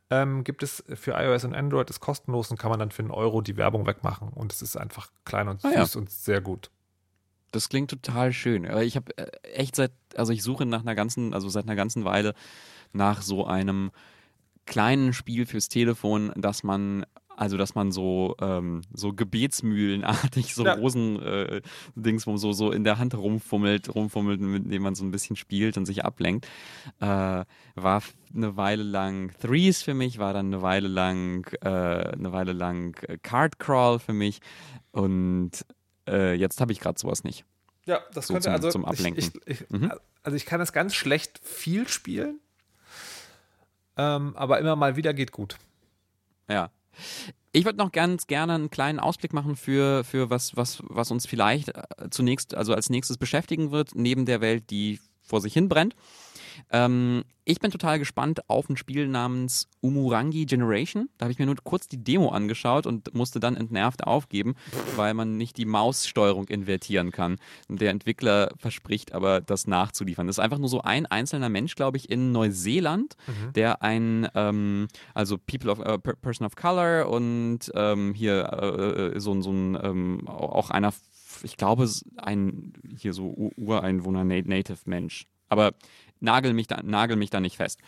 Ähm, 0.09 0.43
gibt 0.43 0.63
es 0.63 0.83
für 0.95 1.11
iOS 1.11 1.43
und 1.43 1.53
Android, 1.53 1.89
ist 1.89 1.99
kostenlos 1.99 2.49
und 2.49 2.57
kann 2.57 2.71
man 2.71 2.79
dann 2.79 2.89
für 2.89 3.03
einen 3.03 3.11
Euro 3.11 3.41
die 3.41 3.57
Werbung 3.57 3.85
wegmachen 3.85 4.29
und 4.29 4.53
es 4.53 4.61
ist 4.61 4.77
einfach 4.77 5.11
klein 5.25 5.49
und 5.49 5.61
süß 5.61 5.71
ah, 5.71 5.77
ja. 5.77 5.99
und 5.99 6.09
sehr 6.09 6.41
gut. 6.41 6.71
Das 7.51 7.69
klingt 7.69 7.89
total 7.89 8.31
schön. 8.33 8.67
Aber 8.67 8.83
ich 8.83 8.95
habe 8.95 9.17
äh, 9.17 9.29
echt 9.53 9.75
seit, 9.75 9.91
also 10.15 10.31
ich 10.33 10.43
suche 10.43 10.65
nach 10.65 10.81
einer 10.81 10.95
ganzen, 10.95 11.33
also 11.33 11.49
seit 11.49 11.65
einer 11.65 11.75
ganzen 11.75 12.05
Weile 12.05 12.33
nach 12.93 13.21
so 13.21 13.45
einem 13.45 13.91
kleinen 14.65 15.13
Spiel 15.13 15.45
fürs 15.45 15.67
Telefon, 15.69 16.31
das 16.35 16.63
man 16.63 17.05
Also, 17.41 17.55
dass 17.55 17.73
man 17.73 17.93
so, 17.93 18.35
ähm, 18.41 18.81
so 18.93 19.13
gebetsmühlenartig 19.13 20.53
so 20.53 20.65
Ja. 20.65 20.73
Rosen-Dings, 20.73 22.27
wo 22.27 22.35
so, 22.35 22.51
so 22.51 22.69
in 22.73 22.83
der 22.83 22.97
Hand 22.97 23.13
rumfummelt, 23.15 23.95
rumfummelt, 23.95 24.41
mit 24.41 24.69
dem 24.69 24.83
man 24.83 24.93
so 24.93 25.05
ein 25.05 25.11
bisschen 25.11 25.37
spielt 25.37 25.77
und 25.77 25.85
sich 25.85 26.03
ablenkt. 26.03 26.47
Äh, 26.99 27.45
war 27.75 28.03
eine 28.35 28.57
Weile 28.57 28.83
lang 28.83 29.31
Threes 29.39 29.81
für 29.83 29.93
mich, 29.93 30.19
war 30.19 30.33
dann 30.33 30.47
eine 30.47 30.61
Weile 30.61 30.89
lang, 30.89 31.47
äh, 31.61 31.69
eine 31.69 32.33
Weile 32.33 32.51
lang 32.51 33.01
äh, 33.07 33.17
Card 33.23 33.57
Crawl 33.57 33.99
für 33.99 34.13
mich. 34.13 34.39
Und 34.91 35.65
äh, 36.10 36.34
jetzt 36.34 36.60
habe 36.62 36.72
ich 36.72 36.80
gerade 36.80 36.99
sowas 36.99 37.24
nicht. 37.24 37.45
Ja, 37.86 38.01
das 38.14 38.28
So 38.28 38.34
könnte 38.34 38.45
zum- 38.47 38.53
also 38.53 38.70
zum 38.72 38.86
Ablenken. 38.86 39.24
Ich, 39.24 39.32
ich, 39.45 39.62
ich, 39.62 39.70
Mhm. 39.70 39.91
Also 40.24 40.36
ich 40.36 40.45
kann 40.45 40.60
das 40.60 40.74
ganz 40.74 40.93
schlecht 40.95 41.39
viel 41.43 41.88
spielen, 41.88 42.39
ähm, 43.97 44.34
aber 44.36 44.60
immer 44.60 44.76
mal 44.76 44.95
wieder 44.95 45.14
geht 45.14 45.32
gut. 45.32 45.57
Ja. 46.49 46.72
Ich 47.51 47.66
würde 47.66 47.78
noch 47.78 47.91
ganz 47.91 48.28
gerne 48.28 48.53
einen 48.53 48.70
kleinen 48.70 48.99
Ausblick 48.99 49.34
machen 49.34 49.55
für, 49.55 50.03
für 50.03 50.30
was, 50.30 50.55
was, 50.55 50.84
was 50.84 51.10
uns 51.12 51.26
vielleicht 51.26 51.70
äh, 51.70 52.10
zunächst, 52.12 52.53
also 52.53 52.74
als 52.74 52.89
nächstes 52.89 53.18
beschäftigen 53.18 53.72
wird, 53.72 53.95
neben 53.95 54.26
der 54.26 54.41
Welt, 54.41 54.70
die 54.70 54.99
vor 55.24 55.41
sich 55.41 55.53
hin 55.53 55.70
brennt. 55.70 55.95
Ähm, 56.71 57.23
ich 57.45 57.59
bin 57.59 57.71
total 57.71 57.97
gespannt 57.97 58.47
auf 58.47 58.69
ein 58.69 58.77
Spiel 58.77 59.07
namens 59.07 59.67
Umurangi 59.81 60.45
Generation. 60.45 61.09
Da 61.17 61.23
habe 61.25 61.31
ich 61.31 61.39
mir 61.39 61.47
nur 61.47 61.55
kurz 61.63 61.87
die 61.87 61.97
Demo 62.03 62.29
angeschaut 62.29 62.85
und 62.85 63.11
musste 63.15 63.39
dann 63.39 63.57
entnervt 63.57 64.05
aufgeben, 64.05 64.53
weil 64.95 65.15
man 65.15 65.37
nicht 65.37 65.57
die 65.57 65.65
Maussteuerung 65.65 66.47
invertieren 66.47 67.11
kann. 67.11 67.37
Der 67.67 67.89
Entwickler 67.89 68.51
verspricht 68.57 69.13
aber, 69.13 69.41
das 69.41 69.65
nachzuliefern. 69.65 70.27
Das 70.27 70.35
ist 70.35 70.39
einfach 70.43 70.59
nur 70.59 70.69
so 70.69 70.81
ein 70.81 71.07
einzelner 71.07 71.49
Mensch, 71.49 71.73
glaube 71.75 71.97
ich, 71.97 72.11
in 72.11 72.31
Neuseeland, 72.31 73.15
der 73.55 73.81
ein, 73.81 74.27
ähm, 74.35 74.87
also 75.15 75.37
People 75.39 75.71
of, 75.71 75.79
äh, 75.79 75.97
Per- 75.97 76.15
Person 76.17 76.45
of 76.45 76.55
Color 76.55 77.09
und 77.09 77.59
ähm, 77.73 78.13
hier 78.13 78.43
äh, 78.53 79.15
äh, 79.15 79.19
so, 79.19 79.31
ein- 79.33 79.41
so 79.41 79.51
ein, 79.51 79.75
ähm, 79.81 80.27
auch 80.27 80.69
einer, 80.69 80.93
ich 81.41 81.57
glaube, 81.57 81.89
ein 82.17 82.73
hier 82.95 83.13
so 83.13 83.51
Ureinwohner, 83.57 84.23
Na- 84.23 84.41
Native-Mensch. 84.41 85.25
Aber 85.51 85.71
nagel 86.20 86.53
mich 86.53 86.67
da, 86.67 86.80
nagel 86.84 87.15
mich 87.15 87.30
da 87.30 87.39
nicht 87.39 87.57
fest. 87.57 87.80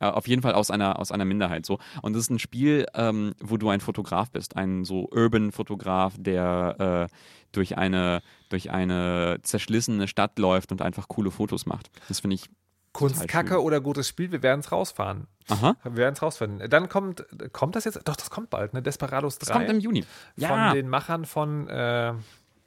Äh, 0.00 0.06
auf 0.06 0.28
jeden 0.28 0.42
Fall 0.42 0.54
aus 0.54 0.70
einer, 0.70 0.98
aus 0.98 1.12
einer 1.12 1.24
Minderheit 1.24 1.66
so. 1.66 1.78
Und 2.02 2.14
es 2.14 2.24
ist 2.24 2.30
ein 2.30 2.38
Spiel, 2.38 2.86
ähm, 2.94 3.34
wo 3.40 3.56
du 3.56 3.68
ein 3.68 3.80
Fotograf 3.80 4.30
bist, 4.30 4.56
ein 4.56 4.84
so 4.84 5.08
Urban-Fotograf, 5.10 6.14
der 6.18 7.08
äh, 7.10 7.14
durch, 7.52 7.76
eine, 7.76 8.22
durch 8.48 8.70
eine 8.70 9.38
zerschlissene 9.42 10.08
Stadt 10.08 10.38
läuft 10.38 10.72
und 10.72 10.82
einfach 10.82 11.08
coole 11.08 11.30
Fotos 11.30 11.66
macht. 11.66 11.90
Das 12.08 12.20
finde 12.20 12.34
ich. 12.34 12.48
Kunstkacke 12.92 13.50
schön. 13.50 13.58
oder 13.58 13.80
gutes 13.80 14.08
Spiel, 14.08 14.32
wir 14.32 14.42
werden 14.42 14.60
es 14.60 14.72
rausfahren. 14.72 15.28
Aha. 15.48 15.76
Wir 15.84 15.96
werden 15.96 16.14
es 16.14 16.22
rausfinden. 16.22 16.68
Dann 16.70 16.88
kommt, 16.88 17.24
kommt 17.52 17.76
das 17.76 17.84
jetzt? 17.84 18.00
Doch, 18.08 18.16
das 18.16 18.30
kommt 18.30 18.50
bald, 18.50 18.72
ne? 18.72 18.82
Desperados 18.82 19.38
3. 19.38 19.46
Das 19.46 19.56
kommt 19.56 19.70
im 19.70 19.78
Juni. 19.78 20.04
Ja. 20.36 20.48
Von 20.48 20.74
den 20.74 20.88
Machern 20.88 21.24
von, 21.26 21.68
äh, 21.68 22.14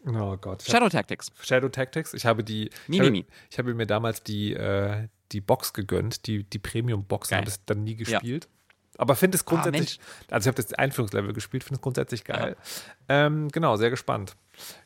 oh 0.07 0.37
Gott. 0.37 0.61
hab- 0.63 0.69
Shadow 0.71 0.89
Tactics. 0.89 1.31
Shadow 1.41 1.69
Tactics. 1.69 2.13
Ich 2.13 2.25
habe 2.25 2.43
die, 2.43 2.69
Mi, 2.87 2.95
ich, 2.97 2.99
habe, 3.01 3.11
mi. 3.11 3.25
ich 3.49 3.57
habe 3.57 3.73
mir 3.73 3.85
damals 3.87 4.23
die, 4.23 4.53
äh, 4.53 5.07
die 5.31 5.41
Box 5.41 5.73
gegönnt, 5.73 6.27
die, 6.27 6.43
die 6.43 6.59
Premium-Box, 6.59 7.31
habe 7.31 7.47
es 7.47 7.63
dann 7.65 7.83
nie 7.83 7.95
gespielt. 7.95 8.47
Aber 8.97 9.15
finde 9.15 9.35
es 9.37 9.45
grundsätzlich, 9.45 9.99
also 10.29 10.47
ich 10.49 10.53
habe 10.53 10.61
das 10.61 10.73
Einführungslevel 10.73 11.33
gespielt, 11.33 11.63
finde 11.63 11.77
es 11.77 11.81
grundsätzlich 11.81 12.23
geil. 12.23 12.55
Ähm, 13.09 13.47
genau, 13.49 13.75
sehr 13.77 13.89
gespannt, 13.89 14.35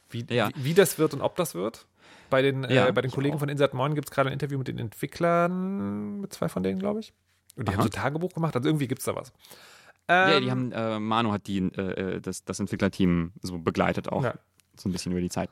wie, 0.10 0.26
Ja. 0.30 0.50
wie, 0.56 0.64
wie 0.66 0.74
das 0.74 0.98
wird 1.00 1.14
und 1.14 1.22
ob 1.22 1.36
das 1.36 1.56
wird. 1.56 1.86
Bei 2.30 2.42
den, 2.42 2.64
Ja, 2.70 2.88
äh, 2.88 2.92
bei 2.92 3.02
den 3.02 3.12
Kollegen 3.12 3.36
auch. 3.36 3.40
von 3.40 3.50
Insert 3.50 3.74
Moin 3.74 3.94
gibt 3.96 4.08
es 4.08 4.12
gerade 4.14 4.30
ein 4.30 4.34
Interview 4.34 4.58
mit 4.58 4.68
den 4.68 4.78
Entwicklern, 4.80 6.22
mit 6.22 6.34
zwei 6.34 6.50
von 6.50 6.64
denen, 6.64 6.80
glaube 6.80 7.00
ich. 7.02 7.14
Und 7.56 7.68
die 7.68 7.72
Aha. 7.72 7.78
haben 7.78 7.84
so 7.84 7.90
Tagebuch 7.90 8.34
gemacht, 8.34 8.56
also 8.56 8.68
irgendwie 8.70 8.88
gibt 8.88 9.00
es 9.00 9.06
da 9.06 9.16
was. 9.16 9.32
Ja, 10.08 10.30
Ähm, 10.38 10.44
die 10.44 10.52
haben, 10.52 10.72
äh, 10.72 11.00
Manu 11.00 11.32
hat 11.32 11.48
die, 11.48 11.58
äh, 11.60 12.22
das, 12.22 12.44
das 12.46 12.60
Entwicklerteam 12.60 13.32
so 13.42 13.58
begleitet 13.58 14.10
auch. 14.10 14.24
So 14.80 14.90
ein 14.90 14.92
bisschen 14.92 15.12
über 15.12 15.22
die 15.22 15.30
Zeit. 15.30 15.50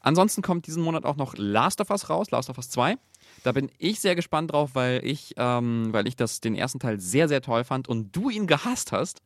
Ansonsten 0.00 0.42
kommt 0.42 0.66
diesen 0.66 0.82
Monat 0.82 1.04
auch 1.04 1.16
noch 1.16 1.34
Last 1.36 1.80
of 1.80 1.90
Us 1.90 2.08
raus, 2.10 2.30
Last 2.30 2.50
of 2.50 2.56
Us 2.58 2.70
2. 2.70 2.96
Da 3.42 3.52
bin 3.52 3.70
ich 3.78 4.00
sehr 4.00 4.14
gespannt 4.14 4.52
drauf, 4.52 4.70
weil 4.74 5.04
ich, 5.04 5.34
ähm, 5.36 5.88
weil 5.92 6.06
ich 6.06 6.16
das, 6.16 6.40
den 6.40 6.54
ersten 6.54 6.78
Teil 6.78 7.00
sehr, 7.00 7.28
sehr 7.28 7.42
toll 7.42 7.64
fand 7.64 7.88
und 7.88 8.14
du 8.14 8.30
ihn 8.30 8.46
gehasst 8.46 8.92
hast. 8.92 9.22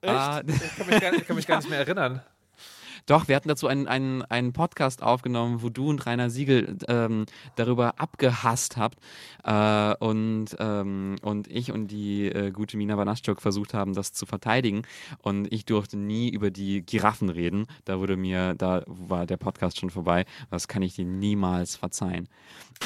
Echt? 0.00 0.14
Äh, 0.14 0.42
ich 0.48 0.76
kann 0.76 0.86
mich, 0.86 1.00
gar, 1.00 1.14
ich 1.14 1.26
kann 1.26 1.36
mich 1.36 1.46
gar 1.46 1.56
nicht 1.60 1.70
mehr 1.70 1.78
erinnern. 1.78 2.22
Doch, 3.06 3.28
wir 3.28 3.36
hatten 3.36 3.48
dazu 3.48 3.66
einen, 3.66 3.88
einen, 3.88 4.22
einen 4.22 4.52
Podcast 4.52 5.02
aufgenommen, 5.02 5.62
wo 5.62 5.68
du 5.68 5.88
und 5.88 6.06
Rainer 6.06 6.30
Siegel 6.30 6.78
ähm, 6.88 7.26
darüber 7.56 7.98
abgehasst 7.98 8.76
habt 8.76 8.98
äh, 9.44 9.94
und, 10.04 10.56
ähm, 10.58 11.16
und 11.22 11.48
ich 11.48 11.72
und 11.72 11.88
die 11.88 12.26
äh, 12.26 12.50
gute 12.50 12.76
Mina 12.76 12.96
Banaschuk 12.96 13.40
versucht 13.40 13.74
haben, 13.74 13.94
das 13.94 14.12
zu 14.12 14.26
verteidigen. 14.26 14.82
Und 15.18 15.52
ich 15.52 15.64
durfte 15.64 15.96
nie 15.96 16.30
über 16.30 16.50
die 16.50 16.84
Giraffen 16.84 17.28
reden. 17.28 17.66
Da 17.84 17.98
wurde 17.98 18.16
mir, 18.16 18.54
da 18.54 18.82
war 18.86 19.26
der 19.26 19.36
Podcast 19.36 19.78
schon 19.78 19.90
vorbei. 19.90 20.24
Das 20.50 20.68
kann 20.68 20.82
ich 20.82 20.94
dir 20.94 21.04
niemals 21.04 21.76
verzeihen. 21.76 22.28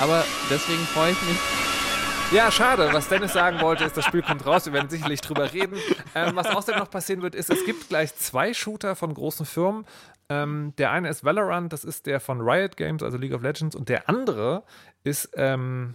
Aber 0.00 0.24
deswegen 0.50 0.82
freue 0.86 1.12
ich 1.12 1.22
mich. 1.22 1.85
Ja, 2.32 2.50
schade. 2.50 2.88
Was 2.92 3.08
Dennis 3.08 3.32
sagen 3.32 3.60
wollte, 3.60 3.84
ist, 3.84 3.96
das 3.96 4.04
Spiel 4.04 4.20
kommt 4.20 4.44
raus. 4.44 4.66
Wir 4.66 4.72
werden 4.72 4.90
sicherlich 4.90 5.20
drüber 5.20 5.52
reden. 5.52 5.76
Ähm, 6.14 6.34
was 6.34 6.48
außerdem 6.48 6.80
noch 6.80 6.90
passieren 6.90 7.22
wird, 7.22 7.34
ist, 7.34 7.50
es 7.50 7.64
gibt 7.64 7.88
gleich 7.88 8.14
zwei 8.16 8.52
Shooter 8.52 8.96
von 8.96 9.14
großen 9.14 9.46
Firmen. 9.46 9.86
Ähm, 10.28 10.74
der 10.76 10.90
eine 10.90 11.08
ist 11.08 11.24
Valorant, 11.24 11.72
das 11.72 11.84
ist 11.84 12.06
der 12.06 12.18
von 12.18 12.40
Riot 12.40 12.76
Games, 12.76 13.02
also 13.02 13.16
League 13.16 13.32
of 13.32 13.42
Legends. 13.42 13.76
Und 13.76 13.88
der 13.88 14.08
andere 14.08 14.64
ist 15.04 15.30
ähm, 15.36 15.94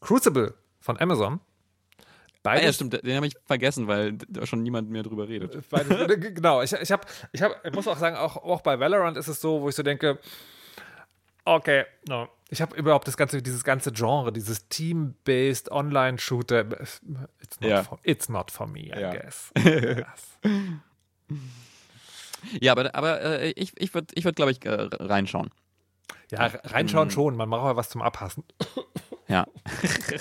Crucible 0.00 0.54
von 0.80 0.98
Amazon. 1.00 1.40
Ah, 2.48 2.52
Beides, 2.54 2.64
ja, 2.64 2.72
stimmt, 2.72 3.04
den 3.04 3.16
habe 3.16 3.26
ich 3.26 3.34
vergessen, 3.44 3.86
weil 3.88 4.14
da 4.14 4.46
schon 4.46 4.62
niemand 4.62 4.90
mehr 4.90 5.02
drüber 5.02 5.28
redet. 5.28 5.68
Beides, 5.68 5.88
genau, 6.34 6.62
ich, 6.62 6.72
ich, 6.72 6.90
hab, 6.90 7.06
ich, 7.32 7.42
hab, 7.42 7.64
ich 7.64 7.72
muss 7.74 7.86
auch 7.86 7.98
sagen, 7.98 8.16
auch, 8.16 8.36
auch 8.36 8.62
bei 8.62 8.80
Valorant 8.80 9.18
ist 9.18 9.28
es 9.28 9.40
so, 9.40 9.60
wo 9.60 9.68
ich 9.68 9.74
so 9.74 9.82
denke, 9.82 10.18
okay, 11.56 11.84
no. 12.08 12.28
ich 12.50 12.60
habe 12.62 12.76
überhaupt 12.76 13.06
das 13.08 13.16
ganze, 13.16 13.42
dieses 13.42 13.64
ganze 13.64 13.92
Genre, 13.92 14.32
dieses 14.32 14.68
Team-based 14.68 15.70
Online-Shooter, 15.70 16.66
it's, 17.40 17.58
for, 17.86 17.98
it's 18.02 18.28
not 18.28 18.50
for 18.50 18.66
me, 18.66 18.80
I 18.94 19.00
Ja. 19.00 19.10
guess. 19.12 19.52
Yes. 19.56 20.38
Ja, 22.60 22.72
aber, 22.72 22.94
aber 22.94 23.20
äh, 23.20 23.50
ich, 23.50 23.72
ich 23.80 23.92
würde, 23.94 24.08
ich 24.14 24.24
würd, 24.24 24.36
glaube 24.36 24.52
ich, 24.52 24.64
äh, 24.64 24.70
reinschauen. 24.70 25.50
Ja, 26.30 26.46
reinschauen 26.46 27.10
schon, 27.10 27.36
man 27.36 27.50
braucht 27.50 27.66
ja 27.66 27.76
was 27.76 27.88
zum 27.88 28.00
Abhassen. 28.02 28.44
Ja. 29.26 29.46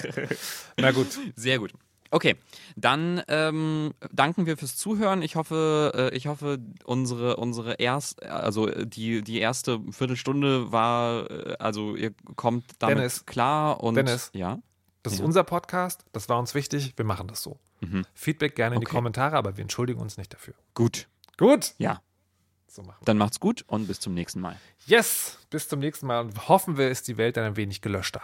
Na 0.77 0.91
gut. 0.91 1.07
Sehr 1.35 1.59
gut. 1.59 1.73
Okay, 2.11 2.35
dann 2.75 3.21
ähm, 3.27 3.93
danken 4.11 4.45
wir 4.45 4.57
fürs 4.57 4.75
Zuhören. 4.77 5.21
Ich 5.21 5.35
hoffe, 5.35 6.09
äh, 6.11 6.15
ich 6.15 6.27
hoffe, 6.27 6.59
unsere 6.85 7.35
unsere 7.37 7.73
erst, 7.75 8.23
also 8.23 8.67
äh, 8.67 8.85
die 8.87 9.21
die 9.21 9.39
erste 9.39 9.79
Viertelstunde 9.91 10.71
war, 10.71 11.29
äh, 11.29 11.55
also 11.59 11.95
ihr 11.95 12.13
kommt 12.35 12.65
damit 12.79 12.97
Dennis. 12.99 13.25
klar 13.25 13.81
und 13.83 13.95
Dennis. 13.95 14.29
ja. 14.33 14.59
Das 15.03 15.13
ist 15.13 15.19
Ja. 15.19 15.25
unser 15.25 15.43
Podcast, 15.45 16.03
das 16.11 16.27
war 16.27 16.37
uns 16.39 16.53
wichtig, 16.55 16.93
wir 16.97 17.05
machen 17.05 17.27
das 17.27 17.41
so. 17.43 17.59
Feedback 18.15 18.55
gerne 18.55 18.75
in 18.75 18.81
die 18.81 18.87
Okay. 18.87 18.95
Kommentare, 18.95 19.37
aber 19.37 19.55
wir 19.55 19.61
entschuldigen 19.61 20.01
uns 20.01 20.17
nicht 20.17 20.33
dafür. 20.33 20.55
Gut. 20.73 21.07
Gut. 21.37 21.75
Ja. 21.77 22.01
So 22.67 22.81
machen 22.81 22.97
wir. 23.01 23.05
Dann 23.05 23.17
macht's 23.17 23.39
gut 23.39 23.63
und 23.67 23.87
bis 23.87 23.99
zum 23.99 24.13
nächsten 24.15 24.41
Mal. 24.41 24.57
Yes, 24.87 25.37
bis 25.51 25.69
zum 25.69 25.79
nächsten 25.79 26.07
Mal 26.07 26.21
und 26.25 26.49
hoffen 26.49 26.77
wir, 26.77 26.89
ist 26.89 27.07
die 27.07 27.17
Welt 27.17 27.37
dann 27.37 27.43
ein 27.45 27.55
wenig 27.55 27.81
gelöschter. 27.81 28.21